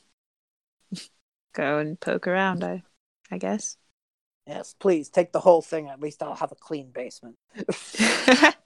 go 1.53 1.79
and 1.79 1.99
poke 1.99 2.27
around. 2.27 2.65
I, 2.65 2.83
I 3.31 3.39
guess. 3.39 3.77
Yes, 4.47 4.75
please 4.79 5.09
take 5.09 5.33
the 5.33 5.41
whole 5.41 5.63
thing. 5.63 5.89
At 5.89 6.01
least 6.01 6.23
I'll 6.23 6.35
have 6.35 6.53
a 6.53 6.57
clean 6.57 6.91
basement. 6.91 7.37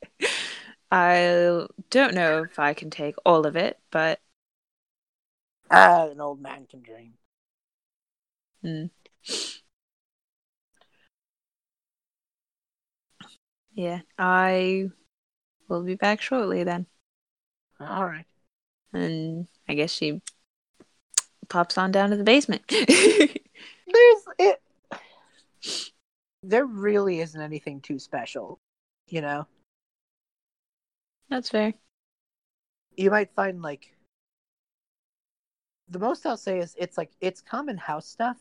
I 0.91 1.66
don't 1.91 2.14
know 2.14 2.45
if 2.45 2.59
I 2.59 2.74
can 2.74 2.91
take 2.91 3.16
all 3.24 3.47
of 3.47 3.57
it, 3.57 3.79
but 3.91 4.20
ah, 5.70 6.09
an 6.09 6.20
old 6.20 6.41
man 6.41 6.66
can 6.66 6.81
dream. 6.83 7.14
mm. 8.64 8.91
yeah, 13.74 14.01
I 14.18 14.91
will 15.68 15.83
be 15.83 15.95
back 15.95 16.20
shortly 16.20 16.64
then. 16.64 16.87
All 17.81 18.05
right. 18.05 18.24
And 18.93 19.47
I 19.68 19.74
guess 19.74 19.93
she 19.93 20.20
pops 21.49 21.79
on 21.79 21.93
down 21.93 22.11
to 22.11 22.16
the 22.16 22.24
basement. 22.24 22.62
There's 22.68 23.37
it. 24.39 24.62
There 26.42 26.66
really 26.66 27.20
isn't 27.20 27.40
anything 27.40 27.80
too 27.80 27.98
special, 27.98 28.61
you 29.09 29.20
know. 29.20 29.46
That's 31.28 31.50
fair. 31.50 31.74
You 32.96 33.11
might 33.11 33.34
find 33.34 33.61
like 33.62 33.92
the 35.88 35.98
most 35.98 36.26
I'll 36.26 36.36
say 36.36 36.59
is 36.59 36.74
it's 36.78 36.98
like 36.98 37.11
it's 37.20 37.40
common 37.40 37.76
house 37.76 38.06
stuff, 38.06 38.36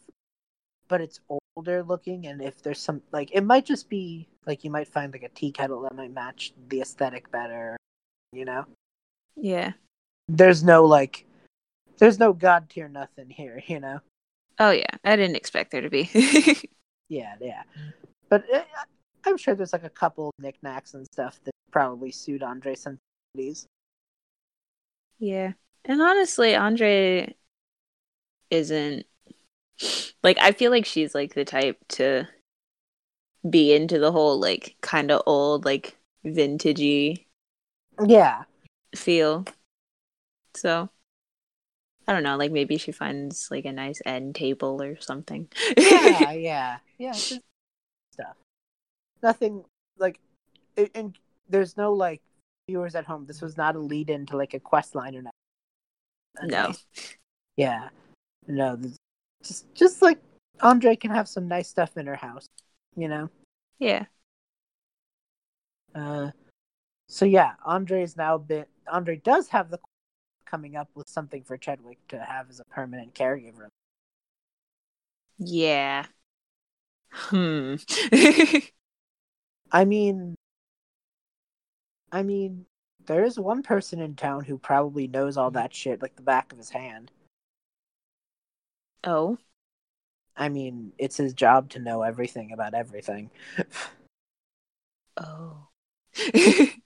but 0.87 1.01
it's 1.01 1.19
older 1.55 1.83
looking, 1.83 2.27
and 2.27 2.41
if 2.41 2.61
there's 2.61 2.79
some 2.79 3.01
like 3.11 3.31
it 3.33 3.41
might 3.41 3.65
just 3.65 3.89
be 3.89 4.27
like 4.45 4.63
you 4.63 4.71
might 4.71 4.87
find 4.87 5.11
like 5.11 5.23
a 5.23 5.29
tea 5.29 5.51
kettle 5.51 5.81
that 5.81 5.95
might 5.95 6.13
match 6.13 6.53
the 6.69 6.81
aesthetic 6.81 7.31
better, 7.31 7.77
you 8.31 8.45
know. 8.45 8.65
Yeah. 9.35 9.73
There's 10.27 10.63
no 10.63 10.85
like, 10.85 11.25
there's 11.99 12.19
no 12.19 12.33
god 12.33 12.69
tier 12.69 12.89
nothing 12.89 13.29
here, 13.29 13.61
you 13.67 13.79
know. 13.79 13.99
Oh 14.59 14.71
yeah, 14.71 14.95
I 15.03 15.15
didn't 15.15 15.35
expect 15.35 15.71
there 15.71 15.81
to 15.81 15.89
be. 15.89 16.09
Yeah, 17.09 17.35
yeah. 17.39 17.63
But 18.29 18.45
uh, 18.53 18.63
I'm 19.25 19.37
sure 19.37 19.55
there's 19.55 19.73
like 19.73 19.83
a 19.83 19.89
couple 19.89 20.33
knickknacks 20.39 20.93
and 20.93 21.05
stuff 21.13 21.39
that 21.45 21.51
probably 21.71 22.11
suit 22.11 22.43
Andrei's 22.43 22.81
sensibilities. 22.81 23.67
yeah. 25.19 25.53
And 25.85 26.01
honestly, 26.01 26.53
Andrei 26.55 27.35
isn't 28.49 29.05
like 30.23 30.37
I 30.39 30.51
feel 30.51 30.71
like 30.71 30.85
she's 30.85 31.13
like 31.15 31.33
the 31.33 31.45
type 31.45 31.77
to 31.89 32.27
be 33.49 33.73
into 33.73 33.99
the 33.99 34.11
whole 34.11 34.39
like 34.39 34.75
kind 34.81 35.11
of 35.11 35.21
old 35.25 35.65
like 35.65 35.97
vintagey 36.25 37.25
Yeah, 38.05 38.43
feel. 38.95 39.45
So 40.53 40.89
I 42.07 42.13
don't 42.13 42.23
know, 42.23 42.37
like 42.37 42.51
maybe 42.51 42.77
she 42.77 42.91
finds 42.91 43.49
like 43.51 43.65
a 43.65 43.71
nice 43.71 44.01
end 44.05 44.35
table 44.35 44.81
or 44.81 44.99
something. 45.01 45.47
yeah, 45.77 46.31
yeah, 46.31 46.77
yeah. 46.97 47.11
Stuff. 47.11 48.37
Nothing 49.21 49.65
like, 49.97 50.19
it, 50.77 50.91
and 50.95 51.17
there's 51.49 51.75
no 51.75 51.91
like 51.91 52.21
viewers 52.69 52.95
at 52.95 53.05
home. 53.05 53.25
This 53.25 53.41
was 53.41 53.57
not 53.57 53.75
a 53.75 53.79
lead 53.79 54.09
into 54.09 54.37
like 54.37 54.53
a 54.53 54.59
quest 54.59 54.95
line 54.95 55.15
or 55.15 55.21
nothing. 55.21 56.49
no. 56.49 56.73
Yeah, 57.57 57.89
no. 58.47 58.79
Just, 59.43 59.73
just 59.73 60.01
like 60.01 60.19
Andrei 60.63 60.95
can 60.95 61.11
have 61.11 61.27
some 61.27 61.47
nice 61.47 61.67
stuff 61.67 61.97
in 61.97 62.07
her 62.07 62.15
house, 62.15 62.47
you 62.95 63.07
know. 63.07 63.29
Yeah. 63.79 64.05
Uh, 65.93 66.31
so 67.07 67.25
yeah, 67.25 67.53
Andrei's 67.65 68.15
now 68.15 68.37
been. 68.37 68.65
Andrei 68.91 69.17
does 69.17 69.49
have 69.49 69.69
the 69.69 69.79
coming 70.49 70.75
up 70.75 70.89
with 70.95 71.07
something 71.09 71.43
for 71.43 71.57
Chadwick 71.57 71.99
to 72.09 72.19
have 72.19 72.49
as 72.49 72.59
a 72.59 72.65
permanent 72.65 73.13
caregiver. 73.13 73.67
Yeah. 75.37 76.05
Hmm. 77.11 77.75
I 79.71 79.85
mean, 79.85 80.35
I 82.11 82.23
mean, 82.23 82.65
there 83.05 83.23
is 83.23 83.39
one 83.39 83.63
person 83.63 83.99
in 84.01 84.15
town 84.15 84.45
who 84.45 84.57
probably 84.57 85.07
knows 85.07 85.37
all 85.37 85.51
that 85.51 85.73
shit 85.73 86.01
like 86.01 86.15
the 86.15 86.21
back 86.21 86.51
of 86.51 86.57
his 86.57 86.69
hand. 86.69 87.11
oh. 89.03 89.37
I 90.39 90.49
mean, 90.49 90.93
it's 90.99 91.17
his 91.17 91.33
job 91.33 91.69
to 91.71 91.79
know 91.79 92.03
everything 92.03 92.51
about 92.51 92.73
everything. 92.73 93.31
Oh. 95.19 95.67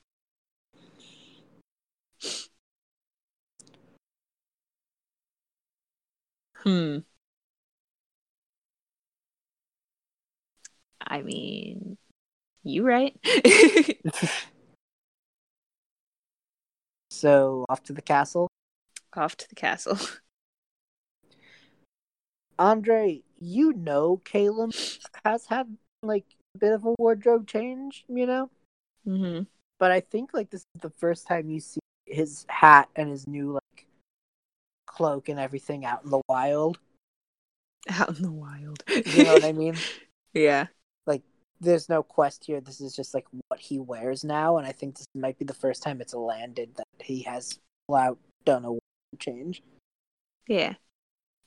Hmm. 6.63 6.99
I 11.05 11.21
mean, 11.21 11.97
you 12.63 12.85
right. 12.85 13.15
so 17.09 17.65
off 17.69 17.83
to 17.83 17.93
the 17.93 18.01
castle. 18.01 18.47
Off 19.15 19.35
to 19.37 19.49
the 19.49 19.55
castle. 19.55 19.97
Andrei, 22.59 23.23
you 23.39 23.73
know 23.73 24.21
Caleb 24.23 24.71
has 25.25 25.47
had 25.47 25.75
like 26.03 26.25
a 26.55 26.59
bit 26.59 26.73
of 26.73 26.85
a 26.85 26.93
wardrobe 26.99 27.47
change, 27.47 28.05
you 28.07 28.27
know? 28.27 28.49
Mm-hmm. 29.07 29.43
But 29.79 29.91
I 29.91 30.01
think 30.01 30.31
like 30.33 30.51
this 30.51 30.61
is 30.75 30.81
the 30.81 30.91
first 30.91 31.25
time 31.25 31.49
you 31.49 31.59
see 31.59 31.79
his 32.05 32.45
hat 32.49 32.87
and 32.95 33.09
his 33.09 33.27
new 33.27 33.53
like 33.53 33.60
cloak 35.01 35.29
and 35.29 35.39
everything 35.39 35.83
out 35.83 36.03
in 36.03 36.11
the 36.11 36.21
wild. 36.29 36.77
Out 37.89 38.15
in 38.17 38.21
the 38.21 38.31
wild. 38.31 38.83
You 38.87 39.23
know 39.23 39.33
what 39.33 39.43
I 39.43 39.51
mean? 39.51 39.75
Yeah. 40.33 40.67
Like 41.05 41.23
there's 41.59 41.89
no 41.89 42.03
quest 42.03 42.45
here. 42.45 42.61
This 42.61 42.79
is 42.79 42.95
just 42.95 43.13
like 43.13 43.25
what 43.49 43.59
he 43.59 43.79
wears 43.79 44.23
now, 44.23 44.57
and 44.57 44.65
I 44.65 44.71
think 44.71 44.95
this 44.95 45.05
might 45.13 45.37
be 45.37 45.43
the 45.43 45.53
first 45.53 45.83
time 45.83 45.99
it's 45.99 46.13
landed 46.13 46.73
that 46.77 46.87
he 47.01 47.23
has 47.23 47.59
out 47.93 48.17
done 48.45 48.63
a 48.63 49.17
change. 49.17 49.61
Yeah. 50.47 50.75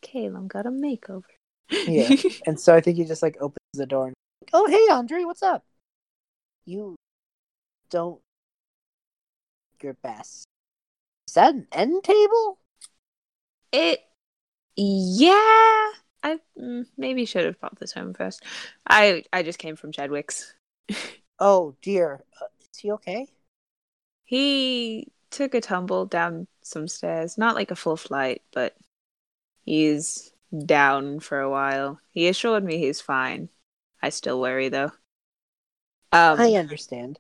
Caleb 0.02 0.48
got 0.48 0.66
a 0.66 0.70
makeover. 0.70 1.22
Yeah. 1.70 2.14
and 2.46 2.60
so 2.60 2.74
I 2.74 2.82
think 2.82 2.98
he 2.98 3.06
just 3.06 3.22
like 3.22 3.38
opens 3.40 3.56
the 3.72 3.86
door 3.86 4.08
and 4.08 4.14
like, 4.42 4.50
oh 4.52 4.68
hey 4.68 4.92
Andrei, 4.92 5.24
what's 5.24 5.42
up? 5.42 5.64
You 6.66 6.96
don't 7.88 8.20
your 9.82 9.94
best. 9.94 10.44
Is 11.26 11.34
that 11.34 11.54
an 11.54 11.68
end 11.72 12.04
table? 12.04 12.58
It 13.74 14.04
yeah. 14.76 15.90
I 16.22 16.38
mm, 16.56 16.86
maybe 16.96 17.24
should 17.24 17.44
have 17.44 17.58
brought 17.58 17.78
this 17.80 17.92
home 17.92 18.14
first. 18.14 18.44
I 18.88 19.24
I 19.32 19.42
just 19.42 19.58
came 19.58 19.74
from 19.76 19.92
Chadwick's. 19.92 20.54
Oh 21.40 21.74
dear, 21.82 22.22
uh, 22.40 22.46
is 22.60 22.78
he 22.78 22.92
okay? 22.92 23.26
He 24.22 25.08
took 25.30 25.52
a 25.54 25.60
tumble 25.60 26.06
down 26.06 26.46
some 26.62 26.86
stairs, 26.86 27.36
not 27.36 27.56
like 27.56 27.72
a 27.72 27.76
full 27.76 27.96
flight, 27.96 28.42
but 28.52 28.76
he's 29.64 30.32
down 30.64 31.18
for 31.18 31.40
a 31.40 31.50
while. 31.50 31.98
He 32.12 32.28
assured 32.28 32.62
me 32.62 32.78
he's 32.78 33.00
fine. 33.00 33.48
I 34.00 34.10
still 34.10 34.40
worry 34.40 34.68
though. 34.68 34.92
Um, 36.12 36.38
I 36.38 36.54
understand. 36.54 37.18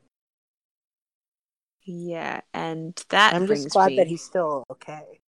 yeah, 1.84 2.42
and 2.54 2.94
that 3.08 3.34
I'm 3.34 3.48
just 3.48 3.70
glad 3.70 3.88
me. 3.88 3.96
that 3.96 4.06
he's 4.06 4.22
still 4.22 4.62
okay. 4.70 5.18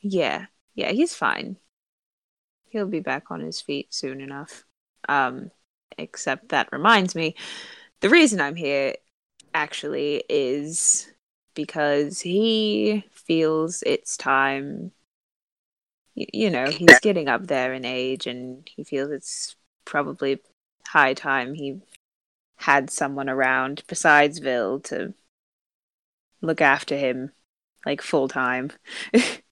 Yeah, 0.00 0.46
yeah, 0.74 0.92
he's 0.92 1.14
fine. 1.14 1.56
He'll 2.68 2.86
be 2.86 3.00
back 3.00 3.30
on 3.30 3.40
his 3.40 3.60
feet 3.60 3.94
soon 3.94 4.20
enough. 4.20 4.64
Um, 5.08 5.50
except 5.96 6.48
that 6.48 6.72
reminds 6.72 7.14
me, 7.14 7.36
the 8.00 8.10
reason 8.10 8.40
I'm 8.40 8.56
here 8.56 8.96
actually 9.54 10.24
is 10.28 11.12
because 11.54 12.20
he 12.20 13.04
feels 13.12 13.82
it's 13.86 14.16
time. 14.16 14.92
y- 16.16 16.26
You 16.32 16.50
know, 16.50 16.70
he's 16.70 17.00
getting 17.00 17.28
up 17.28 17.46
there 17.46 17.72
in 17.74 17.84
age, 17.84 18.26
and 18.26 18.68
he 18.74 18.84
feels 18.84 19.10
it's 19.10 19.56
probably 19.84 20.40
high 20.86 21.14
time 21.14 21.54
he 21.54 21.80
had 22.58 22.90
someone 22.90 23.28
around 23.30 23.84
besides 23.88 24.38
Vil 24.40 24.80
to 24.82 25.14
look 26.40 26.60
after 26.60 26.96
him 26.96 27.32
like 27.86 28.02
full 28.02 28.28
time. 28.28 28.70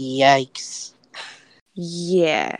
Yikes. 0.00 0.94
Yeah. 1.74 2.56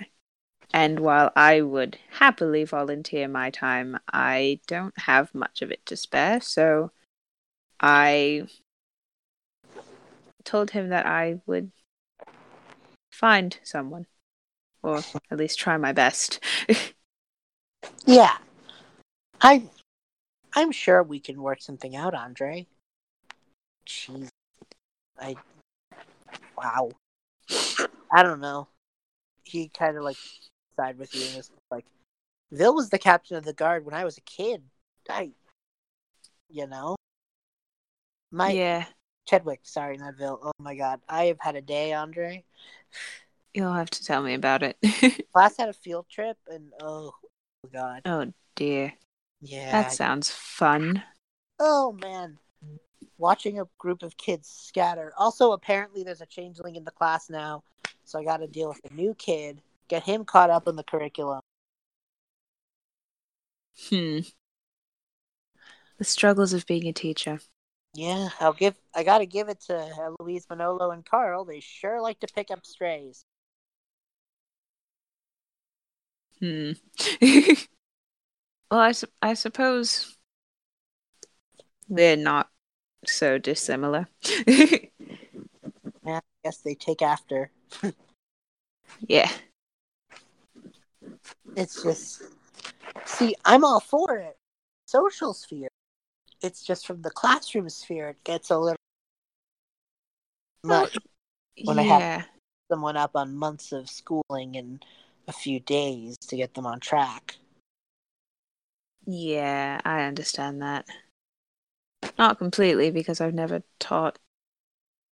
And 0.73 1.01
while 1.01 1.33
I 1.35 1.63
would 1.63 1.99
happily 2.11 2.65
volunteer 2.65 3.27
my 3.29 3.51
time, 3.51 3.99
I 4.13 4.61
don't 4.67 4.97
have 5.01 5.35
much 5.35 5.63
of 5.63 5.71
it 5.71 5.85
to 5.87 5.97
spare, 5.97 6.41
so 6.41 6.93
I 7.81 8.47
told 10.45 10.73
him 10.73 10.91
that 10.91 11.07
I 11.07 11.41
would 11.47 11.73
find 13.11 13.59
someone. 13.63 14.07
Or 14.83 15.03
at 15.31 15.39
least 15.39 15.59
try 15.59 15.77
my 15.77 15.93
best. 15.93 16.41
Yeah. 18.07 18.37
I 19.41 19.63
I'm 20.55 20.73
sure 20.73 21.03
we 21.03 21.21
can 21.21 21.41
work 21.41 21.63
something 21.63 21.95
out, 21.95 22.15
Andrei. 22.15 22.67
Jeez. 23.87 24.29
I 25.19 25.37
wow. 26.57 26.91
I 28.13 28.23
don't 28.23 28.41
know. 28.41 28.69
He 29.45 29.69
kind 29.69 29.97
of 29.97 30.03
like 30.03 30.17
side 30.77 30.99
with 30.99 31.15
you 31.15 31.27
and 31.27 31.37
was 31.37 31.51
like, 31.71 31.85
Vil 32.53 32.75
was 32.75 32.91
the 32.91 32.99
captain 32.99 33.37
of 33.37 33.45
the 33.45 33.53
guard 33.53 33.85
when 33.85 33.95
I 33.95 34.05
was 34.05 34.19
a 34.19 34.23
kid. 34.23 34.63
I, 35.09 35.31
you 36.49 36.67
know, 36.67 36.97
my 38.31 38.51
yeah. 38.51 38.85
Chadwick. 39.27 39.61
Sorry, 39.63 39.97
not 39.97 40.17
Vil. 40.17 40.39
Oh 40.43 40.53
my 40.59 40.75
God, 40.75 41.01
I 41.09 41.27
have 41.27 41.41
had 41.41 41.57
a 41.57 41.61
day, 41.61 41.93
Andrei. 41.93 42.45
You'll 43.55 43.73
have 43.73 43.91
to 43.91 44.05
tell 44.05 44.23
me 44.23 44.35
about 44.35 44.63
it. 44.63 44.77
Class 45.33 45.57
had 45.57 45.69
a 45.69 45.73
field 45.73 46.07
trip, 46.11 46.37
and 46.49 46.73
oh 46.81 47.13
God, 47.73 48.03
oh 48.05 48.33
dear. 48.57 48.93
yeah. 49.41 49.71
That 49.73 49.93
sounds 49.93 50.31
fun. 50.31 51.03
Oh 51.59 51.97
man, 52.01 52.39
watching 53.19 53.61
a 53.61 53.69
group 53.79 54.03
of 54.03 54.17
kids 54.17 54.49
scatter. 54.49 55.13
Also, 55.17 55.53
apparently, 55.53 56.03
there's 56.03 56.21
a 56.21 56.27
changeling 56.27 56.77
in 56.77 56.85
the 56.85 56.91
class 56.91 57.29
now, 57.31 57.63
so 58.11 58.19
I 58.19 58.25
got 58.25 58.39
to 58.39 58.49
deal 58.49 58.69
with 58.69 58.81
a 58.91 58.93
new 58.93 59.15
kid, 59.15 59.63
get 59.87 60.03
him 60.03 60.25
caught 60.25 60.51
up 60.51 60.67
in 60.67 60.75
the 60.75 60.83
curriculum. 60.83 61.41
Hmm. 63.89 64.19
The 65.99 66.05
struggles 66.05 66.53
of 66.53 66.67
being 66.67 66.89
a 66.89 66.93
teacher. 66.93 67.39
Yeah, 67.95 68.31
I'll 68.41 68.53
give. 68.53 68.75
I 68.95 69.05
got 69.05 69.19
to 69.19 69.27
give 69.27 69.49
it 69.49 69.61
to 69.67 70.15
Louise 70.19 70.47
Manolo 70.51 70.91
and 70.91 71.05
Carl. 71.05 71.45
They 71.45 71.61
sure 71.61 72.01
like 72.01 72.19
to 72.21 72.27
pick 72.35 72.51
up 72.51 72.67
strays. 72.67 73.25
Hmm. 76.41 76.73
well, 78.71 78.81
I, 78.81 78.93
su- 78.93 79.07
I 79.23 79.35
suppose 79.35 80.17
they're 81.89 82.17
not 82.17 82.49
so 83.07 83.39
dissimilar. 83.39 84.09
Yeah, 86.07 86.17
I 86.17 86.21
guess 86.43 86.59
they 86.59 86.75
take 86.75 87.03
after. 87.03 87.51
yeah. 89.09 89.31
It's 91.57 91.83
just. 91.83 92.23
See, 93.05 93.35
I'm 93.45 93.65
all 93.65 93.81
for 93.81 94.17
it. 94.17 94.37
Social 94.87 95.35
sphere. 95.35 95.69
It's 96.43 96.63
just 96.63 96.87
from 96.87 97.03
the 97.03 97.11
classroom 97.11 97.69
sphere, 97.69 98.09
it 98.09 98.25
gets 98.25 98.51
a 98.51 98.59
little 98.59 98.77
much. 100.65 100.97
When 101.65 101.79
I 101.79 101.83
have- 101.83 102.27
someone 102.71 102.97
up 102.97 103.11
on 103.15 103.37
months 103.37 103.73
of 103.73 103.91
schooling 103.91 104.55
in 104.55 104.81
a 105.27 105.33
few 105.33 105.59
days 105.61 106.17
to 106.17 106.37
get 106.37 106.55
them 106.55 106.67
on 106.67 106.79
track. 106.81 107.37
Yeah, 109.07 109.81
I 109.85 110.03
understand 110.03 110.63
that. 110.63 110.87
Not 112.17 112.39
completely 112.39 112.91
because 112.91 113.21
I've 113.21 113.35
never 113.35 113.63
taught 113.79 114.19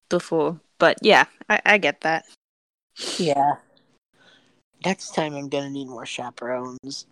before, 0.09 0.61
but 0.79 0.99
yeah, 1.03 1.25
I, 1.49 1.61
I 1.65 1.79
get 1.79 2.03
that. 2.03 2.27
Yeah. 3.19 3.57
Next 4.85 5.15
time 5.15 5.35
I'm 5.35 5.49
gonna 5.49 5.71
need 5.71 5.89
more 5.89 6.07
chaperones. 6.07 7.07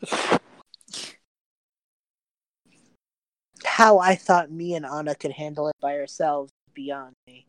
How 3.64 3.98
I 3.98 4.14
thought 4.14 4.50
me 4.50 4.74
and 4.74 4.86
Anna 4.86 5.14
could 5.14 5.32
handle 5.32 5.68
it 5.68 5.76
by 5.80 5.98
ourselves 5.98 6.52
beyond 6.74 7.14
me. 7.26 7.46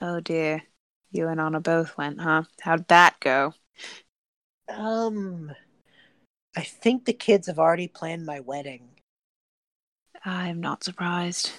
Oh 0.00 0.20
dear. 0.20 0.62
You 1.10 1.28
and 1.28 1.40
Anna 1.40 1.60
both 1.60 1.96
went, 1.96 2.20
huh? 2.20 2.44
How'd 2.60 2.88
that 2.88 3.18
go? 3.20 3.54
Um 4.68 5.52
I 6.56 6.62
think 6.62 7.04
the 7.04 7.12
kids 7.12 7.46
have 7.48 7.58
already 7.58 7.88
planned 7.88 8.26
my 8.26 8.40
wedding. 8.40 8.90
I'm 10.24 10.60
not 10.60 10.84
surprised. 10.84 11.50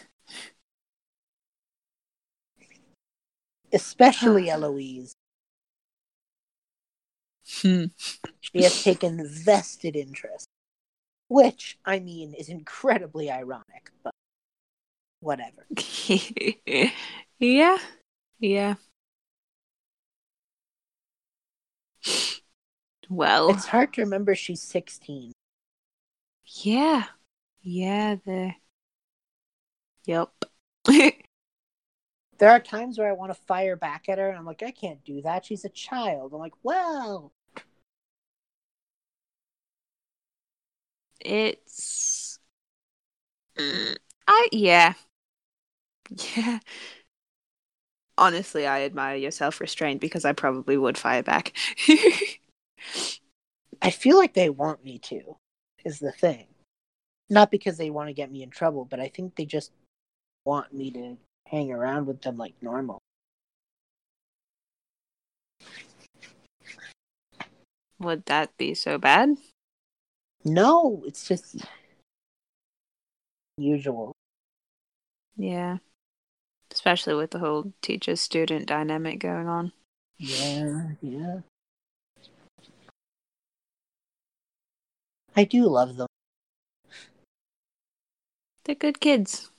Especially 3.73 4.49
Eloise. 4.49 5.15
Hmm. 7.61 7.85
She 8.41 8.63
has 8.63 8.83
taken 8.83 9.27
vested 9.27 9.95
interest. 9.95 10.47
Which, 11.27 11.77
I 11.85 11.99
mean, 11.99 12.33
is 12.33 12.49
incredibly 12.49 13.31
ironic, 13.31 13.91
but 14.03 14.13
whatever. 15.21 15.65
yeah. 17.39 17.77
Yeah. 18.39 18.75
Well, 23.09 23.49
It's 23.49 23.65
hard 23.65 23.93
to 23.93 24.01
remember 24.01 24.35
she's 24.35 24.61
16. 24.61 25.31
yeah. 26.63 27.05
Yeah, 27.61 28.15
the 28.23 28.53
Yep. 30.05 30.29
there 32.37 32.51
are 32.51 32.59
times 32.59 32.99
where 32.99 33.09
I 33.09 33.13
want 33.13 33.33
to 33.33 33.41
fire 33.47 33.75
back 33.75 34.07
at 34.07 34.19
her, 34.19 34.29
and 34.29 34.37
I'm 34.37 34.45
like, 34.45 34.61
I 34.61 34.69
can't 34.69 35.03
do 35.03 35.21
that. 35.23 35.45
She's 35.45 35.65
a 35.65 35.69
child. 35.69 36.33
I'm 36.33 36.39
like, 36.39 36.53
well, 36.61 37.31
It's. 41.25 42.39
Mm, 43.57 43.97
I 44.27 44.47
yeah. 44.51 44.93
Yeah. 46.37 46.59
Honestly, 48.17 48.67
I 48.67 48.83
admire 48.83 49.15
your 49.15 49.31
self 49.31 49.59
restraint 49.59 49.99
because 49.99 50.23
I 50.23 50.33
probably 50.33 50.77
would 50.77 50.97
fire 50.99 51.23
back. 51.23 51.53
I 53.81 53.89
feel 53.89 54.17
like 54.17 54.35
they 54.35 54.49
want 54.49 54.85
me 54.85 54.99
to, 54.99 55.35
is 55.83 55.99
the 55.99 56.11
thing. 56.11 56.45
Not 57.29 57.49
because 57.49 57.77
they 57.77 57.89
want 57.89 58.09
to 58.09 58.13
get 58.13 58.31
me 58.31 58.43
in 58.43 58.51
trouble, 58.51 58.85
but 58.85 58.99
I 58.99 59.07
think 59.09 59.35
they 59.35 59.45
just 59.45 59.71
want 60.45 60.71
me 60.73 60.91
to 60.91 61.17
hang 61.47 61.71
around 61.71 62.05
with 62.05 62.21
them 62.21 62.37
like 62.37 62.53
normal. 62.61 62.99
would 67.99 68.25
that 68.25 68.55
be 68.57 68.73
so 68.73 68.97
bad? 68.97 69.35
No, 70.45 71.01
it's 71.07 71.27
just 71.27 71.65
usual. 73.57 74.13
Yeah. 75.35 75.77
Especially 76.71 77.15
with 77.15 77.31
the 77.31 77.39
whole 77.39 77.73
teacher 77.81 78.15
student 78.15 78.67
dynamic 78.67 79.19
going 79.19 79.47
on. 79.47 79.71
Yeah, 80.17 80.89
yeah. 81.01 81.39
I 85.35 85.43
do 85.43 85.67
love 85.67 85.97
them. 85.97 86.07
They're 88.63 88.75
good 88.75 88.99
kids. 88.99 89.51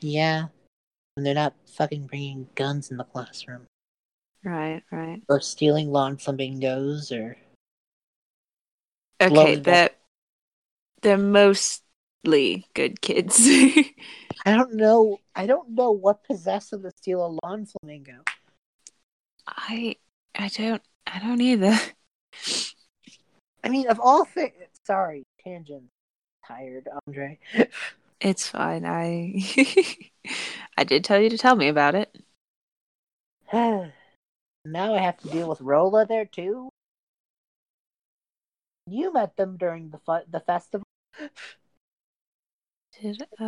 Yeah. 0.00 0.46
And 1.16 1.26
they're 1.26 1.34
not 1.34 1.54
fucking 1.66 2.06
bringing 2.06 2.48
guns 2.54 2.90
in 2.90 2.96
the 2.96 3.04
classroom 3.04 3.66
Right, 4.44 4.82
right. 4.92 5.20
or 5.28 5.40
stealing 5.40 5.90
lawn 5.90 6.16
flamingos 6.16 7.10
or 7.10 7.36
Okay, 9.20 9.28
Blowing 9.28 9.62
they're 9.62 9.90
they're 11.02 11.18
mostly 11.18 12.66
good 12.74 13.00
kids. 13.00 13.40
I 14.44 14.54
don't 14.54 14.74
know. 14.74 15.18
I 15.34 15.46
don't 15.46 15.70
know 15.70 15.90
what 15.90 16.24
possessed 16.24 16.70
them 16.70 16.82
to 16.82 16.90
steal 16.90 17.24
a 17.24 17.38
lawn 17.42 17.66
flamingo. 17.66 18.22
I 19.46 19.96
I 20.34 20.48
don't 20.48 20.82
I 21.06 21.18
don't 21.18 21.40
either. 21.40 21.76
I 23.64 23.68
mean, 23.68 23.88
of 23.88 24.00
all 24.00 24.24
things, 24.24 24.54
sorry, 24.84 25.24
tangent. 25.42 25.90
Tired, 26.46 26.88
Andrei. 27.06 27.38
It's 28.20 28.48
fine. 28.48 28.84
I 28.84 29.40
I 30.76 30.82
did 30.82 31.04
tell 31.04 31.20
you 31.20 31.30
to 31.30 31.38
tell 31.38 31.54
me 31.54 31.68
about 31.68 31.94
it. 31.94 32.16
now 33.52 33.92
I 34.94 34.98
have 34.98 35.18
to 35.18 35.28
deal 35.28 35.48
with 35.48 35.60
Rolla 35.60 36.04
there 36.04 36.24
too. 36.24 36.70
You 38.90 39.12
met 39.12 39.36
them 39.36 39.56
during 39.56 39.90
the 39.90 39.98
fu- 39.98 40.24
the 40.30 40.40
festival. 40.40 40.84
Did 43.00 43.22
uh 43.38 43.46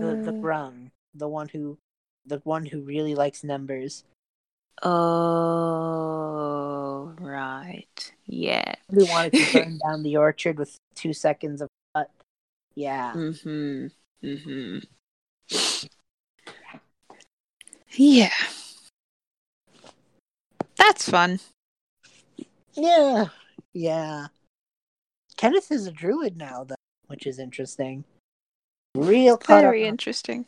The 0.00 0.22
the 0.24 0.32
Brung, 0.32 0.90
the 1.14 1.28
one 1.28 1.48
who, 1.48 1.78
the 2.26 2.38
one 2.44 2.66
who 2.66 2.80
really 2.80 3.14
likes 3.14 3.42
numbers. 3.44 4.04
Oh 4.82 6.18
right. 7.18 8.12
Yeah. 8.26 8.74
Who 8.90 9.06
wanted 9.06 9.32
to 9.34 9.52
burn 9.52 9.78
down 9.86 10.02
the 10.02 10.16
orchard 10.16 10.58
with 10.58 10.76
two 10.94 11.12
seconds 11.12 11.60
of 11.62 11.68
cut. 11.94 12.10
Yeah. 12.74 13.12
Mm-hmm. 13.14 13.86
Mm-hmm. 14.22 14.78
Yeah. 17.92 18.30
That's 20.76 21.08
fun. 21.08 21.40
Yeah. 22.74 23.26
Yeah. 23.72 24.28
Kenneth 25.38 25.70
is 25.70 25.86
a 25.86 25.92
druid 25.92 26.36
now, 26.36 26.64
though, 26.64 26.74
which 27.06 27.24
is 27.24 27.38
interesting. 27.38 28.04
Real 28.96 29.38
Very 29.46 29.84
up. 29.84 29.88
interesting. 29.88 30.44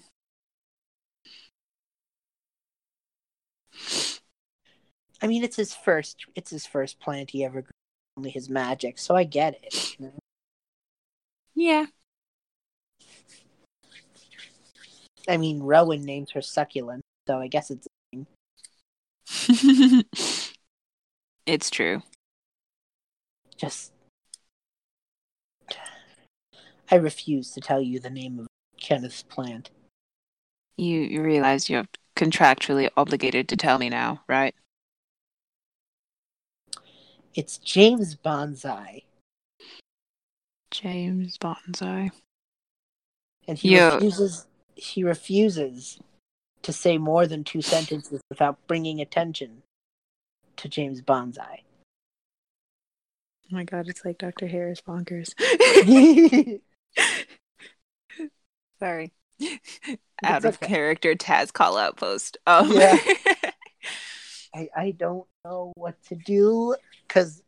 I 5.23 5.29
mean, 5.29 5.45
it's 5.45 5.55
his 5.57 5.75
first. 5.75 6.27
It's 6.35 6.51
his 6.51 6.67
first 6.67 6.99
plant 6.99 7.31
he 7.31 7.45
ever 7.45 7.63
grew. 7.63 7.71
Only 8.17 8.31
his 8.31 8.51
magic, 8.51 8.99
so 8.99 9.15
I 9.15 9.23
get 9.23 9.61
it. 9.63 9.97
you 9.99 10.07
know? 10.07 10.13
Yeah. 11.55 11.87
I 15.29 15.37
mean, 15.37 15.61
Rowan 15.63 16.03
names 16.03 16.33
her 16.33 16.43
succulent, 16.43 17.03
so 17.29 17.39
I 17.39 17.47
guess 17.47 17.71
it's. 17.71 17.87
it's 21.47 21.71
true. 21.71 22.03
just 23.57 23.93
I 26.91 26.97
refuse 26.97 27.53
to 27.53 27.61
tell 27.61 27.81
you 27.81 28.01
the 28.01 28.11
name 28.11 28.39
of 28.41 28.47
Kenneth's 28.81 29.23
plant. 29.23 29.71
You 30.77 31.01
you 31.01 31.23
realize 31.23 31.69
you're 31.71 31.87
contractually 32.17 32.89
obligated 32.97 33.49
to 33.49 33.57
tell 33.57 33.79
me 33.79 33.89
now, 33.89 34.23
right? 34.29 34.55
It's 37.35 37.59
James 37.59 38.17
Bonsai, 38.17 39.05
James 40.71 41.39
Bonsai. 41.39 42.11
and 43.47 43.59
he 43.59 43.75
Yeah. 43.75 43.95
refuses. 43.95 44.47
He 44.75 45.05
refuses 45.05 45.99
to 46.63 46.73
say 46.73 46.97
more 46.99 47.27
than 47.27 47.45
two 47.45 47.61
sentences 47.63 48.21
without 48.31 48.67
bringing 48.67 49.01
attention 49.01 49.63
to 50.57 50.69
James 50.69 51.03
Bonsai. 51.03 51.63
Oh 53.45 53.49
my 53.57 53.65
god, 53.65 53.89
it's 53.89 54.05
like 54.05 54.19
Dr. 54.19 54.47
Harris 54.47 54.81
bonkers. 54.81 55.35
Sorry. 58.81 59.13
Out 60.25 60.45
of 60.45 60.57
okay. 60.57 60.67
character 60.67 61.15
Taz 61.15 61.53
call 61.53 61.79
out 61.79 61.97
post. 61.97 62.37
Um, 62.47 62.73
Yeah. 62.73 62.99
I 64.55 64.69
I 64.77 64.91
don't 64.91 65.27
know 65.45 65.73
what 65.77 66.03
to 66.07 66.17
do 66.17 66.75
because 67.07 67.43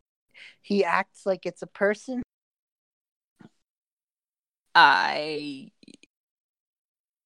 he 0.63 0.85
acts 0.85 1.27
like 1.27 1.45
it's 1.45 1.63
a 1.63 1.67
person. 1.67 2.23
I 4.75 5.71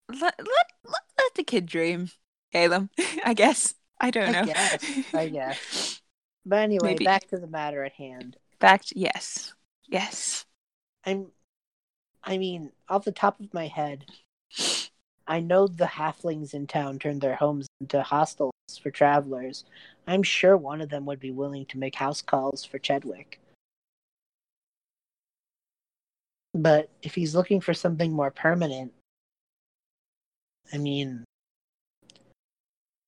let, 0.09 0.21
let, 0.21 0.39
let, 0.39 1.03
let 1.19 1.35
the 1.35 1.45
kid 1.45 1.67
dream, 1.67 2.11
Caleb. 2.53 2.89
I 3.25 3.35
guess. 3.35 3.75
I 4.01 4.11
don't 4.11 4.29
I 4.29 4.33
know. 4.33 4.47
guess, 4.47 4.85
I 5.15 5.29
guess. 5.29 6.01
But 6.45 6.61
anyway, 6.61 6.93
Maybe. 6.93 7.05
back 7.05 7.29
to 7.29 7.39
the 7.39 7.47
matter 7.47 7.85
at 7.85 7.93
hand. 7.93 8.37
Back 8.59 8.85
to, 8.87 8.99
yes. 8.99 9.55
Yes. 9.89 10.45
I'm 11.05 11.29
I 12.27 12.39
mean, 12.39 12.73
off 12.89 13.05
the 13.05 13.13
top 13.13 13.39
of 13.39 13.55
my 13.55 13.69
head, 13.69 14.05
I 15.29 15.39
know 15.41 15.69
the 15.69 15.85
halflings 15.87 16.55
in 16.55 16.67
town 16.67 16.99
turned 16.99 17.21
their 17.21 17.37
homes 17.37 17.69
into 17.81 18.03
hostels 18.03 18.53
for 18.83 18.91
travelers. 18.91 19.65
I'm 20.09 20.25
sure 20.25 20.57
one 20.57 20.81
of 20.81 20.89
them 20.89 21.07
would 21.07 21.21
be 21.21 21.31
willing 21.31 21.67
to 21.67 21.79
make 21.79 21.95
house 21.95 22.23
calls 22.23 22.65
for 22.65 22.79
Chadwick. 22.79 23.41
But 26.53 26.91
if 27.03 27.15
he's 27.15 27.35
looking 27.35 27.61
for 27.61 27.75
something 27.75 28.13
more 28.13 28.31
permanent, 28.33 28.93
I 30.73 30.79
mean, 30.79 31.25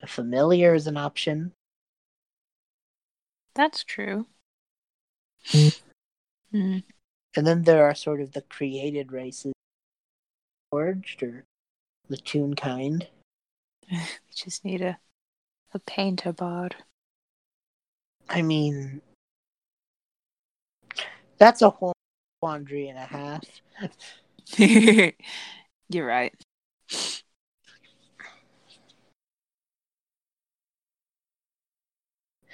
a 0.00 0.06
familiar 0.06 0.74
is 0.74 0.86
an 0.86 0.96
option. 0.96 1.52
That's 3.54 3.82
true. 3.82 4.26
Hmm. 5.46 5.68
Mm. 6.52 6.82
And 7.38 7.46
then 7.46 7.62
there 7.62 7.84
are 7.84 7.94
sort 7.94 8.20
of 8.20 8.32
the 8.32 8.42
created 8.42 9.12
races, 9.12 9.52
forged 10.72 11.22
or 11.22 11.44
the 12.08 12.16
tune 12.16 12.56
kind. 12.56 13.06
We 13.92 13.96
just 14.34 14.64
need 14.64 14.82
a 14.82 14.98
a 15.72 15.78
painter 15.78 16.32
bard. 16.32 16.74
I 18.28 18.42
mean, 18.42 19.02
that's 21.36 21.62
a 21.62 21.70
whole 21.70 21.92
quandary 22.42 22.88
and 22.88 22.98
a 22.98 23.06
half. 23.06 23.44
You're 25.88 26.06
right. 26.08 26.34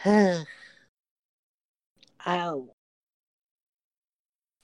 Ow. 2.27 2.74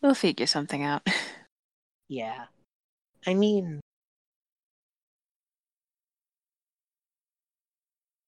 We'll 0.02 0.14
figure 0.14 0.46
something 0.46 0.82
out. 0.82 1.06
Yeah. 2.08 2.46
I 3.26 3.34
mean, 3.34 3.80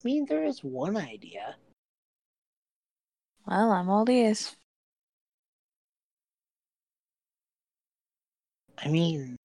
I 0.00 0.04
mean, 0.04 0.26
there 0.26 0.44
is 0.44 0.62
one 0.62 0.96
idea. 0.96 1.56
Well, 3.46 3.70
I'm 3.70 3.88
all 3.88 4.10
ears. 4.10 4.56
I 8.78 8.88
mean, 8.88 9.36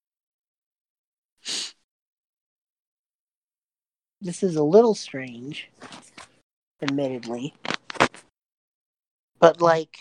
this 4.21 4.43
is 4.43 4.55
a 4.55 4.63
little 4.63 4.95
strange, 4.95 5.69
admittedly. 6.81 7.53
But 9.39 9.61
like 9.61 9.97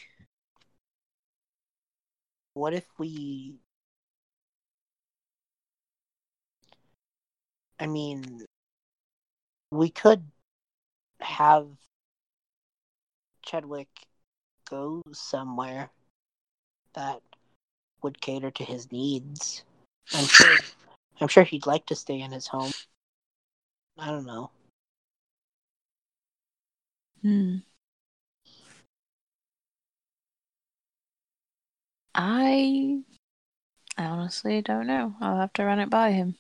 what 2.57 2.73
if 2.73 2.87
we 2.97 3.55
I 7.79 7.87
mean 7.87 8.47
we 9.71 9.91
could 9.91 10.23
have 11.21 11.69
Chadwick 13.45 13.89
go 14.71 15.03
somewhere 15.13 15.91
that 16.95 17.21
would 18.03 18.23
cater 18.23 18.51
to 18.51 18.65
his 18.65 18.91
needs. 18.91 19.63
I'm 20.15 20.25
sure 20.25 20.57
I'm 21.21 21.29
sure 21.29 21.45
he'd 21.45 21.67
like 21.67 21.85
to 21.87 21.95
stay 21.95 22.23
in 22.23 22.33
his 22.33 22.47
home. 22.47 22.73
I 23.99 24.07
don't 24.07 24.25
know. 24.27 24.51
Hmm. 27.21 27.57
I 32.17 33.03
I 33.99 34.05
honestly 34.05 34.63
don't 34.63 34.87
know. 34.87 35.15
I'll 35.21 35.39
have 35.39 35.53
to 35.55 35.65
run 35.65 35.81
it 35.81 35.91
by 35.91 36.13
him. 36.13 36.37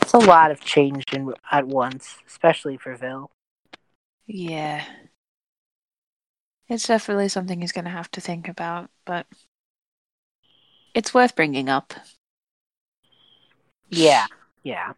It's 0.00 0.14
a 0.14 0.18
lot 0.18 0.50
of 0.50 0.60
change 0.60 1.04
in, 1.12 1.34
at 1.50 1.66
once, 1.66 2.16
especially 2.26 2.76
for 2.76 2.96
Vil. 2.96 3.30
Yeah. 4.26 4.84
It's 6.68 6.86
definitely 6.86 7.28
something 7.28 7.60
he's 7.60 7.72
going 7.72 7.84
to 7.84 7.90
have 7.90 8.10
to 8.12 8.20
think 8.20 8.48
about, 8.48 8.90
but 9.04 9.26
it's 10.94 11.14
worth 11.14 11.36
bringing 11.36 11.68
up. 11.68 11.94
Yeah, 13.90 14.26
yeah. 14.62 14.94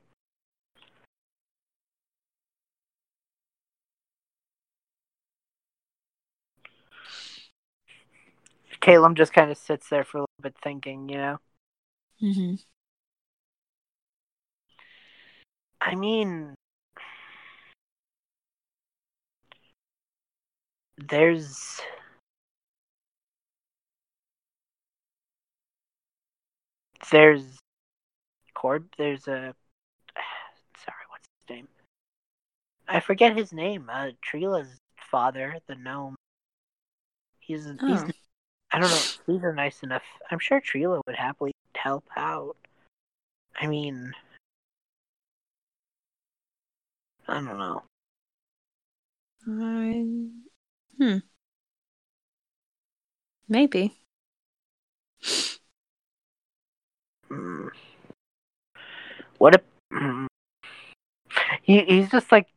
Caleb 8.80 9.16
just 9.16 9.32
kind 9.32 9.50
of 9.50 9.58
sits 9.58 9.88
there 9.88 10.04
for 10.04 10.18
a 10.18 10.20
little 10.20 10.42
bit 10.42 10.56
thinking, 10.62 11.08
you 11.08 11.16
know? 11.18 11.38
Mm-hmm. 12.22 12.54
I 15.80 15.94
mean, 15.94 16.54
there's. 20.96 21.80
There's. 27.10 27.44
Corb, 28.54 28.86
there's 28.98 29.28
a. 29.28 29.54
Sorry, 30.84 31.04
what's 31.08 31.26
his 31.46 31.56
name? 31.56 31.68
I 32.88 33.00
forget 33.00 33.36
his 33.36 33.52
name. 33.52 33.88
Uh, 33.92 34.10
Trila's 34.22 34.76
father, 35.10 35.56
the 35.68 35.76
gnome. 35.76 36.16
He's, 37.38 37.64
he's 37.64 37.76
Oh. 37.80 38.10
I 38.72 38.78
don't 38.78 38.90
know. 38.90 39.02
These 39.26 39.44
are 39.44 39.54
nice 39.54 39.82
enough. 39.82 40.02
I'm 40.30 40.38
sure 40.38 40.60
Trila 40.60 41.00
would 41.06 41.16
happily 41.16 41.52
help 41.76 42.04
out. 42.16 42.56
I 43.60 43.66
mean, 43.66 44.12
I 47.26 47.34
don't 47.34 47.58
know. 47.58 47.82
I... 49.46 50.04
Hmm. 50.96 51.18
Maybe. 53.48 53.96
Hmm. 57.28 57.68
What 59.38 59.54
if 59.54 59.62
hmm. 59.92 60.26
he 61.62 61.84
he's 61.84 62.10
just 62.10 62.32
like 62.32 62.48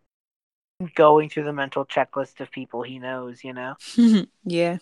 going 0.95 1.29
through 1.29 1.43
the 1.43 1.53
mental 1.53 1.85
checklist 1.85 2.39
of 2.39 2.51
people 2.51 2.81
he 2.83 2.99
knows. 2.99 3.43
You 3.43 3.53
know, 3.53 3.75
yeah. 4.43 4.77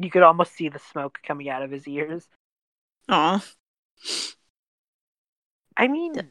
You 0.00 0.10
could 0.10 0.22
almost 0.22 0.54
see 0.54 0.68
the 0.68 0.78
smoke 0.78 1.18
coming 1.26 1.48
out 1.48 1.62
of 1.62 1.70
his 1.70 1.86
ears. 1.88 2.26
Aw. 3.08 3.44
I 5.76 5.88
mean, 5.88 6.30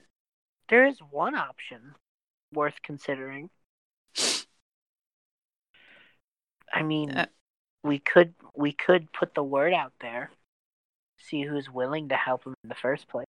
there 0.69 0.85
is 0.85 0.99
one 0.99 1.35
option 1.35 1.95
worth 2.53 2.81
considering. 2.83 3.49
I 6.73 6.83
mean, 6.83 7.11
Uh. 7.11 7.27
we 7.83 7.99
could 7.99 8.33
we 8.55 8.71
could 8.71 9.11
put 9.13 9.35
the 9.35 9.43
word 9.43 9.73
out 9.73 9.93
there, 10.01 10.31
see 11.17 11.43
who's 11.43 11.69
willing 11.69 12.09
to 12.09 12.15
help 12.15 12.45
him 12.45 12.55
in 12.63 12.69
the 12.69 12.75
first 12.75 13.07
place. 13.07 13.25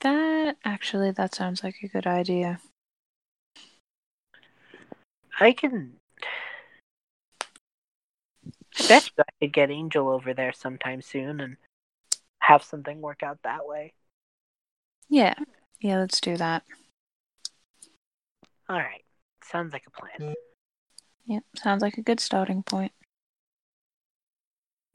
That 0.00 0.56
actually, 0.64 1.10
that 1.12 1.34
sounds 1.34 1.64
like 1.64 1.76
a 1.82 1.88
good 1.88 2.06
idea. 2.06 2.60
I 5.40 5.52
can. 5.52 5.98
I 8.78 8.86
bet 8.86 9.10
you 9.16 9.24
I 9.26 9.32
could 9.40 9.52
get 9.52 9.70
Angel 9.70 10.08
over 10.08 10.34
there 10.34 10.52
sometime 10.52 11.02
soon 11.02 11.40
and 11.40 11.56
have 12.40 12.62
something 12.62 13.00
work 13.00 13.22
out 13.22 13.38
that 13.42 13.66
way. 13.66 13.92
Yeah. 15.08 15.34
Yeah, 15.80 15.98
let's 15.98 16.20
do 16.20 16.36
that. 16.36 16.64
All 18.68 18.76
right, 18.76 19.04
sounds 19.42 19.72
like 19.72 19.84
a 19.86 19.90
plan. 19.90 20.34
Yep, 21.24 21.42
sounds 21.56 21.82
like 21.82 21.96
a 21.96 22.02
good 22.02 22.20
starting 22.20 22.62
point. 22.62 22.92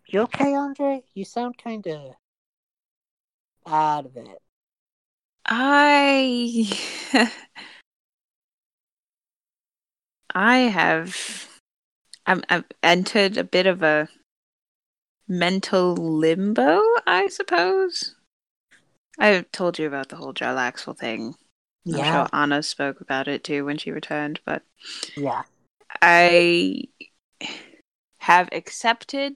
You 0.08 0.22
okay, 0.22 0.54
Andrei? 0.54 1.04
You 1.14 1.26
sound 1.26 1.58
kind 1.58 1.86
of 1.88 2.14
out 3.66 4.06
of 4.06 4.16
it. 4.18 4.42
I 5.46 6.70
I 10.36 10.58
have 10.58 11.53
I'm, 12.26 12.44
I've 12.50 12.66
entered 12.82 13.38
a 13.38 13.44
bit 13.44 13.66
of 13.66 13.82
a 13.84 14.10
mental 15.28 15.95
limbo, 15.95 16.80
I 17.06 17.28
suppose. 17.28 18.16
I 19.18 19.41
told 19.52 19.80
you 19.80 19.88
about 19.88 20.10
the 20.10 20.18
whole 20.18 20.36
Jarlaxle 20.36 20.95
thing. 20.95 21.34
I'm 21.91 22.04
Yeah, 22.04 22.04
sure 22.04 22.28
Anna 22.32 22.62
spoke 22.64 23.02
about 23.02 23.28
it 23.28 23.44
too 23.44 23.66
when 23.66 23.78
she 23.80 23.91
returned, 23.91 24.40
but 24.45 24.64
yeah. 25.16 25.44
I 26.02 26.84
have 28.18 28.50
accepted 28.52 29.36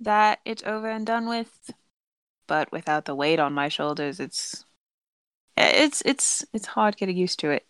that 0.00 0.40
it's 0.44 0.62
over 0.64 0.88
and 0.88 1.06
done 1.06 1.28
with, 1.28 1.70
but 2.46 2.72
without 2.72 3.04
the 3.06 3.14
weight 3.14 3.38
on 3.40 3.52
my 3.54 3.68
shoulders, 3.68 4.20
it's 4.20 4.64
it's 5.56 6.02
it's 6.06 6.44
it's 6.54 6.66
hard 6.66 6.96
getting 6.96 7.16
used 7.16 7.40
to 7.40 7.50
it. 7.50 7.66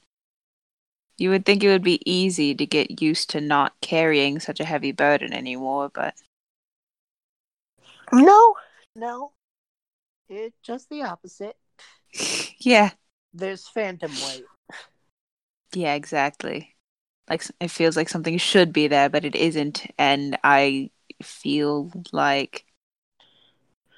You 1.19 1.31
would 1.31 1.45
think 1.45 1.62
it 1.62 1.69
would 1.69 1.82
be 1.85 2.01
easy 2.11 2.55
to 2.55 2.65
get 2.66 3.03
used 3.03 3.28
to 3.31 3.40
not 3.43 3.78
carrying 3.82 4.40
such 4.40 4.59
a 4.61 4.65
heavy 4.65 4.93
burden 4.93 5.35
anymore, 5.35 5.90
but 5.93 6.15
No, 8.12 8.55
no. 8.95 9.32
It's 10.28 10.57
just 10.62 10.89
the 10.90 11.03
opposite. 11.03 11.57
yeah, 12.59 12.90
There's 13.32 13.66
phantom 13.69 14.19
weight. 14.20 14.51
yeah, 15.74 15.95
exactly. 15.95 16.74
Like 17.28 17.45
it 17.61 17.70
feels 17.70 17.97
like 17.97 18.09
something 18.09 18.39
should 18.39 18.73
be 18.73 18.89
there, 18.89 19.09
but 19.11 19.24
it 19.24 19.36
isn't, 19.36 19.86
and 19.99 20.39
I 20.45 20.90
feel 21.23 21.93
like 22.12 22.65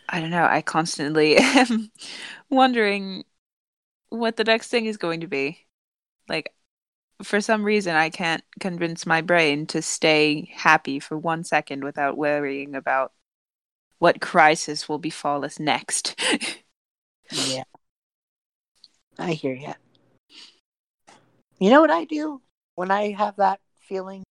I 0.09 0.21
don't 0.21 0.31
know. 0.31 0.45
I 0.45 0.63
constantly 0.63 1.37
am 1.39 1.91
wondering 2.51 3.25
what 4.11 4.37
the 4.37 4.45
next 4.45 4.69
thing 4.71 4.87
is 4.87 4.97
going 4.99 5.21
to 5.23 5.27
be. 5.29 5.67
Like, 6.29 6.55
for 7.23 7.41
some 7.41 7.65
reason, 7.65 7.95
I 7.95 8.11
can't 8.11 8.43
convince 8.61 9.07
my 9.07 9.21
brain 9.21 9.67
to 9.69 9.83
stay 9.83 10.51
happy 10.55 11.01
for 11.01 11.19
one 11.19 11.45
second 11.45 11.85
without 11.85 12.17
worrying 12.17 12.75
about 12.75 13.13
what 13.99 14.21
crisis 14.21 14.89
will 14.89 14.99
befall 14.99 15.45
us 15.45 15.59
next. 15.59 16.19
Yeah. 17.33 17.63
I 19.19 19.33
hear 19.35 19.55
you. 19.55 19.73
You 21.61 21.71
know 21.71 21.81
what 21.81 21.91
I 21.91 22.05
do 22.05 22.43
when 22.75 22.91
I 22.91 23.13
have 23.13 23.37
that 23.37 23.61
feeling? 23.79 24.25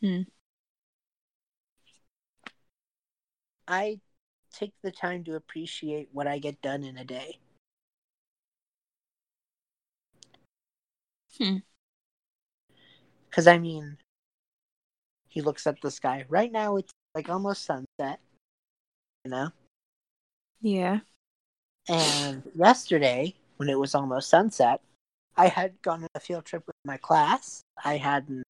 Hmm. 0.00 0.22
I 3.68 4.00
take 4.52 4.72
the 4.82 4.90
time 4.90 5.24
to 5.24 5.36
appreciate 5.36 6.08
what 6.12 6.26
I 6.26 6.38
get 6.38 6.60
done 6.60 6.82
in 6.82 6.96
a 6.96 7.04
day. 7.04 7.38
Hmm. 11.38 11.58
Because, 13.32 13.48
I 13.48 13.58
mean, 13.58 13.96
he 15.28 15.40
looks 15.40 15.66
at 15.66 15.80
the 15.80 15.90
sky. 15.90 16.26
Right 16.28 16.52
now, 16.52 16.76
it's 16.76 16.92
like 17.14 17.30
almost 17.30 17.64
sunset, 17.64 18.20
you 19.24 19.30
know? 19.30 19.50
yeah. 20.60 21.00
And 21.88 22.42
yesterday, 22.54 23.34
when 23.56 23.70
it 23.70 23.78
was 23.78 23.94
almost 23.94 24.28
sunset, 24.28 24.80
I 25.36 25.48
had 25.48 25.80
gone 25.82 26.02
on 26.02 26.08
a 26.14 26.20
field 26.20 26.44
trip 26.44 26.64
with 26.66 26.76
my 26.84 26.98
class. 26.98 27.62
I 27.84 27.96
hadn't 27.96 28.44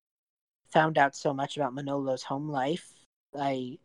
found 0.70 0.98
out 0.98 1.14
so 1.16 1.32
much 1.32 1.56
about 1.56 1.74
Manolo's 1.74 2.24
home 2.24 2.48
life. 2.50 2.92
I 3.38 3.78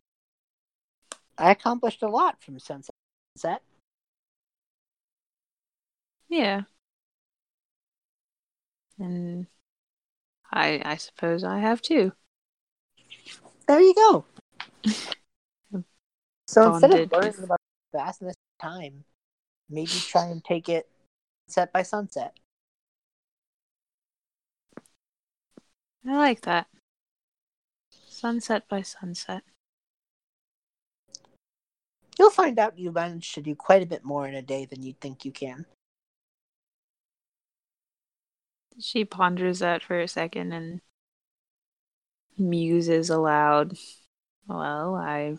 I 1.38 1.52
accomplished 1.52 2.02
a 2.04 2.10
lot 2.10 2.42
from 2.42 2.60
sunset. 2.60 2.96
Sunset. 3.38 3.62
Yeah. 6.30 6.64
And 9.00 9.48
I 10.58 10.82
I 10.84 10.96
suppose 10.98 11.44
I 11.44 11.60
have 11.60 11.82
too. 11.82 12.14
There 13.68 13.80
you 13.80 13.94
go. 13.94 14.26
So 16.50 16.72
instead 16.72 16.92
of 16.92 17.10
Bonded. 17.10 17.12
learning 17.12 17.44
about 17.44 17.60
the 17.92 18.00
vastness 18.00 18.34
of 18.34 18.62
time, 18.62 19.04
maybe 19.70 19.92
try 19.92 20.28
and 20.28 20.42
take 20.42 20.70
it 20.70 20.88
set 21.50 21.74
by 21.74 21.84
sunset. 21.84 22.38
I 26.08 26.16
like 26.16 26.42
that. 26.44 26.68
Sunset 28.08 28.64
by 28.70 28.82
sunset. 28.82 29.44
You'll 32.18 32.30
find 32.30 32.58
out 32.58 32.80
you 32.80 32.94
manage 32.94 33.34
to 33.34 33.42
do 33.42 33.56
quite 33.56 33.84
a 33.84 33.86
bit 33.86 34.06
more 34.06 34.26
in 34.26 34.36
a 34.36 34.42
day 34.42 34.64
than 34.64 34.82
you'd 34.84 35.02
think 35.02 35.26
you 35.26 35.34
can. 35.34 35.66
She 38.80 39.06
ponders 39.06 39.60
that 39.60 39.84
for 39.84 40.00
a 40.00 40.08
second 40.08 40.52
and 40.52 40.82
muses 42.38 43.10
aloud. 43.10 43.78
Well, 44.48 44.96
I 44.96 45.38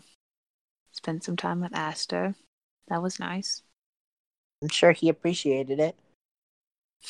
spent 0.91 1.23
some 1.23 1.37
time 1.37 1.61
with 1.61 1.75
Asta. 1.75 2.35
That 2.87 3.01
was 3.01 3.19
nice. 3.19 3.61
I'm 4.61 4.69
sure 4.69 4.91
he 4.91 5.09
appreciated 5.09 5.79
it. 5.79 5.95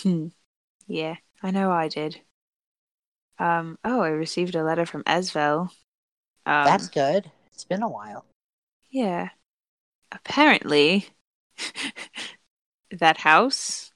Hmm. 0.01 0.27
Yeah, 0.87 1.15
I 1.41 1.51
know 1.51 1.71
I 1.71 1.87
did. 1.87 2.21
Um. 3.39 3.77
Oh, 3.83 4.01
I 4.01 4.09
received 4.09 4.55
a 4.55 4.63
letter 4.63 4.85
from 4.85 5.03
Esvel. 5.03 5.69
Um, 6.45 6.65
That's 6.65 6.89
good. 6.89 7.31
It's 7.53 7.63
been 7.63 7.83
a 7.83 7.89
while. 7.89 8.25
yeah. 8.89 9.29
Apparently, 10.11 11.07
that 12.91 13.17
house. 13.17 13.91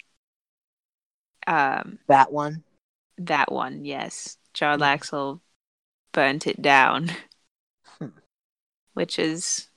Um, 1.47 1.99
That 2.07 2.31
one. 2.31 2.63
that 3.17 3.51
one, 3.51 3.85
yes, 3.85 4.37
Jarlaxle 4.53 5.39
burnt 6.11 6.47
it 6.47 6.61
down, 6.61 7.11
Hmm. 7.99 8.07
which 8.93 9.19
is, 9.19 9.67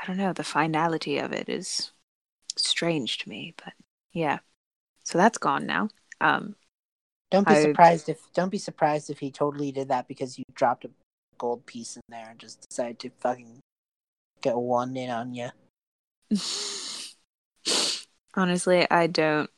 I 0.00 0.06
don't 0.06 0.16
know, 0.16 0.32
the 0.32 0.44
finality 0.44 1.18
of 1.18 1.32
it 1.32 1.48
is 1.48 1.92
strange 2.56 3.18
to 3.18 3.28
me, 3.28 3.54
but 3.62 3.72
yeah. 4.12 4.38
So 5.04 5.18
that's 5.18 5.38
gone 5.38 5.66
now. 5.66 5.88
Um, 6.20 6.56
Don't 7.30 7.46
be 7.46 7.54
I- 7.54 7.62
surprised 7.62 8.08
if 8.08 8.32
don't 8.32 8.50
be 8.50 8.58
surprised 8.58 9.10
if 9.10 9.18
he 9.18 9.30
totally 9.30 9.72
did 9.72 9.88
that 9.88 10.06
because 10.08 10.38
you 10.38 10.44
dropped 10.54 10.84
a 10.84 10.90
gold 11.38 11.64
piece 11.66 11.96
in 11.96 12.02
there 12.08 12.28
and 12.30 12.38
just 12.38 12.68
decided 12.68 12.98
to 13.00 13.10
fucking 13.20 13.60
get 14.42 14.56
one 14.56 14.96
in 14.96 15.10
on 15.10 15.34
you. 15.34 15.50
honestly, 18.34 18.88
I 18.90 19.06
don't 19.06 19.50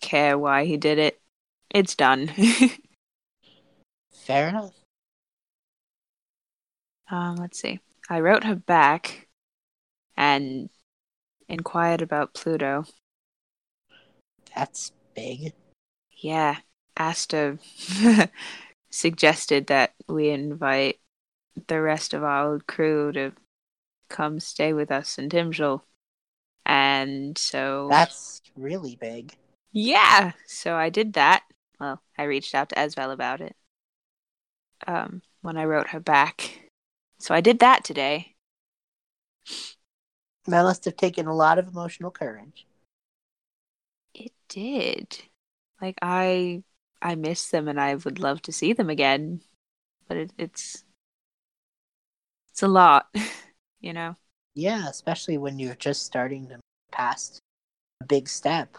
care 0.00 0.38
why 0.38 0.64
he 0.64 0.76
did 0.76 0.98
it. 0.98 1.20
It's 1.70 1.94
done. 1.94 2.28
Fair 4.12 4.48
enough. 4.48 4.72
um, 7.10 7.36
let's 7.36 7.60
see. 7.60 7.80
I 8.08 8.20
wrote 8.20 8.44
her 8.44 8.54
back 8.54 9.28
and 10.16 10.68
inquired 11.48 12.02
about 12.02 12.34
Pluto. 12.34 12.84
That's 14.54 14.92
big. 15.14 15.54
Yeah, 16.20 16.58
Asta 16.96 17.58
suggested 18.90 19.66
that 19.68 19.94
we 20.08 20.30
invite 20.30 21.00
the 21.66 21.80
rest 21.80 22.14
of 22.14 22.22
our 22.22 22.52
old 22.52 22.66
crew 22.66 23.12
to 23.12 23.32
come 24.08 24.40
stay 24.40 24.72
with 24.72 24.90
us 24.90 25.18
in 25.18 25.28
Timshel. 25.28 25.82
And 26.64 27.36
so 27.36 27.88
That's 27.90 28.40
really 28.56 28.96
big. 28.96 29.34
Yeah, 29.72 30.32
so 30.46 30.76
I 30.76 30.90
did 30.90 31.14
that. 31.14 31.42
Well, 31.80 32.02
I 32.18 32.24
reached 32.24 32.54
out 32.54 32.68
to 32.68 32.74
Esvel 32.74 33.12
about 33.12 33.40
it. 33.40 33.56
Um, 34.86 35.22
when 35.40 35.56
I 35.56 35.64
wrote 35.64 35.88
her 35.88 36.00
back. 36.00 36.68
So 37.18 37.34
I 37.34 37.40
did 37.40 37.60
that 37.60 37.84
today. 37.84 38.34
That 40.46 40.62
must 40.62 40.84
have 40.84 40.96
taken 40.96 41.26
a 41.26 41.34
lot 41.34 41.58
of 41.58 41.68
emotional 41.68 42.10
courage. 42.10 42.66
It 44.14 44.32
did. 44.48 45.18
Like 45.80 45.98
I 46.02 46.62
I 47.00 47.14
miss 47.14 47.48
them 47.48 47.68
and 47.68 47.80
I 47.80 47.94
would 47.94 48.18
love 48.18 48.42
to 48.42 48.52
see 48.52 48.72
them 48.72 48.90
again. 48.90 49.40
But 50.08 50.16
it, 50.16 50.32
it's 50.36 50.84
it's 52.50 52.62
a 52.62 52.68
lot, 52.68 53.06
you 53.80 53.92
know. 53.92 54.16
Yeah, 54.54 54.88
especially 54.88 55.38
when 55.38 55.58
you're 55.58 55.74
just 55.74 56.04
starting 56.04 56.48
to 56.48 56.60
past 56.90 57.38
a 58.00 58.04
big 58.04 58.28
step. 58.28 58.76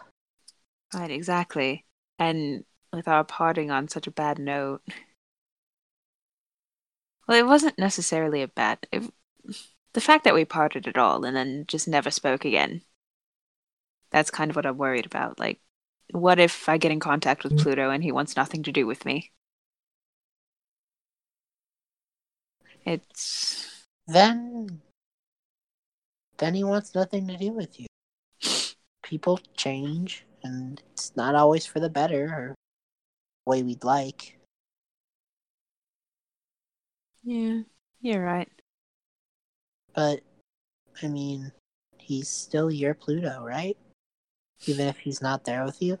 Right, 0.94 1.10
exactly. 1.10 1.84
And 2.18 2.64
with 2.92 3.08
our 3.08 3.24
parting 3.24 3.70
on 3.70 3.88
such 3.88 4.06
a 4.06 4.12
bad 4.12 4.38
note. 4.38 4.82
Well, 7.26 7.38
it 7.38 7.46
wasn't 7.46 7.78
necessarily 7.78 8.42
a 8.42 8.48
bad. 8.48 8.86
It, 8.92 9.02
the 9.94 10.00
fact 10.00 10.24
that 10.24 10.34
we 10.34 10.44
parted 10.44 10.86
at 10.86 10.98
all 10.98 11.24
and 11.24 11.36
then 11.36 11.64
just 11.66 11.88
never 11.88 12.10
spoke 12.10 12.44
again. 12.44 12.82
That's 14.10 14.30
kind 14.30 14.50
of 14.50 14.56
what 14.56 14.66
I'm 14.66 14.76
worried 14.76 15.06
about. 15.06 15.40
Like, 15.40 15.60
what 16.12 16.38
if 16.38 16.68
I 16.68 16.76
get 16.78 16.92
in 16.92 17.00
contact 17.00 17.42
with 17.42 17.54
mm. 17.54 17.58
Pluto 17.60 17.90
and 17.90 18.02
he 18.04 18.12
wants 18.12 18.36
nothing 18.36 18.62
to 18.64 18.72
do 18.72 18.86
with 18.86 19.04
me? 19.04 19.32
It's. 22.84 23.84
Then 24.06 24.82
then 26.36 26.54
he 26.54 26.64
wants 26.64 26.94
nothing 26.94 27.26
to 27.28 27.36
do 27.36 27.52
with 27.52 27.80
you. 27.80 27.86
People 29.02 29.40
change 29.56 30.24
and 30.44 30.82
it's 30.92 31.16
not 31.16 31.34
always 31.34 31.66
for 31.66 31.80
the 31.80 31.88
better 31.88 32.24
or 32.24 32.54
the 33.46 33.50
way 33.50 33.62
we'd 33.62 33.82
like. 33.82 34.38
Yeah, 37.24 37.62
you're 38.00 38.22
right. 38.22 38.48
But 39.94 40.20
I 41.02 41.08
mean, 41.08 41.52
he's 41.98 42.28
still 42.28 42.70
your 42.70 42.94
Pluto, 42.94 43.42
right? 43.42 43.76
Even 44.66 44.86
if 44.86 44.98
he's 44.98 45.22
not 45.22 45.44
there 45.44 45.64
with 45.64 45.82
you. 45.82 45.98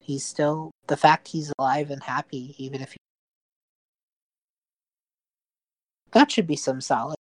He's 0.00 0.24
still 0.24 0.70
the 0.86 0.96
fact 0.96 1.28
he's 1.28 1.52
alive 1.58 1.90
and 1.90 2.02
happy, 2.02 2.54
even 2.58 2.80
if 2.80 2.92
he 2.92 2.96
that 6.12 6.30
should 6.30 6.46
be 6.46 6.56
some 6.56 6.80
solid. 6.80 7.16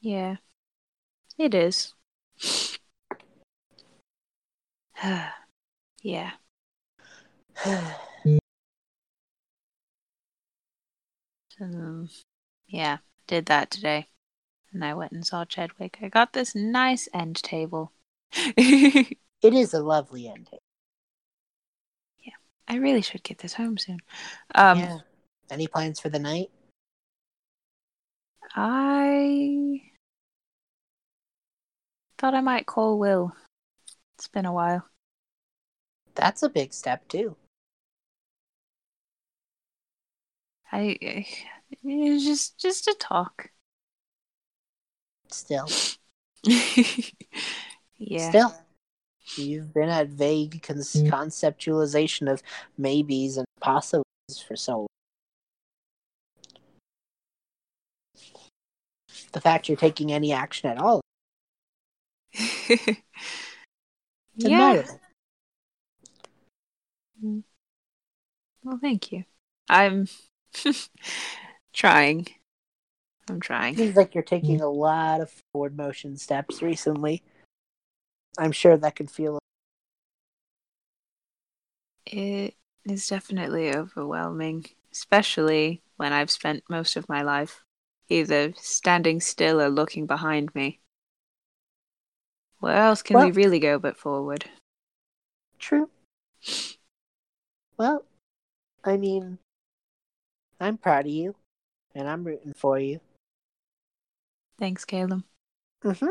Yeah, 0.00 0.36
it 1.38 1.54
is. 1.54 1.94
yeah. 6.02 6.30
Um, 11.60 12.08
yeah, 12.68 12.98
did 13.26 13.46
that 13.46 13.72
today. 13.72 14.06
And 14.72 14.84
I 14.84 14.94
went 14.94 15.10
and 15.10 15.26
saw 15.26 15.44
Chadwick. 15.44 15.98
I 16.00 16.08
got 16.08 16.32
this 16.32 16.54
nice 16.54 17.08
end 17.12 17.42
table. 17.42 17.92
It 19.40 19.54
is 19.54 19.72
a 19.72 19.80
lovely 19.80 20.26
end 20.28 20.46
table. 20.46 20.62
Yeah, 22.18 22.32
I 22.66 22.76
really 22.76 23.02
should 23.02 23.22
get 23.22 23.38
this 23.38 23.54
home 23.54 23.78
soon. 23.78 24.00
Um, 24.54 24.78
yeah. 24.78 24.98
Any 25.48 25.68
plans 25.68 26.00
for 26.00 26.08
the 26.08 26.18
night? 26.18 26.50
I 28.56 29.80
thought 32.18 32.34
I 32.34 32.40
might 32.40 32.66
call 32.66 32.98
Will. 32.98 33.32
It's 34.18 34.26
been 34.26 34.46
a 34.46 34.52
while. 34.52 34.84
That's 36.16 36.42
a 36.42 36.48
big 36.48 36.72
step 36.72 37.06
too. 37.06 37.36
I 40.72 41.24
it's 41.84 42.24
just 42.24 42.58
just 42.58 42.82
to 42.86 42.96
talk. 42.98 43.52
Still. 45.30 45.68
yeah. 47.96 48.28
Still. 48.28 48.54
You've 49.36 49.72
been 49.72 49.88
at 49.88 50.08
vague 50.08 50.62
con- 50.64 50.78
Mm. 50.78 51.10
conceptualization 51.10 52.28
of 52.28 52.42
maybes 52.76 53.36
and 53.36 53.46
possibilities 53.60 54.42
for 54.48 54.56
so 54.56 54.78
long. 54.78 54.86
The 59.30 59.40
fact 59.40 59.68
you're 59.68 59.76
taking 59.76 60.10
any 60.10 60.32
action 60.32 60.68
at 60.70 60.78
all 60.78 61.02
is 64.38 64.50
yeah. 64.50 64.82
Mm. 67.24 67.42
Well, 68.62 68.78
thank 68.80 69.12
you. 69.12 69.24
I'm 69.68 70.06
trying. 71.72 72.26
I'm 73.28 73.40
trying. 73.40 73.76
Seems 73.76 73.96
like 73.96 74.14
you're 74.14 74.22
taking 74.22 74.60
mm. 74.60 74.62
a 74.62 74.68
lot 74.68 75.20
of 75.20 75.30
forward 75.52 75.76
motion 75.76 76.16
steps 76.16 76.62
recently. 76.62 77.22
I'm 78.38 78.52
sure 78.52 78.76
that 78.76 78.96
could 78.96 79.10
feel 79.10 79.38
It 82.06 82.54
is 82.86 83.08
definitely 83.08 83.74
overwhelming, 83.74 84.64
especially 84.92 85.82
when 85.96 86.12
I've 86.12 86.30
spent 86.30 86.62
most 86.70 86.96
of 86.96 87.08
my 87.08 87.22
life 87.22 87.62
either 88.08 88.54
standing 88.56 89.20
still 89.20 89.60
or 89.60 89.68
looking 89.68 90.06
behind 90.06 90.54
me. 90.54 90.80
Where 92.60 92.76
else 92.76 93.02
can 93.02 93.14
Well- 93.14 93.26
we 93.26 93.32
really 93.32 93.58
go 93.60 93.78
but 93.78 93.96
forward? 93.96 94.50
True. 95.58 95.90
Well, 97.76 98.04
I 98.84 98.96
mean, 98.96 99.38
I'm 100.60 100.78
proud 100.78 101.06
of 101.06 101.12
you, 101.12 101.36
and 101.94 102.08
I'm 102.08 102.24
rooting 102.24 102.54
for 102.54 102.78
you. 102.78 103.00
Thanks, 104.58 104.84
Caleb. 104.84 105.24
Mm-hmm. 105.84 106.08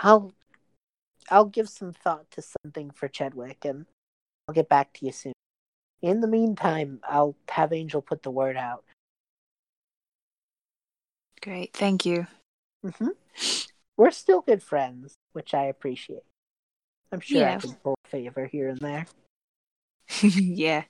I'll, 0.00 0.32
I'll 1.30 1.44
give 1.44 1.68
some 1.68 1.92
thought 1.92 2.30
to 2.32 2.42
something 2.42 2.90
for 2.90 3.06
Chadwick, 3.08 3.64
and 3.64 3.86
I'll 4.48 4.54
get 4.54 4.68
back 4.68 4.92
to 4.94 5.06
you 5.06 5.12
soon. 5.12 5.32
In 6.02 6.20
the 6.20 6.28
meantime, 6.28 7.00
I'll 7.08 7.36
have 7.48 7.72
Angel 7.72 8.02
put 8.02 8.22
the 8.22 8.30
word 8.30 8.56
out. 8.56 8.84
Great, 11.40 11.72
thank 11.72 12.04
you. 12.04 12.26
Mm-hmm. 12.84 13.08
We're 13.98 14.12
still 14.12 14.42
good 14.42 14.62
friends, 14.62 15.16
which 15.32 15.52
I 15.52 15.64
appreciate. 15.64 16.22
I'm 17.10 17.18
sure 17.18 17.48
I 17.48 17.56
can 17.56 17.74
pull 17.74 17.96
a 18.04 18.08
favor 18.08 18.46
here 18.46 18.68
and 18.68 18.78
there. 18.78 19.06
yeah. 20.22 20.84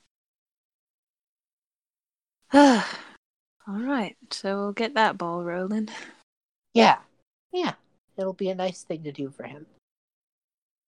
All 2.53 2.85
right, 3.67 4.17
so 4.31 4.57
we'll 4.59 4.73
get 4.73 4.95
that 4.95 5.17
ball 5.17 5.43
rolling. 5.43 5.89
Yeah, 6.75 6.99
yeah. 7.51 7.75
It'll 8.19 8.35
be 8.35 8.51
a 8.51 8.55
nice 8.55 8.83
thing 8.83 9.05
to 9.05 9.13
do 9.13 9.31
for 9.31 9.45
him. 9.45 9.67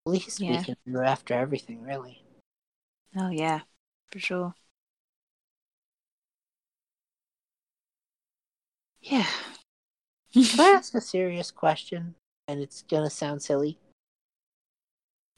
At 0.06 0.12
least 0.12 0.40
Yeah. 0.40 0.59
we 0.59 0.64
can 0.64 0.76
do 0.86 1.01
after 1.01 1.32
everything, 1.32 1.82
really. 1.82 2.22
Oh 3.16 3.30
yeah, 3.30 3.60
for 4.12 4.18
sure. 4.18 4.55
Yeah. 9.01 9.26
Can 10.32 10.61
I 10.61 10.69
ask 10.77 10.94
a 10.94 11.01
serious 11.01 11.51
question? 11.51 12.15
And 12.48 12.61
it's 12.61 12.82
gonna 12.82 13.11
sound 13.11 13.43
silly. 13.43 13.78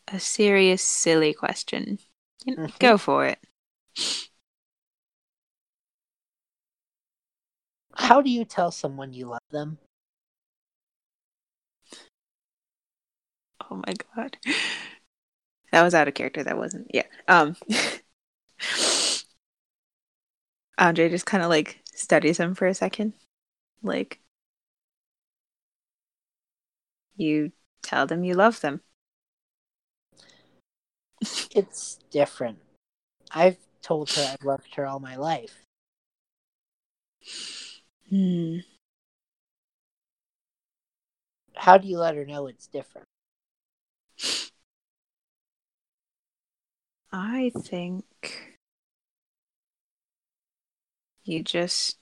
a 0.08 0.20
serious, 0.20 0.82
silly 0.82 1.32
question. 1.32 1.98
You 2.44 2.56
know, 2.56 2.66
Mhm. 2.66 2.78
Go 2.78 2.98
for 2.98 3.26
it. 3.26 3.38
How 7.94 8.20
do 8.20 8.28
you 8.30 8.44
tell 8.44 8.70
someone 8.70 9.12
you 9.14 9.26
love 9.28 9.40
them? 9.50 9.78
Oh 13.70 13.76
my 13.86 13.94
god. 14.14 14.36
That 15.72 15.82
was 15.82 15.94
out 15.94 16.08
of 16.08 16.14
character. 16.14 16.42
That 16.44 16.58
wasn't. 16.58 16.88
Yeah. 16.92 17.06
Um 17.28 17.56
Andrei 20.78 21.08
just 21.08 21.26
kind 21.26 21.42
of 21.42 21.48
like 21.48 21.80
studies 21.94 22.38
him 22.38 22.54
for 22.54 22.66
a 22.66 22.74
second. 22.74 23.12
Like 23.82 24.20
you 27.16 27.52
tell 27.82 28.06
them 28.06 28.24
you 28.24 28.34
love 28.34 28.60
them. 28.60 28.80
It's 31.54 31.98
different. 32.10 32.58
I've 33.30 33.58
told 33.82 34.10
her 34.12 34.22
I've 34.32 34.44
loved 34.44 34.74
her 34.74 34.86
all 34.86 35.00
my 35.00 35.16
life. 35.16 35.64
Hmm. 38.08 38.58
How 41.54 41.78
do 41.78 41.86
you 41.88 41.98
let 41.98 42.16
her 42.16 42.24
know 42.24 42.46
it's 42.46 42.66
different? 42.66 43.06
I 47.12 47.52
think 47.56 48.04
you 51.24 51.42
just 51.42 51.98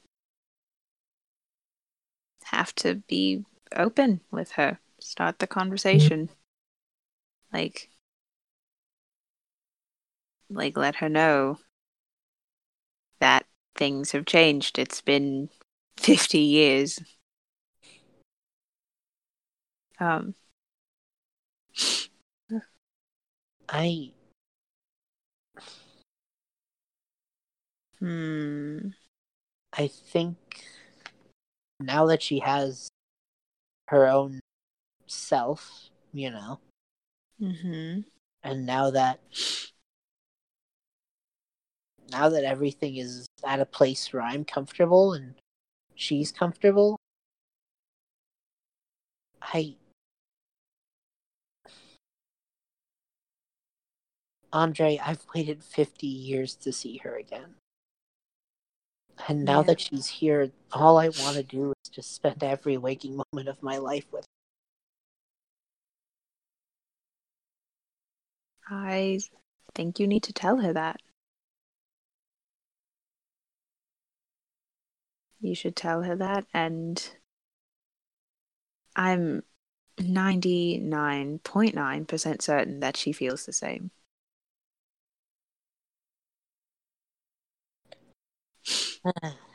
have 2.45 2.75
to 2.77 2.97
be 2.97 3.45
open 3.77 4.21
with 4.31 4.53
her. 4.53 4.79
Start 5.11 5.41
the 5.41 5.49
conversation. 5.49 6.29
Like 7.53 7.91
like 10.49 10.77
let 10.77 10.95
her 10.95 11.09
know 11.09 11.59
that 13.19 13.45
things 13.75 14.13
have 14.13 14.25
changed. 14.25 14.79
It's 14.79 15.01
been 15.01 15.51
50 15.97 16.39
years. 16.39 17.01
Um 19.99 20.37
I 23.69 24.13
hmm 27.99 28.91
I 29.73 29.89
think 29.89 30.37
now 31.81 32.07
that 32.07 32.23
she 32.23 32.39
has 32.39 32.91
her 33.89 34.07
own 34.07 34.39
self, 35.11 35.91
you 36.13 36.31
know, 36.31 36.61
mhm 37.41 38.05
and 38.43 38.65
now 38.67 38.91
that 38.91 39.21
now 42.11 42.29
that 42.29 42.45
everything 42.45 42.97
is 42.97 43.27
at 43.45 43.61
a 43.61 43.67
place 43.67 44.13
where 44.13 44.23
I'm 44.23 44.45
comfortable 44.45 45.13
and 45.13 45.35
she's 45.95 46.33
comfortable, 46.33 46.97
I 49.43 49.77
Andrei, 54.53 54.99
I've 54.99 55.25
waited 55.35 55.63
50 55.63 56.07
years 56.07 56.55
to 56.57 56.73
see 56.73 56.99
her 56.99 57.17
again. 57.17 57.55
And 59.29 59.45
now 59.45 59.59
Yeah. 59.61 59.67
that 59.67 59.81
she's 59.81 60.09
here, 60.09 60.51
all 60.73 60.99
I 60.99 61.09
want 61.11 61.37
to 61.37 61.43
do 61.43 61.73
is 61.85 61.91
just 61.91 62.13
spend 62.15 62.43
every 62.43 62.77
waking 62.77 63.17
moment 63.17 63.49
of 63.49 63.63
my 63.63 63.77
life 63.77 64.07
with 64.13 64.25
I 68.71 69.21
think 69.75 70.01
you 70.01 70.07
need 70.07 70.23
to 70.23 70.33
tell 70.33 70.63
her 70.63 70.73
that. 70.73 71.03
You 75.41 75.57
should 75.57 75.75
tell 75.75 76.05
her 76.05 76.15
that, 76.15 76.47
and 76.55 77.17
I'm 78.95 79.43
99.9% 79.99 82.43
certain 82.43 82.79
that 82.81 82.97
she 82.97 83.13
feels 83.13 83.47
the 83.47 83.53
same. 83.53 83.91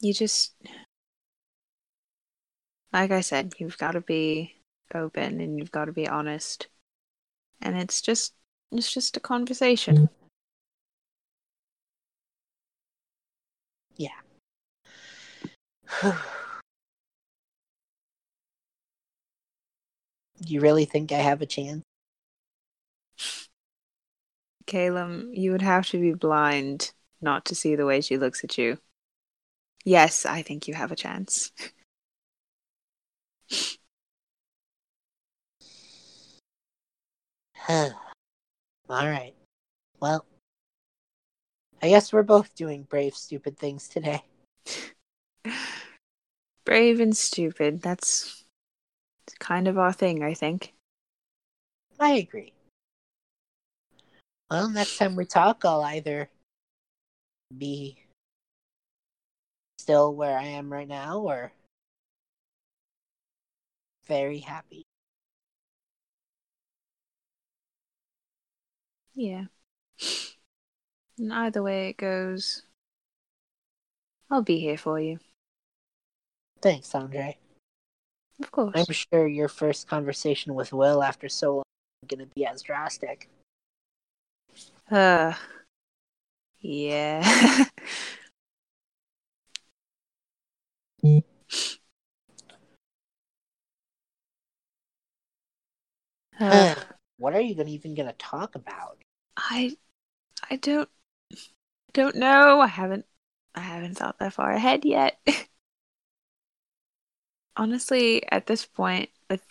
You 0.00 0.12
just, 0.12 0.52
like 2.92 3.10
I 3.10 3.20
said, 3.20 3.54
you've 3.58 3.78
got 3.78 3.92
to 3.92 4.00
be 4.00 4.54
open 4.94 5.40
and 5.40 5.58
you've 5.58 5.72
got 5.72 5.86
to 5.86 5.92
be 5.92 6.06
honest. 6.06 6.68
And 7.60 7.76
it's 7.76 8.02
just, 8.02 8.34
it's 8.70 8.92
just 8.92 9.16
a 9.16 9.20
conversation. 9.20 10.08
Yeah. 13.96 14.10
you 20.46 20.60
really 20.60 20.84
think 20.84 21.12
I 21.12 21.18
have 21.18 21.40
a 21.40 21.46
chance? 21.46 21.82
Caleb, 24.66 25.28
you 25.32 25.52
would 25.52 25.62
have 25.62 25.86
to 25.88 26.00
be 26.00 26.12
blind 26.12 26.92
not 27.20 27.44
to 27.46 27.54
see 27.54 27.76
the 27.76 27.86
way 27.86 28.00
she 28.00 28.16
looks 28.16 28.42
at 28.44 28.58
you. 28.58 28.78
Yes, 29.84 30.24
I 30.24 30.42
think 30.42 30.68
you 30.68 30.74
have 30.74 30.92
a 30.92 30.96
chance. 30.96 31.52
All 37.68 37.92
right. 38.88 39.34
Well, 40.00 40.24
I 41.82 41.88
guess 41.88 42.12
we're 42.12 42.22
both 42.22 42.54
doing 42.54 42.84
brave, 42.84 43.14
stupid 43.14 43.58
things 43.58 43.88
today. 43.88 44.22
Brave 46.64 47.00
and 47.00 47.16
stupid. 47.16 47.82
That's 47.82 48.44
kind 49.40 49.68
of 49.68 49.78
our 49.78 49.92
thing, 49.92 50.22
I 50.22 50.34
think. 50.34 50.74
I 51.98 52.14
agree. 52.14 52.52
Well, 54.50 54.68
next 54.68 54.98
time 54.98 55.16
we 55.16 55.24
talk, 55.24 55.64
I'll 55.64 55.82
either 55.82 56.28
be 57.56 57.98
still 59.78 60.14
where 60.14 60.38
I 60.38 60.44
am 60.44 60.72
right 60.72 60.88
now 60.88 61.20
or 61.20 61.52
very 64.06 64.38
happy. 64.40 64.84
Yeah. 69.14 69.44
And 71.18 71.32
either 71.32 71.62
way 71.62 71.90
it 71.90 71.96
goes, 71.96 72.62
I'll 74.30 74.42
be 74.42 74.58
here 74.58 74.78
for 74.78 74.98
you. 74.98 75.18
Thanks, 76.60 76.94
Andrei. 76.94 77.36
Of 78.40 78.50
course. 78.50 78.72
I'm 78.74 78.94
sure 78.94 79.26
your 79.26 79.48
first 79.48 79.88
conversation 79.88 80.54
with 80.54 80.72
Will 80.72 81.02
after 81.02 81.28
so 81.28 81.56
long 81.56 81.64
isn't 82.02 82.18
going 82.18 82.28
to 82.28 82.34
be 82.34 82.46
as 82.46 82.62
drastic. 82.62 83.28
Uh, 84.90 85.34
Yeah. 86.60 87.64
Uh, 96.48 96.74
what 97.16 97.34
are 97.34 97.40
you 97.40 97.54
gonna 97.54 97.70
even 97.70 97.94
gonna 97.94 98.12
talk 98.14 98.54
about? 98.54 99.02
I 99.36 99.76
I 100.50 100.56
don't 100.56 100.90
don't 101.92 102.16
know. 102.16 102.60
I 102.60 102.66
haven't 102.66 103.06
I 103.54 103.60
haven't 103.60 103.96
thought 103.96 104.18
that 104.18 104.32
far 104.34 104.50
ahead 104.52 104.84
yet. 104.84 105.18
Honestly, 107.56 108.22
at 108.30 108.46
this 108.46 108.64
point, 108.66 109.10
with 109.30 109.42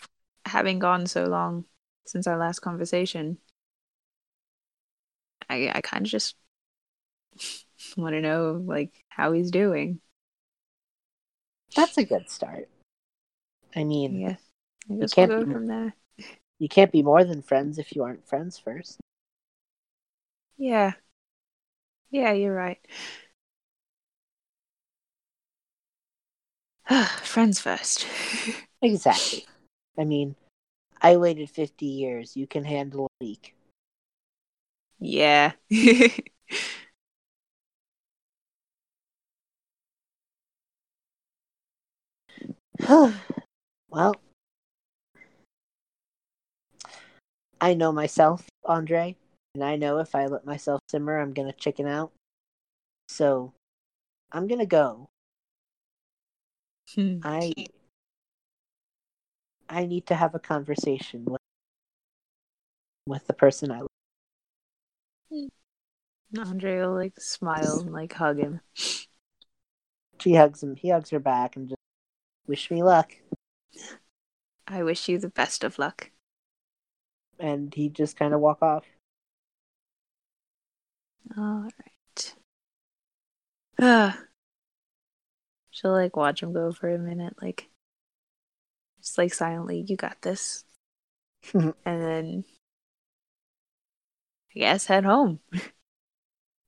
having 0.46 0.78
gone 0.78 1.06
so 1.06 1.24
long 1.26 1.64
since 2.06 2.26
our 2.26 2.36
last 2.38 2.60
conversation, 2.60 3.38
I 5.48 5.70
I 5.74 5.80
kind 5.82 6.04
of 6.06 6.10
just 6.10 6.36
want 7.96 8.14
to 8.14 8.20
know 8.20 8.62
like 8.66 8.92
how 9.08 9.32
he's 9.32 9.50
doing. 9.50 10.00
That's 11.76 11.98
a 11.98 12.04
good 12.04 12.30
start. 12.30 12.68
I 13.76 13.84
mean, 13.84 14.20
Yeah, 14.20 14.36
I 14.90 14.94
guess 14.96 15.16
can't 15.16 15.32
we'll 15.36 15.44
go 15.44 15.46
be- 15.46 15.46
from 15.46 15.66
there. 15.66 15.94
You 16.62 16.68
can't 16.68 16.92
be 16.92 17.02
more 17.02 17.24
than 17.24 17.42
friends 17.42 17.76
if 17.76 17.96
you 17.96 18.04
aren't 18.04 18.24
friends 18.24 18.56
first. 18.56 19.00
Yeah, 20.56 20.92
yeah, 22.10 22.32
you're 22.32 22.54
right. 22.54 22.78
Friends 27.22 27.60
first. 27.60 28.06
Exactly. 28.82 29.46
I 29.96 30.04
mean, 30.04 30.34
I 31.00 31.16
waited 31.16 31.50
50 31.50 31.86
years. 31.86 32.36
You 32.36 32.46
can 32.46 32.64
handle 32.64 33.06
a 33.06 33.24
week. 33.24 33.54
yeah. 34.98 35.52
well, 43.90 44.16
I 47.62 47.74
know 47.74 47.92
myself, 47.92 48.44
Andrei, 48.68 49.14
and 49.54 49.62
I 49.62 49.76
know 49.76 49.98
if 49.98 50.16
I 50.16 50.26
let 50.26 50.44
myself 50.44 50.80
simmer, 50.88 51.20
I'm 51.20 51.32
going 51.32 51.46
to 51.48 51.56
chicken 51.56 51.86
out. 51.86 52.10
So, 53.08 53.52
I'm 54.32 54.48
going 54.48 54.58
to 54.58 54.66
go. 54.66 55.10
Hmm. 56.96 57.20
I 57.22 57.52
I 59.68 59.86
need 59.86 60.06
to 60.08 60.16
have 60.16 60.34
a 60.34 60.40
conversation 60.40 61.24
with 61.24 61.40
with 63.06 63.26
the 63.28 63.32
person 63.32 63.70
I 63.70 63.80
love. 63.80 65.48
Andrei 66.36 66.80
will 66.80 66.94
like 66.94 67.18
smile 67.20 67.80
and 67.80 67.92
like 67.92 68.12
hug 68.12 68.38
him. 68.38 68.60
She 70.20 70.34
hugs 70.34 70.62
him. 70.64 70.74
He 70.74 70.90
hugs 70.90 71.10
her 71.10 71.20
back 71.20 71.54
and 71.54 71.68
just 71.68 71.80
wish 72.48 72.72
me 72.72 72.82
luck. 72.82 73.12
I 74.66 74.82
wish 74.82 75.08
you 75.08 75.18
the 75.18 75.28
best 75.28 75.62
of 75.62 75.78
luck. 75.78 76.11
And 77.42 77.74
he 77.74 77.88
just 77.88 78.16
kind 78.16 78.32
of 78.32 78.40
walk 78.40 78.62
off. 78.62 78.84
All 81.36 81.62
right. 81.64 82.34
Ah. 83.80 84.18
She'll 85.70 85.92
like 85.92 86.16
watch 86.16 86.42
him 86.42 86.52
go 86.52 86.72
for 86.72 86.88
a 86.88 86.98
minute, 86.98 87.34
like 87.42 87.68
just 89.00 89.18
like 89.18 89.34
silently, 89.34 89.84
you 89.86 89.96
got 89.96 90.22
this. 90.22 90.64
and 91.54 91.74
then 91.84 92.44
I 94.54 94.58
guess 94.60 94.86
head 94.86 95.04
home 95.04 95.40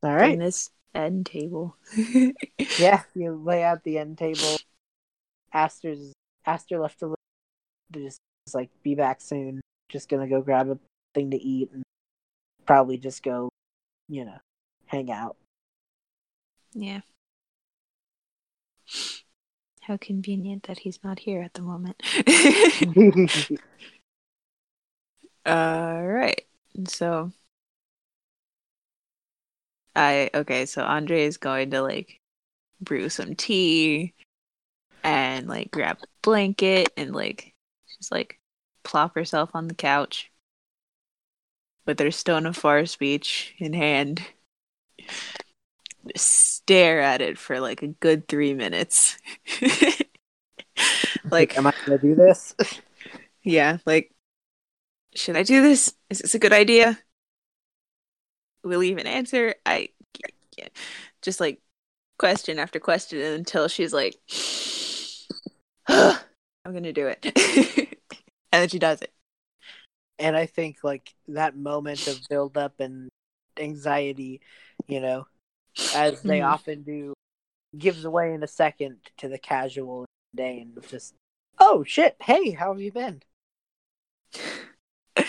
All 0.03 0.15
right. 0.15 0.39
this 0.39 0.71
end 0.95 1.27
table. 1.27 1.77
Yeah, 2.79 3.03
you 3.15 3.35
lay 3.35 3.63
out 3.63 3.85
the 3.85 3.99
end 3.99 4.19
table. 4.19 4.59
Aster's 5.53 6.13
Aster 6.45 6.81
left 6.81 7.03
a 7.03 7.07
little. 7.07 7.19
Just 7.93 8.19
like, 8.53 8.71
be 8.83 8.97
back 8.97 9.21
soon. 9.21 9.61
Just 9.95 10.09
gonna 10.09 10.27
go 10.27 10.43
grab 10.43 10.69
a 10.69 10.77
thing 11.15 11.31
to 11.31 11.41
eat 11.41 11.71
and 11.73 11.85
probably 12.67 12.99
just 12.99 13.23
go, 13.23 13.49
you 14.09 14.25
know, 14.25 14.39
hang 14.87 15.09
out. 15.09 15.37
Yeah. 16.73 17.03
How 19.83 19.97
convenient 19.97 20.65
that 20.65 20.81
he's 20.81 20.99
not 21.05 21.21
here 21.21 21.43
at 21.43 21.55
the 21.55 21.63
moment. 21.63 22.03
All 25.47 26.05
right. 26.05 26.45
So 26.89 27.31
I 29.95 30.29
okay, 30.35 30.67
so 30.67 30.83
Andrei 30.83 31.23
is 31.23 31.37
going 31.37 31.71
to 31.71 31.83
like 31.83 32.19
brew 32.81 33.09
some 33.09 33.37
tea 33.37 34.13
and 35.05 35.47
like 35.47 35.71
grab 35.71 35.99
a 36.03 36.07
blanket 36.23 36.89
and 36.97 37.15
like 37.15 37.55
just 37.97 38.11
like 38.11 38.41
plop 38.85 39.15
herself 39.15 39.51
on 39.55 39.69
the 39.69 39.75
couch 39.75 40.31
with 41.87 41.99
her 41.99 42.11
stone 42.11 42.47
of 42.47 42.57
far 42.57 42.87
speech 42.87 43.55
in 43.59 43.73
hand. 43.73 44.23
Stare 46.17 47.01
at 47.01 47.21
it 47.21 47.39
for 47.39 47.61
like 47.61 47.83
a 47.83 47.89
good 47.89 48.29
three 48.29 48.55
minutes. 48.55 49.19
like 51.31 51.57
am 51.57 51.67
I 51.67 51.75
gonna 51.85 51.99
do 51.99 52.15
this? 52.15 52.55
yeah, 53.43 53.79
like, 53.87 54.13
should 55.15 55.37
I 55.37 55.43
do 55.43 55.63
this? 55.63 55.95
Is 56.11 56.21
this 56.21 56.35
a 56.35 56.39
good 56.39 56.53
idea? 56.53 56.99
Will 58.63 58.81
he 58.81 58.91
even 58.91 59.07
answer? 59.07 59.55
I 59.67 59.89
yeah. 60.57 60.69
just 61.23 61.41
like 61.41 61.61
question 62.19 62.59
after 62.59 62.81
question 62.81 63.21
until 63.21 63.69
she's 63.69 63.93
like, 63.93 64.17
I'm 65.89 66.73
gonna 66.73 66.93
do 66.93 67.09
it. 67.09 67.99
and 68.55 68.63
then 68.63 68.69
she 68.69 68.79
does 68.79 69.03
it. 69.03 69.13
and 70.21 70.37
I 70.37 70.47
think 70.47 70.79
like 70.85 71.13
that 71.27 71.57
moment 71.57 72.07
of 72.07 72.29
build 72.29 72.57
up 72.57 72.79
and 72.79 73.09
anxiety, 73.59 74.41
you 74.87 75.01
know, 75.01 75.27
as 75.93 76.23
they 76.23 76.39
Mhm. 76.39 76.53
often 76.53 76.83
do, 76.85 77.15
gives 77.77 78.05
away 78.05 78.33
in 78.33 78.45
a 78.45 78.47
second 78.47 78.99
to 79.19 79.29
the 79.29 79.39
casual 79.39 80.07
day 80.35 80.61
and 80.61 80.81
just, 80.89 81.15
oh 81.59 81.83
shit, 81.83 82.17
hey, 82.23 82.53
how 82.53 82.73
have 82.73 82.81
you 82.81 82.93
been? 82.93 83.23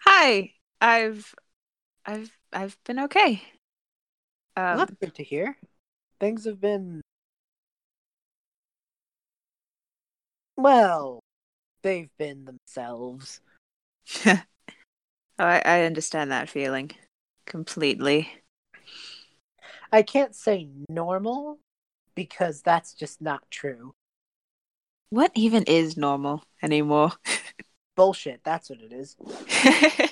Hi, 0.00 0.52
I've, 0.80 1.32
I've, 2.04 2.32
I've 2.52 2.76
been 2.84 2.98
okay. 3.00 3.40
Um, 4.56 4.88
good 5.00 5.14
to 5.14 5.22
hear. 5.22 5.56
Things 6.18 6.44
have 6.44 6.60
been 6.60 7.02
well, 10.56 11.20
they've 11.82 12.10
been 12.18 12.44
themselves. 12.44 13.40
oh, 14.26 14.40
I, 15.38 15.62
I 15.64 15.82
understand 15.82 16.30
that 16.30 16.48
feeling 16.48 16.90
completely. 17.46 18.30
I 19.92 20.02
can't 20.02 20.34
say 20.34 20.68
normal 20.88 21.58
because 22.14 22.62
that's 22.62 22.92
just 22.94 23.20
not 23.22 23.50
true. 23.50 23.94
What 25.10 25.32
even 25.34 25.62
is 25.64 25.96
normal 25.96 26.44
anymore? 26.62 27.12
Bullshit, 27.96 28.42
that's 28.44 28.68
what 28.70 28.80
it 28.80 28.92
is. 28.92 29.16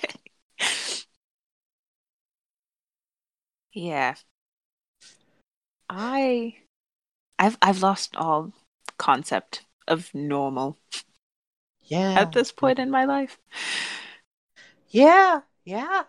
yeah. 3.72 4.14
I 5.88 6.56
I've 7.38 7.59
I've 7.60 7.82
lost 7.82 8.16
all 8.16 8.52
concept 8.98 9.64
of 9.86 10.12
normal 10.14 10.78
Yeah. 11.86 12.20
at 12.20 12.32
this 12.32 12.52
point 12.52 12.78
in 12.78 12.90
my 12.90 13.04
life. 13.04 13.38
Yeah, 14.88 15.40
yeah. 15.64 16.02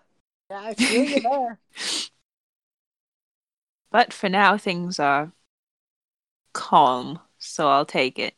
Yeah, 0.50 0.62
I 0.62 0.74
feel 0.74 1.04
you 1.04 1.20
there. 1.22 1.60
But 3.92 4.14
for 4.14 4.30
now 4.30 4.58
things 4.58 5.00
are 5.00 5.32
calm, 6.54 7.20
so 7.38 7.70
I'll 7.70 7.86
take 7.86 8.20
it. 8.20 8.36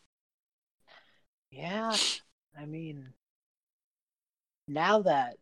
Yeah. 1.52 1.96
I 2.58 2.66
mean, 2.66 3.14
now 4.68 5.02
that. 5.02 5.38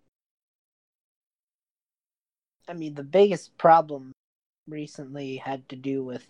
I 2.70 2.74
mean, 2.74 2.96
the 2.96 3.04
biggest 3.04 3.58
problem 3.58 4.12
recently 4.68 5.38
had 5.38 5.68
to 5.70 5.76
do 5.76 6.04
with. 6.04 6.26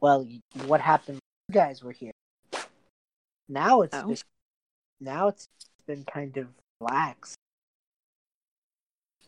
Well, 0.00 0.26
what 0.66 0.80
happened 0.80 1.18
when 1.18 1.54
you 1.54 1.60
guys 1.60 1.82
were 1.82 1.92
here. 1.92 2.12
Now 3.48 3.82
it's 3.82 3.96
Oh. 3.96 4.06
been, 4.06 4.16
now 5.00 5.28
it's 5.28 5.48
been 5.86 6.04
kind 6.04 6.36
of 6.36 6.48
lax. 6.80 7.34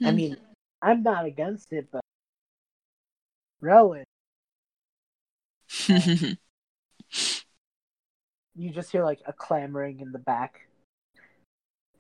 I 0.03 0.11
Hmm. 0.11 0.17
mean, 0.17 0.37
I'm 0.83 1.03
not 1.03 1.25
against 1.25 1.73
it, 1.73 1.89
but 1.91 2.01
Rowan, 3.61 4.05
you 8.55 8.71
just 8.71 8.93
hear 8.93 9.05
like 9.05 9.21
a 9.27 9.33
clamoring 9.33 10.01
in 10.01 10.13
the 10.13 10.19
back. 10.19 10.69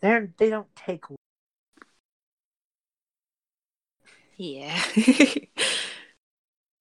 They're 0.01 0.32
they 0.39 0.51
don't 0.51 0.74
take. 0.77 1.05
Yeah. 4.36 4.78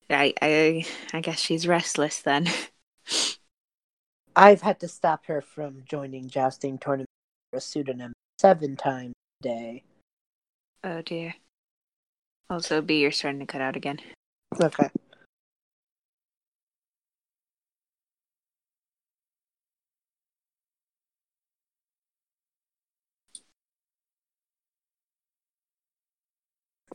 I 0.09 0.33
I 0.41 0.85
I 1.13 1.21
guess 1.21 1.39
she's 1.39 1.67
restless 1.67 2.21
then. 2.21 2.47
I've 4.35 4.61
had 4.61 4.79
to 4.79 4.87
stop 4.87 5.25
her 5.27 5.41
from 5.41 5.83
joining 5.85 6.27
jousting 6.27 6.77
tournament 6.79 7.09
for 7.51 7.57
a 7.57 7.61
pseudonym 7.61 8.13
seven 8.39 8.75
times 8.75 9.13
a 9.41 9.43
day. 9.43 9.83
Oh 10.83 11.01
dear. 11.01 11.35
Also, 12.49 12.81
B, 12.81 12.99
you're 12.99 13.11
starting 13.11 13.39
to 13.39 13.45
cut 13.45 13.61
out 13.61 13.75
again. 13.75 13.99
Okay. 14.61 14.89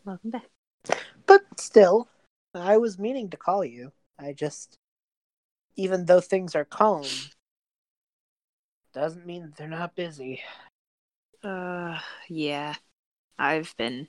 Welcome 0.05 0.31
back. 0.31 0.49
But 1.27 1.43
still, 1.61 2.09
I 2.55 2.79
was 2.79 2.99
meaning 2.99 3.31
to 3.31 3.37
call 3.37 3.65
you. 3.65 3.93
I 4.19 4.33
just, 4.33 4.77
even 5.79 6.07
though 6.07 6.21
things 6.21 6.57
are 6.57 6.65
calm, 6.65 7.07
doesn't 8.93 9.25
mean 9.25 9.55
they're 9.57 9.69
not 9.69 9.95
busy. 9.95 10.43
Uh, 11.43 11.99
yeah. 12.29 12.75
I've 13.39 13.77
been 13.77 14.09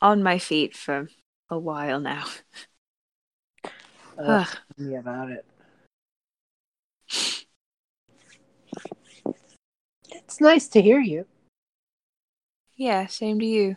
on 0.00 0.22
my 0.22 0.38
feet 0.38 0.76
for 0.76 1.08
a 1.50 1.58
while 1.58 1.98
now. 1.98 2.24
Uh, 4.16 4.44
tell 4.44 4.62
me 4.78 4.94
about 4.94 5.30
it. 5.32 5.44
It's 10.12 10.40
nice 10.40 10.68
to 10.68 10.80
hear 10.80 11.00
you. 11.00 11.26
Yeah, 12.76 13.06
same 13.06 13.40
to 13.40 13.44
you. 13.44 13.76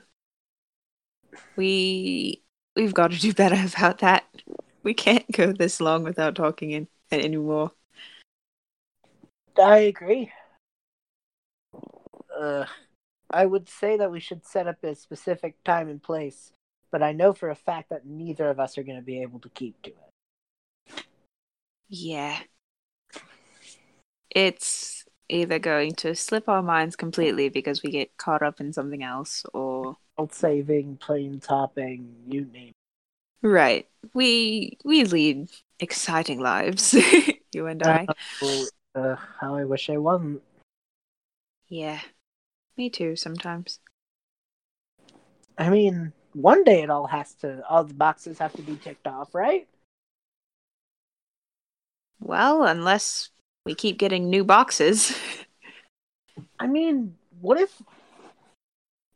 We 1.55 2.43
we've 2.75 2.93
got 2.93 3.09
to 3.09 3.19
do 3.19 3.33
better 3.33 3.55
about 3.75 3.97
that. 3.99 4.25
We 4.87 4.93
can't 4.93 5.29
go 5.33 5.51
this 5.51 5.81
long 5.81 6.03
without 6.05 6.35
talking 6.35 6.71
in, 6.71 6.87
anymore. 7.11 7.73
I 9.61 9.79
agree. 9.79 10.31
Uh, 12.33 12.63
I 13.29 13.45
would 13.45 13.67
say 13.67 13.97
that 13.97 14.09
we 14.09 14.21
should 14.21 14.45
set 14.45 14.65
up 14.65 14.81
a 14.85 14.95
specific 14.95 15.61
time 15.65 15.89
and 15.89 16.01
place, 16.01 16.53
but 16.89 17.03
I 17.03 17.11
know 17.11 17.33
for 17.33 17.49
a 17.49 17.55
fact 17.55 17.89
that 17.89 18.05
neither 18.05 18.49
of 18.49 18.61
us 18.61 18.77
are 18.77 18.83
going 18.83 18.95
to 18.95 19.03
be 19.03 19.21
able 19.21 19.39
to 19.39 19.49
keep 19.49 19.75
to 19.81 19.89
it. 19.89 21.03
Yeah. 21.89 22.39
It's 24.29 25.03
either 25.27 25.59
going 25.59 25.95
to 25.95 26.15
slip 26.15 26.47
our 26.47 26.63
minds 26.63 26.95
completely 26.95 27.49
because 27.49 27.83
we 27.83 27.91
get 27.91 28.15
caught 28.15 28.41
up 28.41 28.61
in 28.61 28.71
something 28.71 29.03
else 29.03 29.45
or 29.53 29.97
saving, 30.31 30.95
plane 30.95 31.41
topping, 31.41 32.15
you 32.29 32.45
name 32.45 32.71
right. 33.41 33.87
We 34.13 34.77
we 34.83 35.03
lead 35.03 35.49
exciting 35.79 36.39
lives, 36.39 36.93
you 37.53 37.67
and 37.67 37.83
I. 37.83 38.07
uh, 38.95 39.15
how 39.39 39.55
I 39.55 39.65
wish 39.65 39.89
I 39.89 39.97
wasn't. 39.97 40.41
Yeah. 41.67 41.99
Me 42.77 42.89
too 42.89 43.15
sometimes. 43.15 43.79
I 45.57 45.69
mean, 45.69 46.13
one 46.33 46.63
day 46.63 46.83
it 46.83 46.89
all 46.89 47.07
has 47.07 47.33
to, 47.35 47.63
all 47.67 47.83
the 47.83 47.93
boxes 47.93 48.37
have 48.37 48.53
to 48.53 48.61
be 48.61 48.75
ticked 48.75 49.07
off, 49.07 49.33
right? 49.33 49.67
Well, 52.19 52.63
unless 52.63 53.29
we 53.65 53.73
keep 53.73 53.97
getting 53.97 54.29
new 54.29 54.43
boxes. 54.43 55.17
I 56.59 56.67
mean, 56.67 57.15
what 57.39 57.59
if 57.59 57.81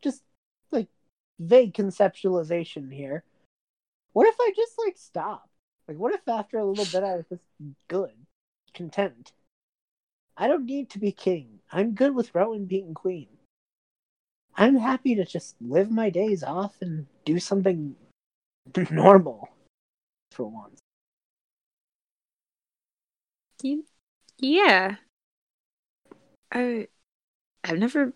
just 0.02 0.22
like 0.72 0.88
vague 1.38 1.74
conceptualization 1.74 2.92
here? 2.92 3.22
What 4.12 4.26
if 4.26 4.36
I 4.40 4.52
just 4.54 4.74
like 4.78 4.96
stop? 4.96 5.48
Like, 5.88 5.96
what 5.96 6.14
if 6.14 6.26
after 6.28 6.58
a 6.58 6.64
little 6.64 6.84
bit 6.84 7.06
I 7.06 7.16
was 7.16 7.26
just 7.28 7.42
good, 7.88 8.12
content? 8.74 9.32
I 10.36 10.48
don't 10.48 10.66
need 10.66 10.90
to 10.90 10.98
be 10.98 11.12
king. 11.12 11.60
I'm 11.70 11.92
good 11.94 12.14
with 12.14 12.34
Rowan 12.34 12.66
being 12.66 12.94
queen. 12.94 13.28
I'm 14.54 14.76
happy 14.76 15.14
to 15.14 15.24
just 15.24 15.56
live 15.60 15.90
my 15.90 16.10
days 16.10 16.42
off 16.42 16.76
and 16.80 17.06
do 17.24 17.38
something 17.38 17.96
normal 18.90 19.48
for 20.30 20.46
once. 20.46 20.78
Yeah. 24.38 24.96
I 26.50 26.88
I've 27.64 27.78
never 27.78 28.12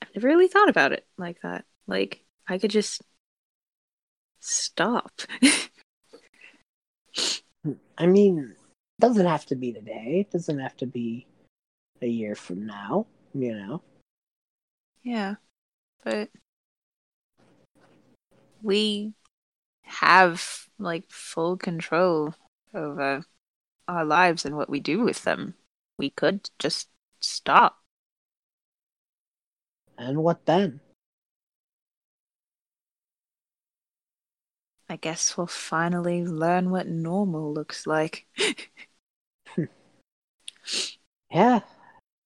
I've 0.00 0.14
never 0.14 0.28
really 0.28 0.48
thought 0.48 0.68
about 0.68 0.92
it 0.92 1.06
like 1.16 1.40
that. 1.42 1.64
Like 1.86 2.24
I 2.46 2.58
could 2.58 2.70
just 2.70 3.02
stop. 4.42 5.22
I 7.96 8.06
mean, 8.06 8.38
it 8.38 9.00
doesn't 9.00 9.26
have 9.26 9.46
to 9.46 9.54
be 9.56 9.72
today. 9.72 10.26
It 10.26 10.32
doesn't 10.32 10.58
have 10.58 10.76
to 10.78 10.86
be 10.86 11.26
a 12.00 12.06
year 12.06 12.34
from 12.34 12.66
now, 12.66 13.06
you 13.34 13.54
know. 13.54 13.82
yeah. 15.02 15.36
But 16.04 16.30
we 18.62 19.14
have 19.82 20.66
like 20.78 21.04
full 21.08 21.56
control 21.56 22.34
over 22.74 23.24
our 23.86 24.04
lives 24.04 24.44
and 24.44 24.56
what 24.56 24.70
we 24.70 24.80
do 24.80 25.00
with 25.00 25.22
them. 25.24 25.54
We 25.98 26.10
could 26.10 26.50
just 26.58 26.88
stop. 27.20 27.78
And 29.98 30.22
what 30.22 30.46
then? 30.46 30.80
I 34.92 34.96
guess 34.96 35.38
we'll 35.38 35.46
finally 35.46 36.22
learn 36.22 36.68
what 36.68 36.86
normal 36.86 37.54
looks 37.54 37.86
like. 37.86 38.26
Yeah, 41.34 41.60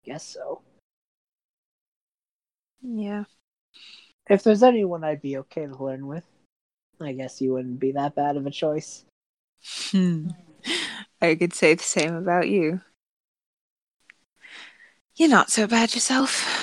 guess 0.05 0.27
so. 0.27 0.63
yeah. 2.83 3.23
If 4.29 4.43
there's 4.43 4.65
anyone 4.65 5.05
I'd 5.05 5.23
be 5.23 5.37
okay 5.37 5.65
to 5.67 5.85
learn 5.85 6.09
with, 6.09 6.25
I 7.01 7.13
guess 7.13 7.41
you 7.41 7.53
wouldn't 7.53 7.79
be 7.79 7.93
that 7.93 8.17
bad 8.17 8.37
of 8.37 8.49
a 8.49 8.51
choice. 8.51 9.05
Hmm. 9.93 10.31
I 11.23 11.37
could 11.37 11.55
say 11.55 11.75
the 11.75 11.85
same 11.85 12.17
about 12.17 12.49
you. 12.49 12.81
You're 15.15 15.29
not 15.29 15.53
so 15.53 15.69
bad 15.69 15.95
yourself. 15.95 16.56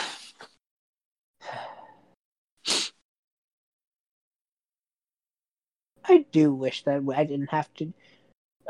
I 6.05 6.25
do 6.31 6.53
wish 6.53 6.84
that 6.84 7.03
I 7.15 7.23
didn't 7.23 7.51
have 7.51 7.73
to. 7.75 7.93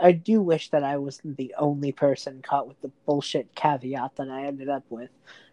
I 0.02 0.12
do 0.12 0.42
wish 0.42 0.70
that 0.70 0.84
I 0.84 0.98
wasn't 0.98 1.38
the 1.38 1.54
only 1.58 1.92
person 1.92 2.42
caught 2.42 2.68
with 2.68 2.82
the 2.82 2.92
bullshit 3.06 3.56
caveat 3.56 4.16
that 4.16 4.30
I 4.30 4.46
ended 4.46 4.70
up 4.70 4.84
with. 4.90 5.10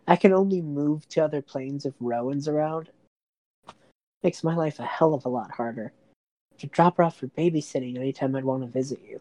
I 0.07 0.17
can 0.17 0.33
only 0.33 0.61
move 0.61 1.09
to 1.11 1.21
other 1.21 1.43
planes 1.43 1.87
if 1.87 1.95
Rowan's 2.01 2.49
around. 2.49 2.91
Makes 4.23 4.45
my 4.45 4.55
life 4.55 4.79
a 4.79 4.85
hell 4.85 5.15
of 5.15 5.25
a 5.25 5.29
lot 5.29 5.51
harder. 5.53 5.93
To 6.59 6.67
drop 6.67 6.97
her 6.97 7.05
off 7.05 7.19
for 7.19 7.29
babysitting 7.29 7.97
anytime 7.97 8.35
I'd 8.37 8.45
want 8.45 8.63
to 8.63 8.69
visit 8.69 9.01
you. 9.07 9.21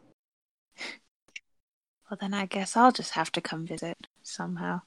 Well, 2.09 2.17
then 2.19 2.33
I 2.33 2.45
guess 2.45 2.75
I'll 2.75 2.91
just 2.91 3.11
have 3.11 3.31
to 3.33 3.41
come 3.41 3.65
visit 3.65 3.95
somehow. 4.23 4.81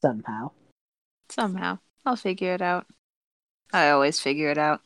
Somehow. 0.00 0.52
Somehow. 1.28 1.78
I'll 2.04 2.16
figure 2.16 2.54
it 2.54 2.62
out. 2.62 2.86
I 3.72 3.90
always 3.90 4.18
figure 4.18 4.50
it 4.50 4.58
out. 4.58 4.80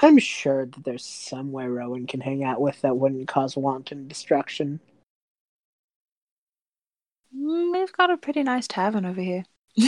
I'm 0.00 0.18
sure 0.18 0.66
that 0.66 0.84
there's 0.84 1.04
somewhere 1.04 1.70
Rowan 1.70 2.06
can 2.06 2.20
hang 2.20 2.44
out 2.44 2.60
with 2.60 2.80
that 2.82 2.96
wouldn't 2.96 3.26
cause 3.26 3.56
wanton 3.56 4.06
destruction. 4.06 4.80
Mm, 7.36 7.72
We've 7.72 7.92
got 7.92 8.10
a 8.10 8.16
pretty 8.16 8.42
nice 8.44 8.68
tavern 8.68 9.04
over 9.04 9.20
here. 9.20 9.44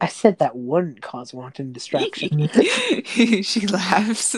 I 0.00 0.06
said 0.06 0.38
that 0.38 0.54
wouldn't 0.54 1.02
cause 1.02 1.34
wanton 1.34 1.72
destruction. 1.72 2.48
she 3.04 3.66
laughs. 3.66 4.36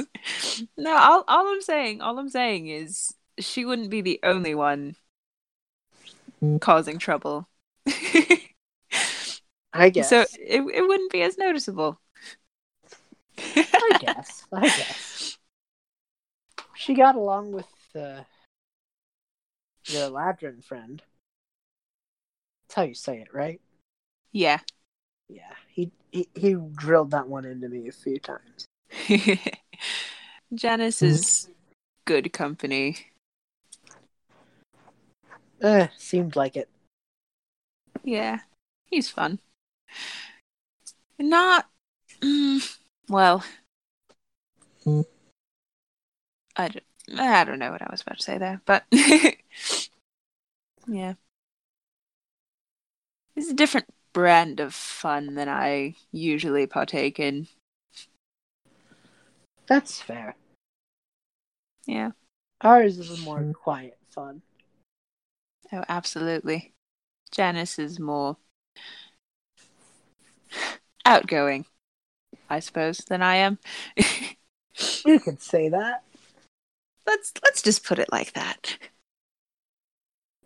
No, 0.77 0.97
all, 0.97 1.25
all 1.29 1.49
I'm 1.49 1.61
saying, 1.61 2.01
all 2.01 2.19
I'm 2.19 2.31
saying 2.31 2.69
is 2.69 3.13
she 3.39 3.65
wouldn't 3.65 3.91
be 3.91 4.01
the 4.01 4.21
only 4.23 4.55
one 4.55 4.97
causing 6.61 6.99
trouble. 6.99 7.49
I 9.73 9.91
guess. 9.91 10.09
So 10.09 10.23
it 10.39 10.63
it 10.63 10.87
wouldn't 10.87 11.13
be 11.13 11.23
as 11.23 11.37
noticeable. 11.39 12.01
I 13.73 13.99
guess. 14.01 14.47
I 14.53 14.61
guess. 14.63 15.39
She 16.75 16.95
got 16.95 17.15
along 17.17 17.53
with 17.53 17.67
the 17.93 18.25
your 19.87 20.11
Ladrin 20.11 20.65
friend. 20.65 21.03
That's 22.63 22.75
how 22.75 22.83
you 22.83 22.95
say 22.95 23.19
it, 23.21 23.35
right? 23.35 23.61
Yeah. 24.33 24.61
Yeah. 25.29 25.53
He, 25.69 25.91
he 26.13 26.29
he 26.35 26.55
drilled 26.55 27.11
that 27.13 27.29
one 27.29 27.45
into 27.45 27.69
me 27.69 27.89
a 27.89 27.93
few 27.93 28.19
times. 28.19 28.67
Janice 30.55 31.03
is 31.03 31.49
good 32.05 32.33
company. 32.33 32.97
Eh, 35.61 35.89
seemed 35.97 36.37
like 36.37 36.57
it. 36.57 36.69
Yeah, 38.03 38.41
he's 38.87 39.11
fun. 39.11 39.41
Not 41.19 41.67
Mm, 42.21 42.79
well, 43.11 43.45
Hmm. 44.85 45.03
I 46.57 46.69
don't, 46.69 46.85
I 47.19 47.45
don't 47.45 47.59
know 47.59 47.71
what 47.71 47.83
I 47.83 47.89
was 47.91 48.01
about 48.03 48.17
to 48.19 48.23
say 48.23 48.39
there, 48.39 48.63
but 48.65 48.85
yeah, 50.87 51.15
it's 53.37 53.51
a 53.51 53.55
different 53.55 53.89
brand 54.13 54.61
of 54.61 54.75
fun 54.75 55.35
than 55.35 55.49
I 55.49 55.97
usually 56.13 56.67
partake 56.67 57.21
in. 57.21 57.49
That's 59.67 60.01
fair. 60.01 60.37
Yeah. 61.87 62.11
Ours 62.63 62.99
is 62.99 63.21
a 63.21 63.23
more 63.23 63.53
quiet 63.53 63.99
fun. 64.11 64.43
Oh, 65.73 65.85
absolutely. 65.89 66.75
Janice 67.31 67.79
is 67.79 68.01
more 68.01 68.37
outgoing, 71.07 71.65
I 72.51 72.59
suppose, 72.61 72.99
than 72.99 73.23
I 73.23 73.37
am. 73.37 73.59
You 75.05 75.19
could 75.19 75.43
say 75.43 75.69
that. 75.69 76.05
let's 77.07 77.33
let's 77.43 77.61
just 77.61 77.85
put 77.85 77.99
it 77.99 78.11
like 78.13 78.33
that. 78.33 78.79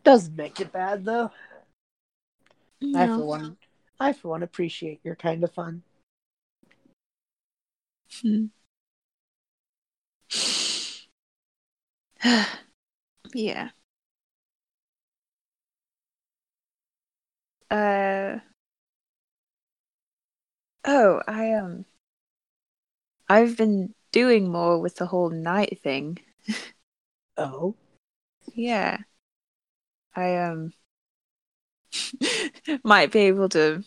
Doesn't 0.03 0.35
make 0.35 0.61
it 0.61 0.73
bad 0.73 1.05
though. 1.05 1.31
I 2.95 3.07
for 3.07 3.25
one 3.25 3.57
I 4.01 4.13
for 4.13 4.29
one 4.29 4.43
appreciate 4.43 5.01
your 5.05 5.15
kind 5.15 5.45
of 5.45 5.53
fun. 5.53 5.83
Hmm. 8.21 8.47
yeah. 13.35 13.71
Uh. 17.71 18.39
Oh, 20.85 21.21
I 21.29 21.53
um. 21.53 21.85
I've 23.29 23.57
been 23.57 23.95
doing 24.13 24.51
more 24.51 24.79
with 24.79 24.97
the 24.97 25.07
whole 25.07 25.31
night 25.31 25.81
thing. 25.83 26.19
Oh. 27.37 27.75
Yeah. 28.55 28.99
I 30.15 30.37
um 30.37 30.73
might 32.85 33.13
be 33.13 33.21
able 33.21 33.49
to 33.51 33.83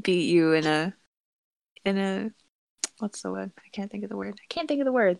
beat 0.00 0.28
you 0.30 0.52
in 0.52 0.66
a 0.66 0.94
in 1.84 1.98
a 1.98 2.30
what's 2.98 3.22
the 3.22 3.32
word? 3.32 3.52
I 3.58 3.68
can't 3.72 3.90
think 3.90 4.04
of 4.04 4.10
the 4.10 4.16
word. 4.16 4.34
I 4.40 4.46
can't 4.48 4.68
think 4.68 4.80
of 4.80 4.84
the 4.84 4.92
word. 4.92 5.18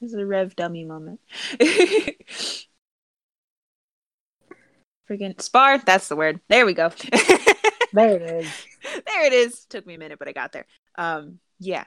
This 0.00 0.12
is 0.12 0.18
a 0.18 0.26
rev 0.26 0.56
dummy 0.56 0.84
moment. 0.84 1.20
Friggin' 5.08 5.40
spar, 5.40 5.78
that's 5.78 6.08
the 6.08 6.16
word. 6.16 6.40
There 6.48 6.66
we 6.66 6.74
go. 6.74 6.90
There 7.94 8.16
it 8.16 8.22
is. 8.22 8.66
there 9.06 9.26
it 9.26 9.34
is. 9.34 9.66
Took 9.66 9.86
me 9.86 9.96
a 9.96 9.98
minute, 9.98 10.18
but 10.18 10.26
I 10.26 10.32
got 10.32 10.52
there. 10.52 10.66
Um 10.96 11.40
yeah. 11.58 11.84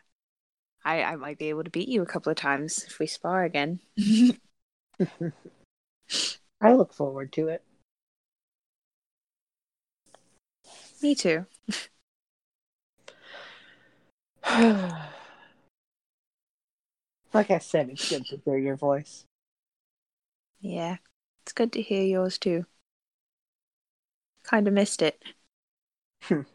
I 0.85 1.03
I 1.03 1.15
might 1.17 1.37
be 1.39 1.49
able 1.49 1.63
to 1.65 1.69
beat 1.69 1.89
you 1.89 2.01
a 2.01 2.05
couple 2.05 2.29
of 2.29 2.37
times 2.37 2.85
if 2.87 2.99
we 2.99 3.07
spar 3.07 3.43
again. 3.43 3.79
I 6.61 6.73
look 6.73 6.93
forward 6.93 7.33
to 7.33 7.49
it. 7.49 7.63
me 11.01 11.15
too. 11.15 11.45
like 17.33 17.49
I 17.51 17.57
said, 17.59 17.89
it's 17.89 18.09
good 18.09 18.25
to 18.27 18.37
hear 18.45 18.57
your 18.57 18.75
voice. 18.75 19.25
Yeah. 20.61 20.97
It's 21.43 21.53
good 21.53 21.73
to 21.73 21.81
hear 21.81 22.03
yours 22.03 22.37
too. 22.37 22.65
Kind 24.43 24.67
of 24.67 24.73
missed 24.73 25.01
it. 25.01 25.21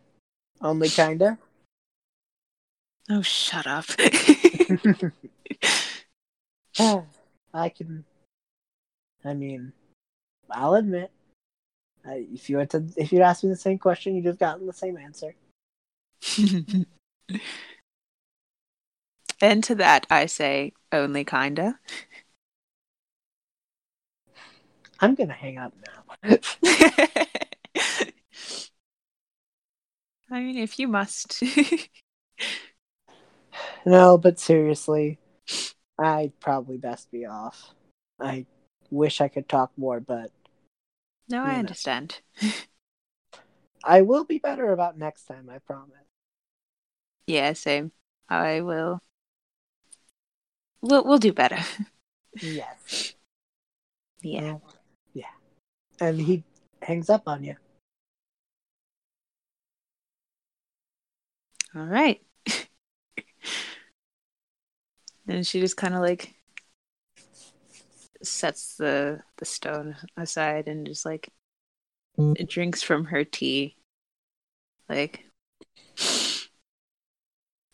Only 0.61 0.89
kinda. 0.89 1.39
Oh, 3.13 3.23
shut 3.23 3.67
up. 3.67 3.87
I 7.53 7.69
can. 7.69 8.05
I 9.25 9.35
mean, 9.35 9.73
I'll 10.49 10.77
admit, 10.77 11.11
I, 12.07 12.25
if 12.33 12.49
you 12.49 12.59
had 12.59 12.71
to, 12.71 12.87
if 12.97 13.13
you'd 13.13 13.23
asked 13.23 13.43
me 13.43 13.51
the 13.51 13.57
same 13.57 13.79
question, 13.79 14.15
you'd 14.15 14.27
have 14.27 14.39
gotten 14.39 14.69
the 14.69 14.73
same 14.73 14.97
answer. 14.97 15.35
and 19.43 19.65
to 19.65 19.75
that, 19.75 20.07
I 20.09 20.27
say 20.27 20.73
only 20.93 21.25
kinda. 21.25 21.81
I'm 25.01 25.17
gonna 25.17 25.33
hang 25.33 25.59
up 25.59 25.75
now. 25.87 26.05
I 30.31 30.41
mean, 30.43 30.59
if 30.59 30.79
you 30.79 30.87
must. 30.87 31.43
No, 33.87 34.19
but 34.19 34.39
seriously, 34.39 35.19
I'd 35.99 36.39
probably 36.41 36.77
best 36.79 37.11
be 37.11 37.27
off. 37.27 37.75
I 38.21 38.47
wish 38.91 39.21
I 39.21 39.29
could 39.29 39.49
talk 39.49 39.73
more, 39.77 40.01
but 40.01 40.31
no, 41.29 41.43
I 41.43 41.53
Yeah. 41.53 41.59
understand. 41.59 42.21
I 43.85 44.03
will 44.03 44.25
be 44.25 44.39
better 44.39 44.73
about 44.73 44.99
next 44.99 45.25
time. 45.27 45.49
I 45.51 45.59
promise. 45.59 45.97
Yeah, 47.27 47.53
same. 47.55 47.93
I 48.29 48.61
will. 48.61 49.01
We'll 50.83 51.05
we'll 51.05 51.19
do 51.19 51.33
better. 51.33 51.59
Yes. 52.41 53.15
Yeah. 54.23 54.59
Yeah. 55.13 55.33
And 56.01 56.21
he 56.21 56.45
hangs 56.83 57.11
up 57.11 57.23
on 57.27 57.45
you. 57.45 57.57
All 61.75 61.87
right. 61.87 62.23
And 65.31 65.47
she 65.47 65.61
just 65.61 65.77
kind 65.77 65.95
of 65.95 66.01
like 66.01 66.35
sets 68.23 68.77
the 68.77 69.21
the 69.39 69.45
stone 69.45 69.97
aside 70.17 70.69
and 70.69 70.87
just 70.87 71.05
like 71.07 71.31
Mm. 72.19 72.49
drinks 72.49 72.83
from 72.83 73.07
her 73.07 73.25
tea. 73.25 73.77
Like, 74.89 75.25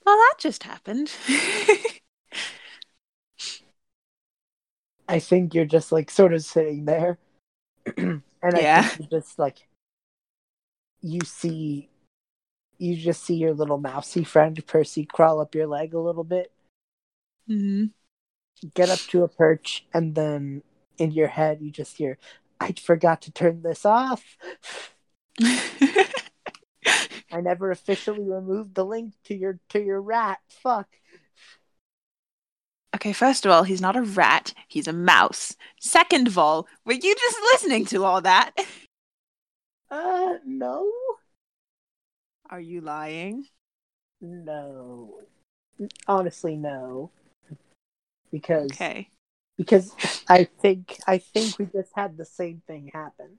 well, 0.05 0.17
that 0.17 0.35
just 0.39 0.63
happened. 0.63 1.11
I 5.09 5.19
think 5.19 5.55
you're 5.55 5.65
just 5.65 5.91
like 5.93 6.11
sort 6.11 6.35
of 6.35 6.45
sitting 6.45 6.85
there, 6.85 7.19
and 7.97 8.23
I 8.43 8.61
Yeah. 8.61 8.91
just 9.11 9.39
like 9.39 9.69
you 11.01 11.21
see, 11.25 11.89
you 12.79 12.97
just 12.97 13.25
see 13.25 13.37
your 13.37 13.55
little 13.55 13.79
mousy 13.79 14.25
friend 14.25 14.65
Percy 14.67 15.05
crawl 15.07 15.41
up 15.41 15.55
your 15.55 15.67
leg 15.67 15.95
a 15.95 16.01
little 16.01 16.25
bit, 16.25 16.53
hmm 17.49 17.87
get 18.75 18.91
up 18.91 18.99
to 19.09 19.23
a 19.23 19.29
perch, 19.29 19.87
and 19.93 20.15
then 20.15 20.63
in 20.99 21.11
your 21.13 21.29
head 21.29 21.61
you 21.61 21.71
just 21.71 21.97
hear, 21.97 22.19
"I 22.61 22.73
forgot 22.73 23.23
to 23.23 23.31
turn 23.33 23.63
this 23.63 23.85
off. 23.85 24.37
I 27.31 27.41
never 27.41 27.71
officially 27.71 28.25
removed 28.25 28.75
the 28.75 28.85
link 28.85 29.15
to 29.25 29.35
your 29.37 29.61
to 29.71 29.81
your 29.81 30.01
rat. 30.01 30.41
Fuck." 30.49 30.89
okay, 32.95 33.13
first 33.13 33.45
of 33.45 33.53
all, 33.53 33.63
he's 33.65 33.81
not 33.81 33.97
a 33.97 34.03
rat, 34.03 34.55
he's 34.69 34.89
a 34.89 34.93
mouse. 34.93 35.57
Second 35.81 36.29
of 36.29 36.39
all, 36.39 36.67
were 36.85 36.93
you 36.95 37.15
just 37.15 37.39
listening 37.53 37.85
to 37.87 38.05
all 38.05 38.21
that? 38.23 38.53
Uh, 39.91 40.39
no, 40.45 40.93
Are 42.51 42.59
you 42.61 42.81
lying? 42.81 43.47
no. 44.21 45.23
Honestly, 46.09 46.57
no. 46.57 47.11
Because 48.37 48.71
Okay. 48.73 49.09
because 49.57 49.95
I 50.29 50.45
think 50.45 50.99
I 51.07 51.19
think 51.19 51.59
we 51.59 51.67
just 51.67 51.91
had 51.95 52.19
the 52.19 52.27
same 52.27 52.61
thing 52.67 52.91
happen. 52.93 53.39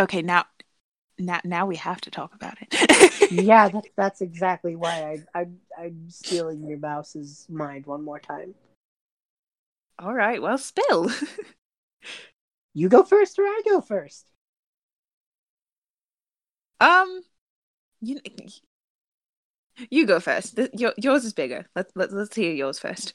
Okay, 0.00 0.22
now 0.22 0.46
now 1.18 1.40
now 1.44 1.66
we 1.66 1.76
have 1.76 2.00
to 2.00 2.10
talk 2.10 2.34
about 2.34 2.56
it. 2.60 3.30
yeah, 3.30 3.68
that's 3.68 3.88
that's 3.96 4.20
exactly 4.20 4.74
why 4.74 5.22
I 5.34 5.40
I 5.40 5.46
I'm 5.78 6.10
stealing 6.10 6.66
your 6.66 6.78
mouse's 6.78 7.46
mind 7.48 7.86
one 7.86 8.04
more 8.04 8.18
time. 8.18 8.54
All 10.00 10.14
right, 10.14 10.42
well, 10.42 10.58
spill. 10.58 11.10
You 12.74 12.88
go 12.88 13.02
first 13.02 13.38
or 13.38 13.42
I 13.44 13.62
go 13.64 13.80
first? 13.80 14.26
um, 16.80 17.22
you 18.00 18.20
you 19.90 20.06
go 20.06 20.20
first. 20.20 20.58
Your, 20.74 20.92
yours 20.96 21.24
is 21.24 21.32
bigger. 21.32 21.66
Let's 21.74 21.92
let, 21.94 22.12
let's 22.12 22.34
hear 22.34 22.52
yours 22.52 22.78
first. 22.78 23.14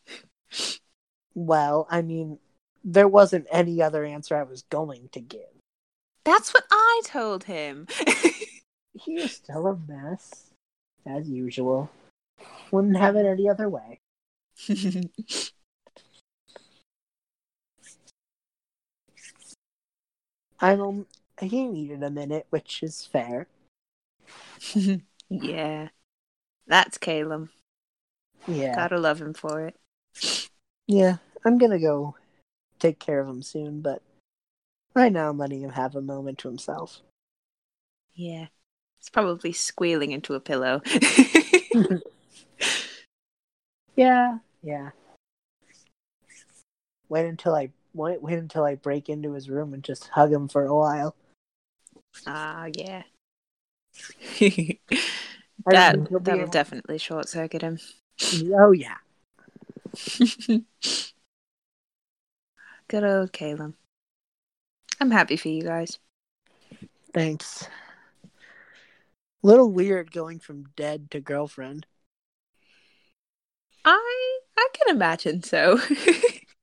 Well, 1.35 1.87
I 1.89 2.01
mean, 2.01 2.39
there 2.83 3.07
wasn't 3.07 3.47
any 3.51 3.81
other 3.81 4.03
answer 4.05 4.35
I 4.35 4.43
was 4.43 4.63
going 4.63 5.09
to 5.13 5.19
give. 5.19 5.41
That's 6.23 6.53
what 6.53 6.65
I 6.71 7.01
told 7.05 7.45
him. 7.45 7.87
You're 9.05 9.27
still 9.27 9.67
a 9.67 9.77
mess, 9.87 10.51
as 11.05 11.29
usual. 11.29 11.89
Wouldn't 12.71 12.97
have 12.97 13.15
it 13.15 13.25
any 13.25 13.49
other 13.49 13.69
way. 13.69 13.99
I'm 20.59 20.79
um, 20.81 21.05
he 21.41 21.67
needed 21.67 22.03
a 22.03 22.09
minute, 22.09 22.47
which 22.49 22.83
is 22.83 23.05
fair. 23.05 23.47
yeah. 25.29 25.89
That's 26.67 26.97
Caleb. 26.97 27.49
Yeah. 28.47 28.75
Gotta 28.75 28.99
love 28.99 29.21
him 29.21 29.33
for 29.33 29.61
it. 29.61 29.75
Yeah. 30.87 31.17
I'm 31.45 31.57
gonna 31.57 31.79
go 31.79 32.15
take 32.79 32.99
care 32.99 33.19
of 33.19 33.27
him 33.27 33.41
soon, 33.41 33.81
but 33.81 34.01
right 34.93 35.11
now 35.11 35.29
I'm 35.29 35.37
letting 35.37 35.61
him 35.61 35.71
have 35.71 35.95
a 35.95 36.01
moment 36.01 36.39
to 36.39 36.47
himself. 36.47 37.01
Yeah. 38.13 38.47
He's 38.99 39.09
probably 39.09 39.51
squealing 39.51 40.11
into 40.11 40.33
a 40.33 40.39
pillow. 40.39 40.81
Yeah, 43.95 44.39
yeah. 44.61 44.89
Wait 47.09 47.25
until 47.27 47.53
I 47.53 47.69
wait, 47.93 48.21
wait 48.21 48.39
until 48.39 48.63
I 48.63 48.75
break 48.75 49.09
into 49.09 49.33
his 49.33 49.49
room 49.49 49.73
and 49.73 49.83
just 49.83 50.07
hug 50.07 50.31
him 50.31 50.47
for 50.47 50.65
a 50.65 50.75
while. 50.75 51.15
Ah, 52.25 52.67
yeah. 52.75 53.03
That 55.65 56.07
that'll 56.23 56.47
definitely 56.47 56.97
short 56.97 57.29
circuit 57.29 57.61
him. 57.61 57.79
Oh 58.53 58.71
yeah. 58.71 58.97
Good 62.87 63.03
old 63.03 63.31
Caleb. 63.31 63.75
I'm 64.99 65.11
happy 65.11 65.37
for 65.37 65.49
you 65.49 65.63
guys. 65.63 65.99
Thanks. 67.13 67.67
Little 69.41 69.71
weird 69.71 70.11
going 70.11 70.39
from 70.39 70.65
dead 70.75 71.11
to 71.11 71.19
girlfriend. 71.19 71.85
I 73.85 74.39
I 74.57 74.67
can 74.73 74.95
imagine 74.95 75.43
so. 75.43 75.79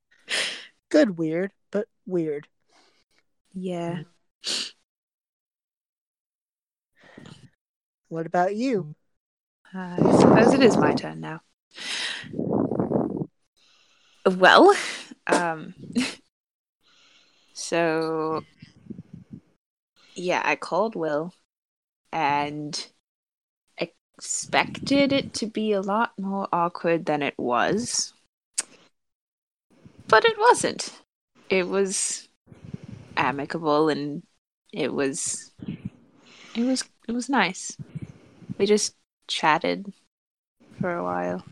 Good 0.89 1.17
weird, 1.17 1.51
but 1.71 1.87
weird. 2.05 2.47
yeah. 3.53 3.99
Mm. 3.99 4.05
What 8.11 8.25
about 8.25 8.57
you? 8.57 8.93
I 9.73 9.95
suppose 9.95 10.53
it 10.53 10.61
is 10.61 10.75
my 10.75 10.93
turn 10.93 11.21
now. 11.21 11.39
Well, 14.25 14.75
um, 15.27 15.73
so 17.53 18.43
yeah, 20.13 20.41
I 20.43 20.57
called 20.57 20.97
Will 20.97 21.33
and 22.11 22.85
expected 23.77 25.13
it 25.13 25.33
to 25.35 25.45
be 25.45 25.71
a 25.71 25.79
lot 25.79 26.11
more 26.19 26.49
awkward 26.51 27.05
than 27.05 27.23
it 27.23 27.35
was, 27.37 28.13
but 30.09 30.25
it 30.25 30.37
wasn't. 30.37 30.91
It 31.49 31.65
was 31.65 32.27
amicable 33.15 33.87
and 33.87 34.23
it 34.73 34.93
was 34.93 35.53
it 36.55 36.63
was 36.63 36.83
it 37.07 37.13
was 37.13 37.29
nice. 37.29 37.77
We 38.61 38.67
just 38.67 38.95
chatted 39.25 39.91
for 40.79 40.93
a 40.93 41.03
while. 41.03 41.43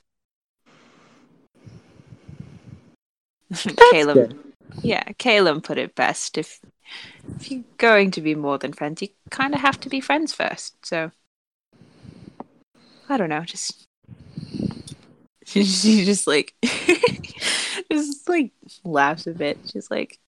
Caleb, 3.90 4.14
good. 4.14 4.54
yeah, 4.84 5.04
Caleb 5.18 5.64
put 5.64 5.80
it 5.80 5.96
best. 5.96 6.38
If 6.38 6.60
if 7.40 7.50
you're 7.50 7.64
going 7.80 8.12
to 8.12 8.22
be 8.22 8.36
more 8.36 8.60
than 8.60 8.74
friends, 8.74 9.02
you 9.02 9.08
kind 9.32 9.56
of 9.56 9.62
have 9.62 9.80
to 9.80 9.90
be 9.90 10.00
friends 10.00 10.34
first. 10.34 10.86
So 10.86 11.10
I 13.10 13.18
don't 13.18 13.30
know, 13.30 13.42
just 13.42 13.88
she 15.48 16.06
just 16.06 16.28
like 16.28 16.54
just 17.92 18.30
like 18.30 18.52
laughs 18.84 19.26
a 19.26 19.32
bit. 19.32 19.58
She's 19.74 19.90
like, 19.90 20.20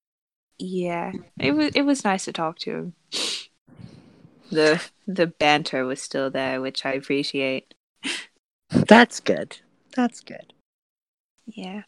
yeah, 0.57 1.11
it 1.39 1.51
was 1.51 1.73
it 1.75 1.83
was 1.83 2.03
nice 2.03 2.25
to 2.25 2.33
talk 2.33 2.57
to 2.61 2.71
him. 2.71 2.93
The 4.51 4.81
the 5.07 5.27
banter 5.27 5.85
was 5.85 6.01
still 6.01 6.29
there, 6.29 6.61
which 6.61 6.85
I 6.85 6.91
appreciate. 6.93 7.73
That's 8.69 9.19
good. 9.19 9.57
That's 9.95 10.19
good. 10.21 10.53
Yeah. 11.45 11.83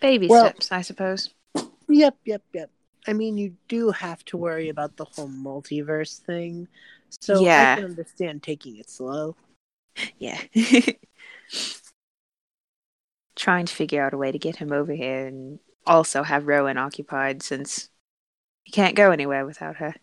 Baby 0.00 0.26
Well- 0.28 0.46
steps, 0.46 0.72
I 0.72 0.82
suppose. 0.82 1.30
Yep, 1.88 2.16
yep, 2.24 2.42
yep. 2.52 2.70
I 3.06 3.12
mean, 3.14 3.38
you 3.38 3.56
do 3.68 3.90
have 3.90 4.24
to 4.26 4.36
worry 4.36 4.68
about 4.68 4.96
the 4.96 5.04
whole 5.06 5.28
multiverse 5.28 6.18
thing, 6.18 6.68
so 7.08 7.40
Yeah. 7.42 7.72
I 7.72 7.80
can 7.80 7.90
understand 7.90 8.42
taking 8.42 8.76
it 8.76 8.90
slow. 8.90 9.36
Yeah. 10.18 10.40
Trying 13.36 13.66
to 13.66 13.74
figure 13.74 14.02
out 14.02 14.12
a 14.14 14.18
way 14.18 14.32
to 14.32 14.38
get 14.38 14.56
him 14.56 14.72
over 14.72 14.92
here 14.92 15.26
and 15.26 15.58
also 15.86 16.22
have 16.22 16.46
Rowan 16.46 16.76
occupied 16.76 17.42
since 17.42 17.88
he 18.68 18.72
can't 18.72 18.94
go 18.94 19.12
anywhere 19.12 19.46
without 19.46 19.76
her. 19.76 19.94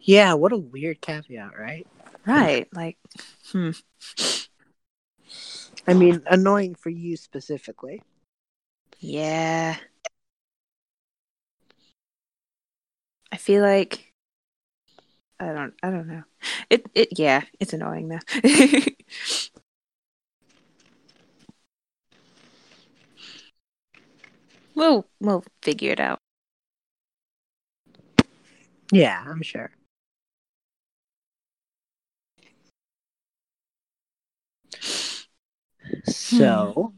Yeah, 0.00 0.34
what 0.34 0.52
a 0.52 0.56
weird 0.56 1.00
caveat, 1.00 1.56
right? 1.56 1.86
right. 2.26 2.66
Like, 2.72 2.98
hmm. 3.52 3.70
I 5.86 5.94
mean, 5.94 6.20
annoying 6.26 6.74
for 6.74 6.88
you 6.88 7.16
specifically. 7.16 8.02
Yeah. 8.98 9.76
I 13.30 13.36
feel 13.36 13.62
like 13.62 14.12
I 15.38 15.52
don't 15.52 15.74
I 15.80 15.90
don't 15.92 16.08
know. 16.08 16.24
It 16.70 16.86
it 16.92 17.18
yeah, 17.18 17.42
it's 17.60 17.72
annoying 17.72 18.08
though. 18.08 18.18
we'll 24.74 25.06
we'll 25.20 25.44
figure 25.62 25.92
it 25.92 26.00
out. 26.00 26.18
Yeah, 28.92 29.22
I'm 29.26 29.42
sure. 29.42 29.70
Hmm. 35.94 36.10
So, 36.10 36.92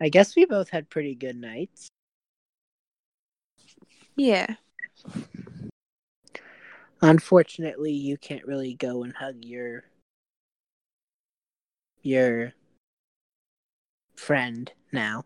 I 0.00 0.08
guess 0.08 0.36
we 0.36 0.44
both 0.44 0.70
had 0.70 0.90
pretty 0.90 1.14
good 1.14 1.36
nights. 1.36 1.88
Yeah. 4.16 4.56
Unfortunately, 7.02 7.92
you 7.92 8.16
can't 8.16 8.46
really 8.46 8.74
go 8.74 9.02
and 9.02 9.14
hug 9.14 9.44
your 9.44 9.84
your 12.02 12.52
friend 14.16 14.72
now. 14.92 15.24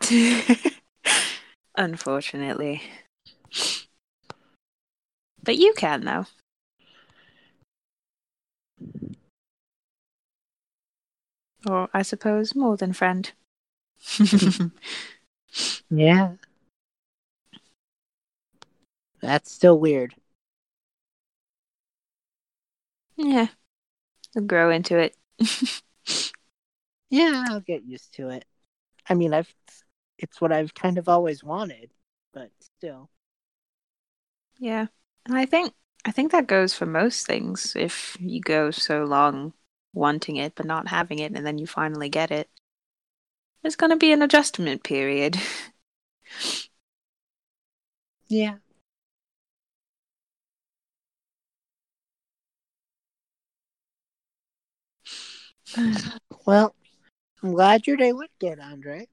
Unfortunately. 1.76 2.82
But 5.42 5.56
you 5.56 5.72
can 5.76 6.04
though. 6.04 6.26
Or 11.68 11.88
I 11.94 12.02
suppose 12.02 12.56
more 12.56 12.76
than 12.76 12.92
friend. 12.92 13.30
Yeah. 15.90 16.34
That's 19.20 19.52
still 19.52 19.78
weird. 19.78 20.16
yeah. 23.16 23.48
I'll 24.36 24.42
grow 24.44 24.70
into 24.70 24.98
it. 24.98 25.16
Yeah, 27.10 27.44
I'll 27.48 27.60
get 27.60 27.84
used 27.84 28.14
to 28.14 28.28
it. 28.30 28.44
I 29.08 29.14
mean, 29.14 29.34
I've 29.34 29.54
it's 30.18 30.40
what 30.40 30.52
I've 30.52 30.74
kind 30.74 30.98
of 30.98 31.08
always 31.08 31.44
wanted, 31.44 31.92
but 32.32 32.50
still. 32.60 33.10
Yeah. 34.58 34.88
I 35.30 35.46
think 35.46 35.74
I 36.04 36.10
think 36.12 36.32
that 36.32 36.46
goes 36.46 36.74
for 36.74 36.86
most 36.86 37.26
things. 37.26 37.74
If 37.76 38.16
you 38.20 38.40
go 38.40 38.70
so 38.70 39.04
long 39.04 39.54
wanting 39.94 40.36
it 40.36 40.54
but 40.54 40.66
not 40.66 40.88
having 40.88 41.18
it 41.18 41.32
and 41.32 41.46
then 41.46 41.58
you 41.58 41.66
finally 41.66 42.08
get 42.08 42.30
it. 42.30 42.50
There's 43.62 43.76
gonna 43.76 43.96
be 43.96 44.10
an 44.10 44.22
adjustment 44.22 44.82
period. 44.82 45.36
Yeah. 48.28 48.58
Well, 56.46 56.74
I'm 57.42 57.52
glad 57.52 57.86
your 57.86 57.96
day 57.96 58.12
went 58.12 58.30
good, 58.40 58.58
Andrei. 58.60 59.08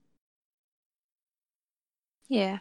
yeah. 2.28 2.58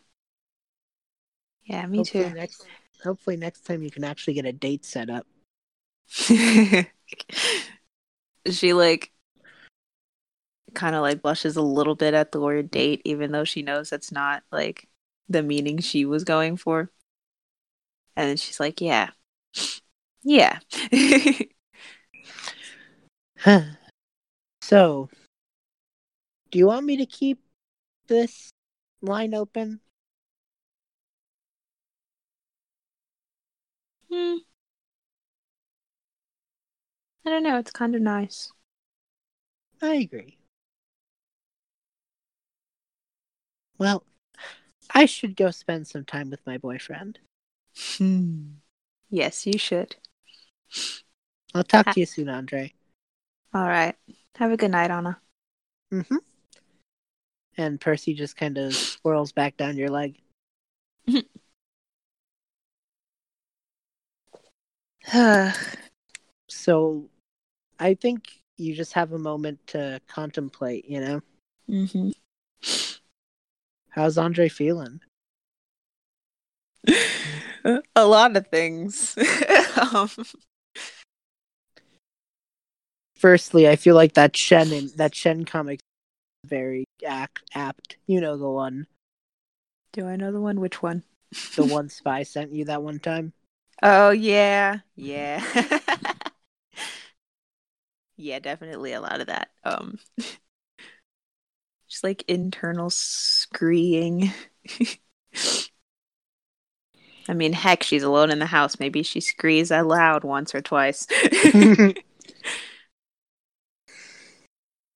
Yeah, 1.66 1.86
me 1.88 1.98
hopefully 1.98 2.30
too. 2.30 2.30
next 2.30 2.66
hopefully 3.04 3.38
next 3.38 3.66
time 3.66 3.84
you 3.84 3.92
can 3.92 4.04
actually 4.04 4.34
get 4.34 4.46
a 4.46 4.54
date 4.54 4.86
set 4.86 5.10
up. 5.10 5.26
she 6.08 6.88
like 8.74 9.12
kind 10.74 10.96
of 10.96 11.02
like 11.02 11.22
blushes 11.22 11.56
a 11.56 11.62
little 11.62 11.96
bit 11.96 12.14
at 12.14 12.32
the 12.32 12.40
word 12.40 12.70
date 12.70 13.02
even 13.06 13.32
though 13.32 13.46
she 13.46 13.62
knows 13.62 13.90
that's 13.90 14.12
not 14.12 14.44
like 14.52 14.88
the 15.30 15.42
meaning 15.42 15.80
she 15.80 16.06
was 16.06 16.24
going 16.24 16.58
for 16.58 16.92
and 18.16 18.30
then 18.30 18.38
she's 18.38 18.60
like 18.60 18.82
yeah 18.82 19.10
yeah 20.24 20.60
so, 24.62 25.10
do 26.52 26.58
you 26.58 26.68
want 26.68 26.86
me 26.86 26.98
to 26.98 27.06
keep 27.06 27.40
this 28.08 28.52
line 29.02 29.34
open? 29.34 29.80
Hmm, 34.16 34.38
I 37.26 37.32
don't 37.32 37.44
know. 37.44 37.58
It's 37.58 37.72
kind 37.72 37.96
of 37.96 38.02
nice. 38.02 38.50
I 39.82 39.96
agree. 39.96 40.38
Well, 43.78 44.06
I 44.94 45.06
should 45.06 45.36
go 45.36 45.52
spend 45.52 45.88
some 45.88 46.06
time 46.06 46.30
with 46.30 46.40
my 46.48 46.58
boyfriend. 46.58 47.20
Hmm. 47.98 48.44
Yes, 49.10 49.46
you 49.46 49.58
should. 49.58 49.98
I'll 51.54 51.66
talk 51.66 51.92
to 51.92 52.00
you 52.00 52.06
soon, 52.06 52.30
Andrei. 52.30 52.74
All 53.54 53.68
right. 53.68 53.96
Have 54.36 54.54
a 54.54 54.58
good 54.58 54.72
night, 54.72 54.92
Anna. 54.92 55.20
Mm-hmm. 55.94 56.18
And 57.58 57.82
Percy 57.82 58.14
just 58.14 58.38
kind 58.38 58.58
of 58.58 58.74
swirls 58.76 59.34
back 59.34 59.58
down 59.58 59.76
your 59.76 59.90
leg. 59.90 60.22
So 66.48 67.10
I 67.80 67.96
think 67.96 68.26
you 68.58 68.76
just 68.76 68.94
have 68.94 69.12
a 69.12 69.20
moment 69.20 69.66
to 69.68 70.00
contemplate, 70.08 70.88
you 70.88 71.02
know? 71.02 71.22
mm-hmm. 71.70 72.10
How's 73.90 74.18
Andrei 74.18 74.50
feeling? 74.50 75.02
A 77.96 78.06
lot 78.06 78.38
of 78.38 78.48
things. 78.48 79.18
um, 79.94 80.10
Firstly, 83.16 83.68
I 83.68 83.76
feel 83.76 83.96
like 83.96 84.14
that 84.14 84.36
Shen 84.38 84.72
in, 84.72 84.92
that 84.98 85.16
Shen 85.16 85.46
comic 85.46 85.80
is 86.44 86.50
very 86.50 86.86
act, 87.06 87.42
apt. 87.56 87.98
You 88.06 88.22
know 88.22 88.38
the 88.38 88.50
one, 88.50 88.88
do 89.94 90.06
I 90.08 90.16
know 90.16 90.32
the 90.32 90.42
one? 90.42 90.60
Which 90.60 90.84
one? 90.84 91.04
the 91.56 91.66
one 91.72 91.90
spy 91.90 92.24
sent 92.24 92.52
you 92.52 92.66
that 92.66 92.84
one 92.84 93.00
time. 93.00 93.34
Oh 93.84 94.12
yeah, 94.12 94.80
yeah, 94.96 95.42
yeah. 98.18 98.40
Definitely 98.40 98.94
a 98.94 99.02
lot 99.02 99.22
of 99.22 99.28
that. 99.28 99.50
Um, 99.64 100.00
just 101.90 102.04
like 102.04 102.24
internal 102.28 102.90
screeing. 102.90 104.32
I 107.28 107.34
mean, 107.34 107.54
heck, 107.54 107.82
she's 107.82 108.04
alone 108.04 108.30
in 108.32 108.40
the 108.40 108.46
house. 108.46 108.80
Maybe 108.80 109.02
she 109.02 109.20
screes 109.20 109.72
out 109.72 109.88
loud 109.88 110.24
once 110.24 110.54
or 110.54 110.62
twice. 110.62 111.08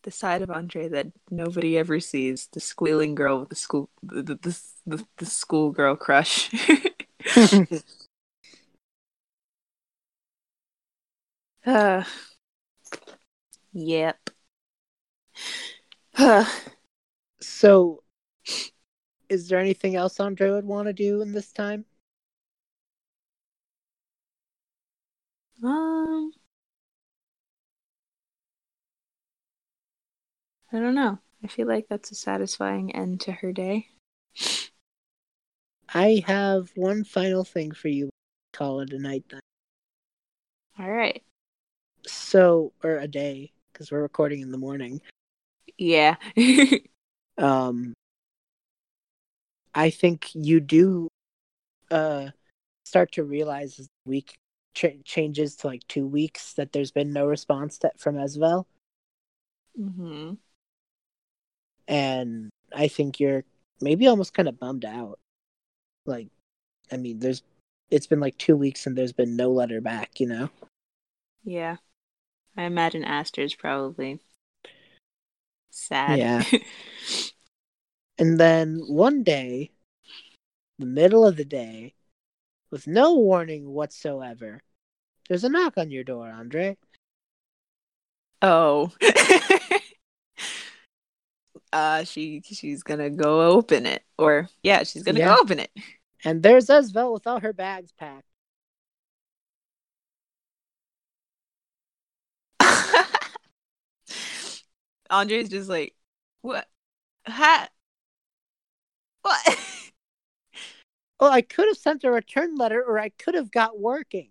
the 0.03 0.11
side 0.11 0.41
of 0.41 0.49
Andrei 0.49 0.87
that 0.89 1.07
nobody 1.29 1.77
ever 1.77 1.99
sees. 1.99 2.47
The 2.51 2.59
squealing 2.59 3.15
girl 3.15 3.39
with 3.41 3.49
the 3.49 3.55
school, 3.55 3.89
the 4.03 4.21
the, 4.23 4.35
the, 4.35 4.61
the, 4.85 5.05
the 5.17 5.25
schoolgirl 5.25 5.95
crush. 5.97 6.49
Uh, 11.65 12.03
yep. 13.73 14.29
Uh, 16.17 16.45
so, 17.41 18.03
is 19.29 19.47
there 19.47 19.59
anything 19.59 19.95
else 19.95 20.19
Andrei 20.19 20.51
would 20.51 20.65
want 20.65 20.87
to 20.87 20.93
do 20.93 21.21
in 21.21 21.31
this 21.31 21.51
time? 21.51 21.85
um, 25.63 26.31
I 30.71 30.79
don't 30.79 30.95
know. 30.95 31.19
I 31.43 31.47
feel 31.47 31.67
like 31.67 31.87
that's 31.87 32.11
a 32.11 32.15
satisfying 32.15 32.95
end 32.95 33.21
to 33.21 33.31
her 33.31 33.51
day. 33.51 33.89
I 35.93 36.23
have 36.25 36.71
one 36.75 37.03
final 37.03 37.43
thing 37.43 37.71
for 37.71 37.89
you. 37.89 38.09
Call 38.53 38.79
it 38.81 38.93
a 38.93 38.99
night 38.99 39.25
then. 39.29 39.39
All 40.79 40.89
right. 40.89 41.23
So, 42.11 42.73
or 42.83 42.97
a 42.97 43.07
day, 43.07 43.51
because 43.71 43.91
we're 43.91 44.01
recording 44.01 44.41
in 44.41 44.51
the 44.51 44.57
morning. 44.57 45.01
Yeah. 45.77 46.15
Um, 47.37 47.93
I 49.73 49.91
think 49.91 50.35
you 50.35 50.59
do 50.59 51.07
uh 51.89 52.31
start 52.83 53.13
to 53.13 53.23
realize 53.23 53.79
as 53.79 53.85
the 53.85 54.09
week 54.09 54.35
ch- 54.73 55.01
changes 55.05 55.55
to 55.57 55.67
like 55.67 55.87
two 55.87 56.05
weeks 56.05 56.53
that 56.55 56.73
there's 56.73 56.91
been 56.91 57.13
no 57.13 57.27
response 57.27 57.77
to, 57.77 57.91
from 57.97 58.15
Esvel, 58.15 58.65
hmm 59.77 60.33
and 61.87 62.49
I 62.75 62.87
think 62.87 63.19
you're 63.19 63.43
maybe 63.81 64.07
almost 64.07 64.33
kind 64.33 64.47
of 64.47 64.59
bummed 64.59 64.85
out. 64.85 65.19
Like, 66.05 66.27
I 66.91 66.97
mean, 66.97 67.19
there's 67.19 67.43
it's 67.89 68.07
been 68.07 68.19
like 68.19 68.37
two 68.37 68.55
weeks 68.55 68.85
and 68.85 68.95
there's 68.97 69.13
been 69.13 69.35
no 69.35 69.49
letter 69.51 69.81
back. 69.81 70.19
You 70.19 70.27
know. 70.27 70.49
Yeah. 71.43 71.77
I 72.59 72.63
imagine 72.63 73.05
Aster's 73.05 73.55
probably 73.55 74.19
sad. 75.71 76.19
Yeah. 76.19 76.43
And 78.21 78.37
then 78.37 78.81
one 78.85 79.23
day, 79.23 79.71
the 80.77 80.85
middle 80.85 81.25
of 81.25 81.37
the 81.37 81.45
day, 81.45 81.93
with 82.69 82.85
no 82.85 83.15
warning 83.15 83.69
whatsoever, 83.69 84.61
there's 85.29 85.45
a 85.45 85.49
knock 85.49 85.77
on 85.77 85.89
your 85.89 86.03
door, 86.03 86.27
Andrei. 86.27 86.75
oh. 88.41 88.91
uh 91.71 92.03
she 92.03 92.41
she's 92.43 92.83
gonna 92.83 93.09
go 93.09 93.51
open 93.51 93.85
it. 93.85 94.03
Or 94.17 94.49
yeah, 94.63 94.83
she's 94.83 95.03
gonna 95.03 95.19
Yeah. 95.19 95.35
go 95.35 95.41
open 95.41 95.59
it. 95.59 95.71
And 96.25 96.43
there's 96.43 96.67
Esvel 96.67 97.13
with 97.13 97.25
all 97.25 97.39
her 97.39 97.53
bags 97.53 97.93
packed. 97.93 98.25
Andrei's 105.09 105.49
just 105.49 105.69
like, 105.69 105.95
what? 106.41 106.67
Ha? 107.27 107.69
What? 109.21 109.41
Well, 109.47 109.57
oh, 111.19 111.31
I 111.31 111.41
could 111.41 111.67
have 111.67 111.77
sent 111.77 112.03
a 112.03 112.11
return 112.11 112.55
letter 112.55 112.83
or 112.83 112.99
I 112.99 113.09
could 113.09 113.35
have 113.35 113.51
got 113.51 113.79
working. 113.79 114.29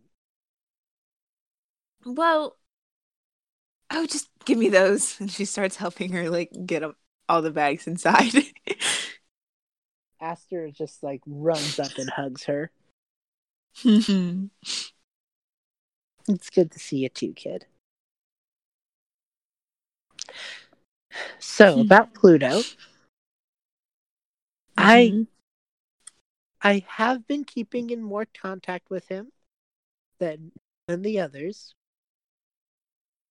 well, 2.05 2.56
oh, 3.90 4.06
just 4.06 4.28
give 4.44 4.59
me 4.59 4.68
those. 4.68 5.16
And 5.20 5.30
she 5.30 5.44
starts 5.44 5.76
helping 5.76 6.12
her 6.12 6.30
like 6.30 6.50
get 6.66 6.82
all 7.28 7.42
the 7.42 7.50
bags 7.50 7.86
inside. 7.86 8.32
Aster 10.20 10.70
just 10.70 11.02
like 11.02 11.22
runs 11.26 11.78
up 11.78 11.96
and 11.98 12.10
hugs 12.10 12.44
her. 12.44 12.70
It's 16.28 16.50
good 16.50 16.70
to 16.72 16.78
see 16.78 16.98
you 16.98 17.09
too, 17.09 17.32
kid. 17.32 17.66
So, 21.38 21.74
Hmm. 21.74 21.80
about 21.80 22.14
Pluto, 22.14 22.62
I 24.76 25.12
Mhm. 25.12 25.26
I 26.62 26.84
have 26.88 27.26
been 27.26 27.44
keeping 27.44 27.90
in 27.90 28.02
more 28.02 28.26
contact 28.26 28.90
with 28.90 29.08
him 29.08 29.32
than 30.18 30.52
than 30.86 31.02
the 31.02 31.20
others. 31.20 31.74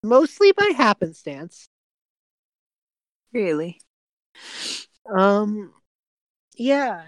Mostly 0.03 0.51
by 0.53 0.71
happenstance. 0.75 1.69
really. 3.33 3.79
Um 5.05 5.73
yeah, 6.57 7.05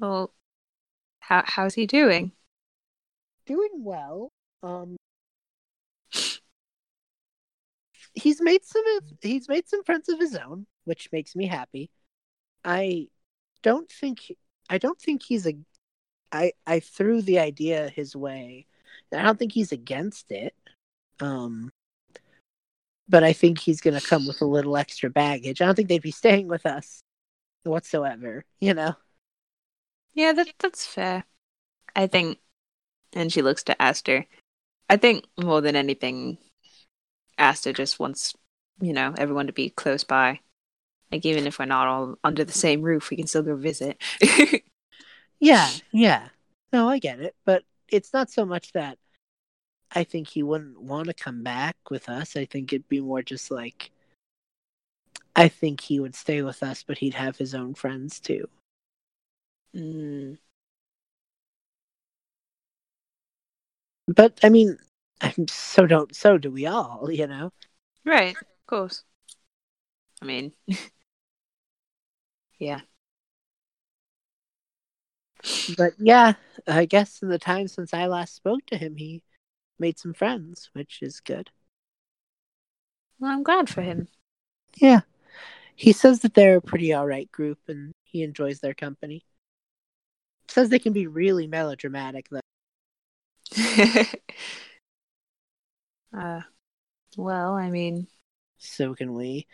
Well, 0.00 0.34
how 1.20 1.44
how's 1.46 1.74
he 1.74 1.86
doing? 1.86 2.32
doing 3.46 3.84
well. 3.84 4.30
Um 4.62 4.96
he's 8.18 8.40
made 8.40 8.64
some 8.64 8.84
of, 8.96 9.04
he's 9.22 9.48
made 9.48 9.68
some 9.68 9.84
friends 9.84 10.08
of 10.08 10.18
his 10.18 10.34
own, 10.36 10.66
which 10.84 11.08
makes 11.12 11.36
me 11.36 11.46
happy. 11.46 11.90
I 12.64 13.08
don't 13.62 13.90
think 13.90 14.32
I 14.70 14.78
don't 14.78 15.00
think 15.00 15.22
he's 15.22 15.46
a 15.46 15.54
I 16.32 16.52
I 16.66 16.80
threw 16.80 17.22
the 17.22 17.38
idea 17.38 17.88
his 17.88 18.14
way. 18.14 18.66
I 19.12 19.22
don't 19.22 19.38
think 19.38 19.52
he's 19.52 19.72
against 19.72 20.30
it. 20.30 20.54
Um 21.20 21.70
but 23.08 23.24
I 23.24 23.32
think 23.32 23.58
he's 23.58 23.80
going 23.80 23.98
to 23.98 24.06
come 24.06 24.26
with 24.26 24.42
a 24.42 24.46
little 24.46 24.76
extra 24.76 25.08
baggage. 25.08 25.62
I 25.62 25.66
don't 25.66 25.74
think 25.74 25.88
they'd 25.88 26.02
be 26.02 26.10
staying 26.10 26.46
with 26.46 26.66
us 26.66 27.00
whatsoever, 27.64 28.44
you 28.60 28.74
know. 28.74 28.94
Yeah, 30.12 30.32
that 30.32 30.48
that's 30.58 30.84
fair. 30.86 31.24
I 31.96 32.06
think, 32.06 32.38
and 33.12 33.32
she 33.32 33.42
looks 33.42 33.62
to 33.64 33.80
Aster. 33.80 34.26
I 34.90 34.96
think 34.96 35.24
more 35.38 35.60
than 35.60 35.76
anything, 35.76 36.38
Aster 37.38 37.72
just 37.72 37.98
wants, 38.00 38.34
you 38.80 38.92
know, 38.92 39.14
everyone 39.18 39.46
to 39.46 39.52
be 39.52 39.70
close 39.70 40.04
by. 40.04 40.40
Like 41.12 41.26
even 41.26 41.46
if 41.46 41.58
we're 41.58 41.66
not 41.66 41.88
all 41.88 42.16
under 42.24 42.44
the 42.44 42.52
same 42.52 42.82
roof, 42.82 43.10
we 43.10 43.16
can 43.18 43.26
still 43.26 43.42
go 43.42 43.56
visit. 43.56 44.00
Yeah, 45.40 45.70
yeah. 45.92 46.28
No, 46.72 46.88
I 46.88 46.98
get 46.98 47.20
it, 47.20 47.34
but 47.44 47.64
it's 47.88 48.12
not 48.12 48.30
so 48.30 48.44
much 48.44 48.72
that 48.72 48.98
I 49.92 50.04
think 50.04 50.28
he 50.28 50.42
wouldn't 50.42 50.80
want 50.80 51.08
to 51.08 51.14
come 51.14 51.42
back 51.42 51.76
with 51.90 52.08
us. 52.08 52.36
I 52.36 52.46
think 52.46 52.72
it'd 52.72 52.88
be 52.88 53.00
more 53.00 53.22
just 53.22 53.50
like 53.50 53.90
I 55.34 55.48
think 55.48 55.80
he 55.80 55.98
would 56.00 56.14
stay 56.14 56.42
with 56.42 56.62
us, 56.62 56.82
but 56.82 56.98
he'd 56.98 57.14
have 57.14 57.38
his 57.38 57.54
own 57.54 57.72
friends 57.72 58.20
too. 58.20 58.46
mm, 59.74 60.36
But 64.08 64.38
I 64.42 64.48
mean, 64.48 64.78
I'm 65.20 65.48
so 65.48 65.86
don't 65.86 66.14
so 66.14 66.38
do 66.38 66.50
we 66.50 66.66
all, 66.66 67.10
you 67.10 67.26
know. 67.26 67.52
Right, 68.04 68.36
of 68.36 68.66
course. 68.66 69.04
I 70.22 70.24
mean, 70.24 70.52
yeah. 72.58 72.80
But 75.76 75.94
yeah, 75.98 76.34
I 76.66 76.84
guess 76.84 77.22
in 77.22 77.28
the 77.28 77.38
time 77.38 77.68
since 77.68 77.94
I 77.94 78.06
last 78.06 78.34
spoke 78.34 78.66
to 78.66 78.76
him, 78.76 78.96
he 78.96 79.22
made 79.78 79.98
some 79.98 80.14
friends, 80.14 80.70
which 80.72 80.98
is 81.02 81.20
good. 81.20 81.50
Well, 83.20 83.32
I'm 83.32 83.42
glad 83.42 83.68
for 83.68 83.82
him. 83.82 84.08
Yeah. 84.76 85.00
He 85.76 85.92
says 85.92 86.20
that 86.20 86.34
they're 86.34 86.56
a 86.56 86.62
pretty 86.62 86.94
alright 86.94 87.30
group 87.30 87.58
and 87.68 87.92
he 88.02 88.22
enjoys 88.22 88.60
their 88.60 88.74
company. 88.74 89.24
Says 90.48 90.70
they 90.70 90.78
can 90.78 90.92
be 90.92 91.06
really 91.06 91.46
melodramatic 91.46 92.28
though. 92.30 92.40
uh, 96.16 96.40
well, 97.16 97.54
I 97.54 97.70
mean, 97.70 98.08
So 98.58 98.94
can 98.94 99.14
we. 99.14 99.46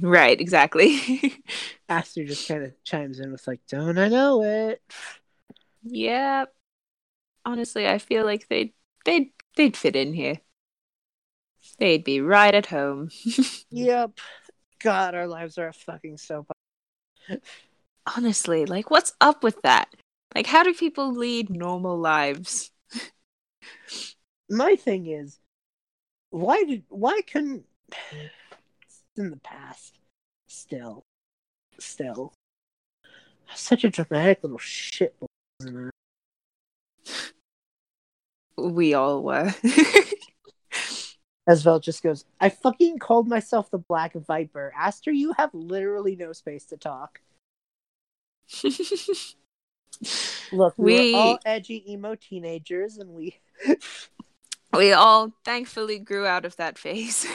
right, 0.00 0.40
exactly. 0.40 1.42
Aster 1.88 2.24
just 2.24 2.46
kind 2.46 2.64
of 2.64 2.72
chimes 2.84 3.20
in 3.20 3.32
with 3.32 3.46
like, 3.46 3.60
"Don't 3.68 3.98
I 3.98 4.08
know 4.08 4.42
it?" 4.42 4.82
yeah. 5.82 6.46
Honestly, 7.44 7.88
I 7.88 7.98
feel 7.98 8.24
like 8.24 8.48
they'd 8.48 8.74
they'd 9.04 9.32
they'd 9.56 9.76
fit 9.76 9.96
in 9.96 10.14
here. 10.14 10.40
They'd 11.78 12.04
be 12.04 12.20
right 12.20 12.54
at 12.54 12.66
home. 12.66 13.10
Yep. 13.70 14.18
God, 14.80 15.14
our 15.14 15.26
lives 15.28 15.58
are 15.58 15.68
a 15.68 15.72
fucking 15.72 16.18
soap. 16.18 16.48
Honestly, 18.16 18.66
like 18.66 18.90
what's 18.90 19.12
up 19.20 19.42
with 19.44 19.60
that? 19.62 19.88
Like 20.34 20.46
how 20.46 20.62
do 20.64 20.74
people 20.74 21.12
lead 21.12 21.48
normal 21.50 21.96
lives? 21.98 22.70
My 24.50 24.76
thing 24.76 25.06
is, 25.06 25.38
why 26.30 26.62
did 26.64 26.84
why 26.88 27.20
couldn't 27.30 27.64
in 29.16 29.30
the 29.30 29.38
past 29.38 29.98
still 30.46 31.04
still 31.78 32.32
such 33.54 33.84
a 33.84 33.90
dramatic 33.90 34.42
little 34.42 34.58
shit? 34.58 35.14
We 38.56 38.94
all 38.94 39.22
were. 39.22 39.54
Esvel 41.48 41.82
just 41.82 42.02
goes, 42.02 42.26
I 42.40 42.50
fucking 42.50 42.98
called 42.98 43.26
myself 43.26 43.70
the 43.70 43.78
Black 43.78 44.12
Viper. 44.12 44.72
Aster, 44.76 45.10
you 45.10 45.32
have 45.38 45.54
literally 45.54 46.14
no 46.14 46.34
space 46.34 46.66
to 46.66 46.76
talk. 46.76 47.22
Look, 50.52 50.74
we, 50.76 50.92
We- 50.92 51.12
were 51.12 51.18
all 51.18 51.38
edgy 51.46 51.90
emo 51.90 52.14
teenagers 52.16 52.98
and 52.98 53.10
we 53.10 53.38
we 54.72 54.92
all 54.92 55.32
thankfully 55.44 55.98
grew 55.98 56.26
out 56.26 56.44
of 56.44 56.56
that 56.56 56.78
phase. 56.78 57.26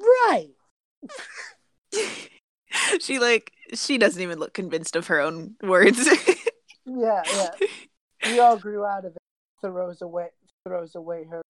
Right. 0.00 0.48
she 3.00 3.18
like 3.18 3.52
she 3.74 3.98
doesn't 3.98 4.22
even 4.22 4.38
look 4.38 4.54
convinced 4.54 4.96
of 4.96 5.08
her 5.08 5.20
own 5.20 5.56
words. 5.62 6.08
Yeah, 6.86 7.22
yeah. 7.26 7.50
We 8.24 8.40
all 8.40 8.56
grew 8.56 8.84
out 8.84 9.04
of 9.04 9.12
it. 9.12 9.22
Throws 9.60 10.02
away 10.02 10.28
throws 10.66 10.94
away 10.94 11.24
her 11.30 11.42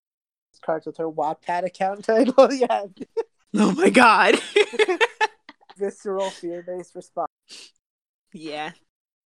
cards 0.62 0.86
with 0.86 0.98
her 0.98 1.10
Wattpad 1.10 1.64
account 1.64 2.04
title. 2.04 2.34
Oh, 2.38 2.50
yeah. 2.50 2.84
oh 3.54 3.72
my 3.72 3.90
god. 3.90 4.36
Visceral 5.78 6.30
fear 6.30 6.62
based 6.62 6.94
response. 6.94 7.30
yeah. 8.32 8.72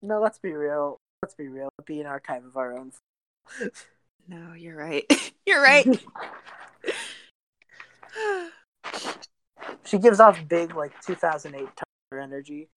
No, 0.02 0.20
let's 0.20 0.40
be 0.40 0.52
real. 0.52 0.98
Let's 1.22 1.36
be 1.36 1.48
real. 1.48 1.70
Be 1.86 2.02
an 2.02 2.08
archive 2.08 2.44
of 2.44 2.58
our 2.58 2.78
own. 2.78 2.91
No, 4.27 4.53
you're 4.53 4.77
right. 4.77 5.06
You're 5.45 5.61
right. 5.61 5.88
She 9.85 9.98
gives 9.98 10.19
off 10.19 10.39
big 10.48 10.76
like 10.76 10.93
2008 11.02 11.65
Tumblr 11.65 12.23
energy. 12.23 12.69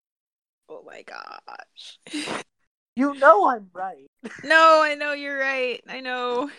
oh 0.69 0.83
my 0.85 1.03
gosh. 1.03 1.99
You 2.97 3.15
know 3.15 3.49
I'm 3.49 3.69
right. 3.73 4.07
No, 4.45 4.81
I 4.83 4.95
know 4.95 5.13
you're 5.13 5.39
right. 5.39 5.81
I 5.89 6.01
know. 6.01 6.51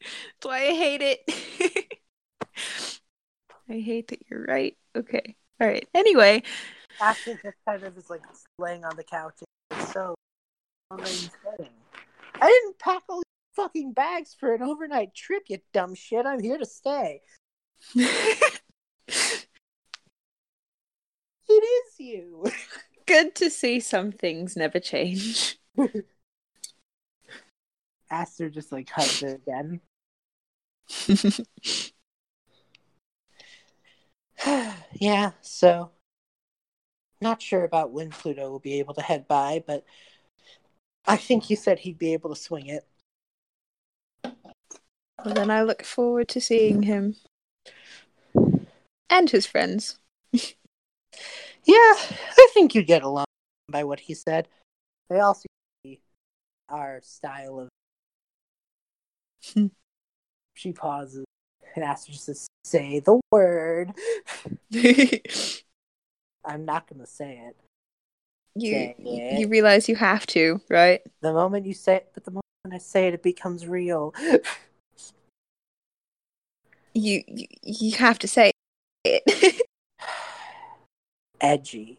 That's 0.00 0.46
why 0.46 0.68
I 0.68 0.74
hate 0.74 1.02
it. 1.02 1.94
I 3.68 3.80
hate 3.80 4.08
that 4.08 4.20
you're 4.30 4.44
right. 4.44 4.76
Okay. 4.96 5.36
All 5.60 5.66
right. 5.66 5.86
Anyway, 5.94 6.42
Ashley 7.00 7.34
just 7.42 7.56
kind 7.66 7.82
of 7.82 7.96
is 7.98 8.08
like 8.08 8.22
laying 8.58 8.84
on 8.84 8.96
the 8.96 9.04
couch. 9.04 9.34
It's 9.70 9.92
so. 9.92 10.14
I 10.90 10.96
didn't 12.40 12.78
pack 12.78 13.02
all 13.08 13.22
fucking 13.60 13.92
bags 13.92 14.34
for 14.38 14.54
an 14.54 14.62
overnight 14.62 15.14
trip, 15.14 15.42
you 15.48 15.58
dumb 15.74 15.94
shit. 15.94 16.24
I'm 16.24 16.40
here 16.40 16.56
to 16.56 16.64
stay. 16.64 17.20
It 21.52 21.64
is 21.64 21.98
you. 21.98 22.44
good 23.06 23.34
to 23.34 23.50
see 23.50 23.80
some 23.80 24.12
things 24.12 24.56
never 24.56 24.78
change. 24.80 25.58
Aster 28.10 28.48
just 28.48 28.72
like 28.72 28.88
hugs 28.88 29.20
her 29.20 29.34
again. 29.34 29.80
yeah, 34.94 35.32
so 35.42 35.90
not 37.20 37.42
sure 37.42 37.64
about 37.64 37.92
when 37.92 38.08
Pluto 38.10 38.48
will 38.48 38.58
be 38.58 38.78
able 38.78 38.94
to 38.94 39.02
head 39.02 39.28
by, 39.28 39.62
but 39.66 39.84
I 41.04 41.16
think 41.16 41.44
he 41.44 41.56
said 41.56 41.80
he'd 41.80 41.98
be 41.98 42.14
able 42.14 42.30
to 42.30 42.40
swing 42.40 42.66
it. 42.66 42.86
Well, 45.24 45.34
then 45.34 45.50
I 45.50 45.62
look 45.62 45.82
forward 45.84 46.28
to 46.28 46.40
seeing 46.40 46.82
him 46.82 47.16
and 49.08 49.30
his 49.30 49.46
friends. 49.46 49.98
Yeah, 51.64 51.74
I 51.76 52.48
think 52.54 52.74
you 52.74 52.82
get 52.82 53.02
along 53.02 53.26
by 53.68 53.84
what 53.84 54.00
he 54.00 54.14
said. 54.14 54.48
They 55.10 55.20
all 55.20 55.34
seem 55.34 55.42
to 55.84 55.88
be 55.88 56.00
our 56.68 57.00
style 57.02 57.60
of. 57.60 57.68
She 60.54 60.72
pauses 60.72 61.24
and 61.74 61.84
asks 61.84 62.06
just 62.06 62.26
to 62.26 62.34
say 62.64 63.00
the 63.00 63.20
word. 63.30 63.92
I'm 66.44 66.64
not 66.64 66.88
going 66.88 67.00
to 67.00 67.06
say 67.06 67.40
it. 67.46 67.56
Say 68.60 68.94
it. 68.98 69.38
you 69.38 69.48
realize 69.48 69.88
you 69.88 69.96
have 69.96 70.26
to, 70.28 70.60
right? 70.68 71.00
The 71.22 71.32
moment 71.32 71.66
you 71.66 71.74
say 71.74 71.96
it, 71.96 72.10
but 72.12 72.24
the 72.24 72.32
moment 72.32 72.44
I 72.72 72.78
say 72.78 73.08
it, 73.08 73.14
it 73.14 73.22
becomes 73.22 73.66
real. 73.66 74.14
You 77.00 77.22
you, 77.26 77.46
you 77.62 77.92
have 77.92 78.18
to 78.18 78.28
say 78.28 78.52
it. 79.04 79.62
Edgy. 81.40 81.98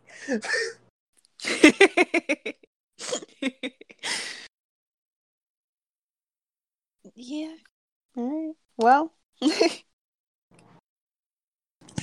yeah. 7.16 7.56
All 8.16 8.30
right. 8.30 8.54
Well, 8.78 9.14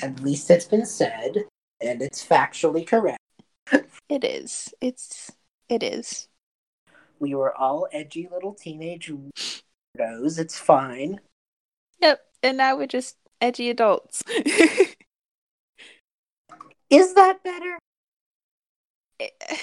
At 0.03 0.21
least 0.21 0.51
it's 0.51 0.65
been 0.65 0.85
said, 0.85 1.45
and 1.81 2.03
it's 2.03 2.27
factually 2.27 2.85
correct. 2.85 3.21
it 4.09 4.25
is. 4.25 4.75
It's 4.81 5.31
it 5.69 5.85
is. 5.85 6.27
We 7.21 7.37
were 7.37 7.57
all 7.57 7.87
edgy 7.93 8.29
little 8.29 8.55
teenage 8.55 9.13
weirdos. 9.13 10.41
It's 10.41 10.59
fine. 10.59 11.21
Yep. 12.01 12.28
And 12.43 12.57
now 12.57 12.77
we're 12.77 12.87
just 12.87 13.17
edgy 13.41 13.71
adults. 13.71 14.23
Is 16.91 17.15
that 17.15 17.43
better? 17.43 17.79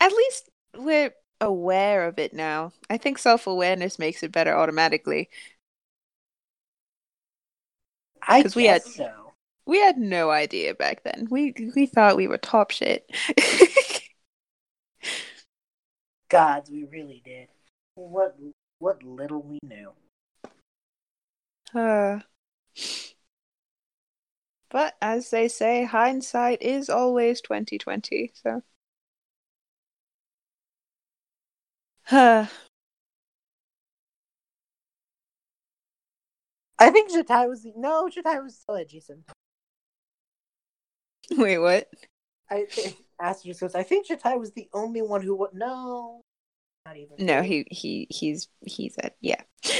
At 0.00 0.12
least 0.12 0.50
we're 0.76 1.12
aware 1.40 2.06
of 2.06 2.18
it 2.18 2.32
now. 2.34 2.72
I 2.90 2.98
think 2.98 3.18
self 3.18 3.46
awareness 3.46 3.98
makes 3.98 4.22
it 4.22 4.32
better 4.32 4.56
automatically. 4.56 5.28
I 8.26 8.42
guess 8.42 8.54
we 8.56 8.66
had- 8.66 8.82
so. 8.82 9.12
We 9.66 9.78
had 9.80 9.98
no 9.98 10.30
idea 10.30 10.74
back 10.74 11.02
then. 11.02 11.28
We 11.30 11.54
we 11.76 11.84
thought 11.84 12.16
we 12.16 12.26
were 12.26 12.38
top 12.38 12.70
shit. 12.70 13.10
Gods, 16.30 16.70
we 16.70 16.84
really 16.84 17.20
did. 17.22 17.48
What 17.94 18.34
what 18.78 19.02
little 19.02 19.42
we 19.42 19.58
knew. 19.62 19.92
Uh, 21.74 22.20
but 24.70 24.94
as 25.00 25.30
they 25.30 25.48
say, 25.48 25.84
hindsight 25.84 26.62
is 26.62 26.88
always 26.90 27.40
twenty 27.40 27.78
twenty. 27.78 28.32
So, 28.34 28.62
uh, 32.10 32.46
I 36.78 36.90
think 36.90 37.10
Jatai 37.10 37.48
was 37.48 37.62
the 37.62 37.72
no, 37.76 38.08
Jatai 38.08 38.42
was 38.42 38.56
still 38.58 38.76
edgy. 38.76 39.00
Son. 39.00 39.24
wait, 41.36 41.58
what? 41.58 41.88
I 42.50 42.64
think 42.64 42.96
Aster 43.20 43.48
just 43.48 43.60
goes. 43.60 43.74
I 43.74 43.82
think 43.82 44.06
Jatai 44.06 44.38
was 44.38 44.52
the 44.52 44.68
only 44.72 45.02
one 45.02 45.22
who 45.22 45.36
would 45.36 45.54
no. 45.54 46.22
Not 46.86 46.96
even. 46.96 47.26
No, 47.26 47.42
he 47.42 47.66
he 47.70 48.06
he's 48.10 48.48
he 48.62 48.88
said 48.88 49.12
yeah. 49.20 49.42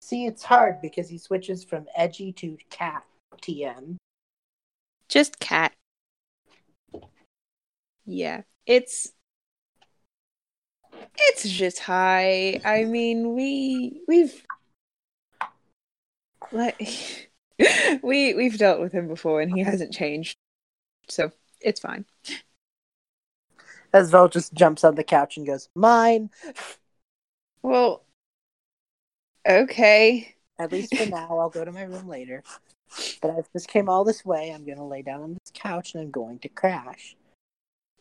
See, 0.00 0.26
it's 0.26 0.42
hard 0.42 0.80
because 0.80 1.08
he 1.08 1.18
switches 1.18 1.64
from 1.64 1.86
edgy 1.96 2.32
to 2.34 2.56
cat 2.70 3.04
TM. 3.42 3.96
Just 5.08 5.38
cat. 5.38 5.72
Yeah, 8.04 8.42
it's 8.66 9.12
it's 11.18 11.48
just 11.48 11.80
high. 11.80 12.60
I 12.64 12.84
mean, 12.84 13.34
we 13.34 14.00
we've 14.06 14.44
like 16.52 17.30
we 18.02 18.34
we've 18.34 18.58
dealt 18.58 18.80
with 18.80 18.92
him 18.92 19.08
before, 19.08 19.40
and 19.40 19.52
he 19.52 19.62
hasn't 19.62 19.92
changed, 19.92 20.36
so 21.08 21.32
it's 21.60 21.80
fine. 21.80 22.04
Esvel 23.92 24.30
just 24.30 24.54
jumps 24.54 24.84
on 24.84 24.94
the 24.94 25.04
couch 25.04 25.36
and 25.36 25.46
goes, 25.46 25.68
"Mine." 25.74 26.30
Well, 27.62 28.05
okay. 29.48 30.34
At 30.58 30.72
least 30.72 30.96
for 30.96 31.06
now, 31.06 31.38
I'll 31.38 31.50
go 31.50 31.64
to 31.64 31.72
my 31.72 31.82
room 31.82 32.08
later. 32.08 32.42
But 33.20 33.30
I 33.30 33.42
just 33.52 33.68
came 33.68 33.88
all 33.88 34.04
this 34.04 34.24
way. 34.24 34.50
I'm 34.50 34.64
gonna 34.64 34.86
lay 34.86 35.02
down 35.02 35.22
on 35.22 35.34
this 35.34 35.52
couch 35.52 35.94
and 35.94 36.02
I'm 36.02 36.10
going 36.10 36.38
to 36.40 36.48
crash. 36.48 37.16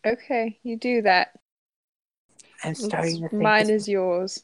Okay, 0.05 0.59
you 0.63 0.77
do 0.77 1.01
that. 1.01 1.33
I'm 2.63 2.75
starting 2.75 3.21
to 3.21 3.29
think. 3.29 3.41
Mine 3.41 3.67
this- 3.67 3.83
is 3.83 3.87
yours. 3.87 4.43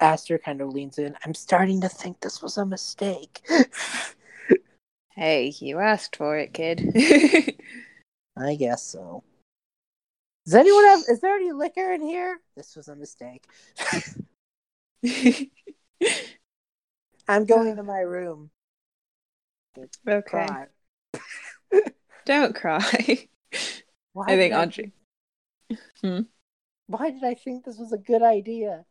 Aster 0.00 0.38
kind 0.38 0.60
of 0.60 0.68
leans 0.70 0.98
in. 0.98 1.16
I'm 1.24 1.34
starting 1.34 1.80
to 1.80 1.88
think 1.88 2.20
this 2.20 2.42
was 2.42 2.58
a 2.58 2.66
mistake. 2.66 3.40
Hey, 5.16 5.54
you 5.60 5.78
asked 5.78 6.16
for 6.16 6.36
it, 6.36 6.52
kid. 6.52 6.92
I 8.36 8.56
guess 8.56 8.82
so. 8.82 9.22
Does 10.44 10.56
anyone 10.56 10.84
have? 10.86 11.04
Is 11.08 11.20
there 11.20 11.36
any 11.36 11.52
liquor 11.52 11.92
in 11.92 12.02
here? 12.02 12.40
This 12.56 12.74
was 12.74 12.88
a 12.88 12.96
mistake. 12.96 13.44
I'm 17.28 17.44
going 17.44 17.76
to 17.76 17.82
my 17.82 18.00
room. 18.00 18.50
okay. 20.08 20.22
Cry. 20.22 20.66
Don't 22.24 22.54
cry. 22.54 23.28
Why 24.12 24.24
I 24.26 24.36
think 24.36 24.52
did 24.52 24.60
Andrei. 24.60 24.92
Hmm? 26.00 26.20
Why 26.86 27.10
did 27.10 27.24
I 27.24 27.34
think 27.34 27.64
this 27.64 27.78
was 27.78 27.92
a 27.92 27.98
good 27.98 28.22
idea? 28.22 28.84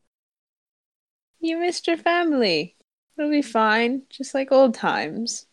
You 1.40 1.58
missed 1.60 1.88
your 1.88 1.98
family. 1.98 2.76
It'll 3.18 3.32
be 3.32 3.42
fine, 3.42 4.04
just 4.10 4.34
like 4.34 4.52
old 4.52 4.74
times. 4.74 5.46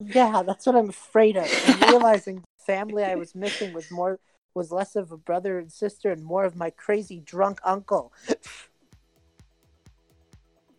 Yeah, 0.00 0.42
that's 0.42 0.66
what 0.66 0.76
I'm 0.76 0.88
afraid 0.88 1.36
of. 1.36 1.48
I'm 1.66 1.80
realizing 1.90 2.36
the 2.36 2.64
family 2.64 3.04
I 3.04 3.14
was 3.14 3.34
missing 3.34 3.72
was 3.72 3.90
more 3.90 4.20
was 4.54 4.70
less 4.70 4.94
of 4.94 5.10
a 5.10 5.16
brother 5.16 5.58
and 5.58 5.72
sister 5.72 6.12
and 6.12 6.24
more 6.24 6.44
of 6.44 6.54
my 6.54 6.70
crazy 6.70 7.18
drunk 7.18 7.58
uncle. 7.64 8.12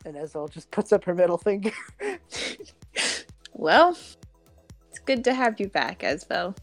And 0.06 0.16
Esvel 0.16 0.50
just 0.50 0.72
puts 0.72 0.94
up 0.94 1.04
her 1.04 1.14
middle 1.14 1.38
finger. 1.38 1.72
Well, 3.58 3.98
it's 4.90 5.00
good 5.06 5.24
to 5.24 5.34
have 5.34 5.60
you 5.62 5.70
back, 5.70 6.00
Esvel. 6.00 6.56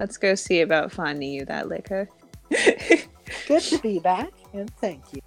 Let's 0.00 0.16
go 0.16 0.34
see 0.34 0.62
about 0.62 0.90
finding 0.90 1.30
you 1.30 1.44
that 1.44 1.68
liquor. 1.68 2.08
Good 2.50 3.62
to 3.62 3.78
be 3.78 4.00
back, 4.00 4.32
and 4.52 4.68
thank 4.78 5.12
you. 5.12 5.20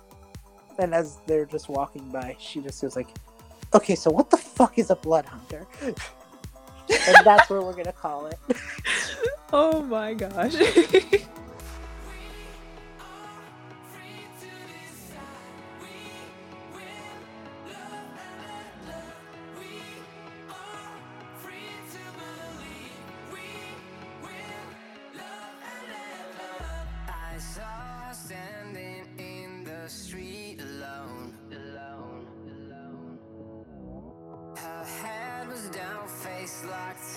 And 0.78 0.94
as 0.94 1.20
they're 1.26 1.46
just 1.46 1.70
walking 1.70 2.10
by, 2.10 2.36
she 2.40 2.60
just 2.60 2.82
goes 2.82 2.98
like, 2.98 3.08
"Okay, 3.74 3.96
so 3.96 4.12
what 4.12 4.30
the 4.30 4.38
fuck 4.38 4.78
is 4.78 4.90
a 4.90 4.96
blood 4.96 5.26
hunter?" 5.26 5.66
and 5.82 7.18
that's 7.24 7.50
where 7.50 7.62
we're 7.62 7.74
gonna 7.74 7.94
call 7.94 8.26
it. 8.26 8.40
oh 9.54 9.82
my 9.82 10.14
gosh. 10.14 10.56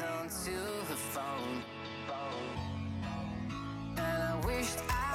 Onto 0.06 0.52
her 0.88 0.96
phone. 1.12 1.62
And 3.96 4.22
I 4.22 4.46
wished 4.46 4.78
I'd 4.88 5.05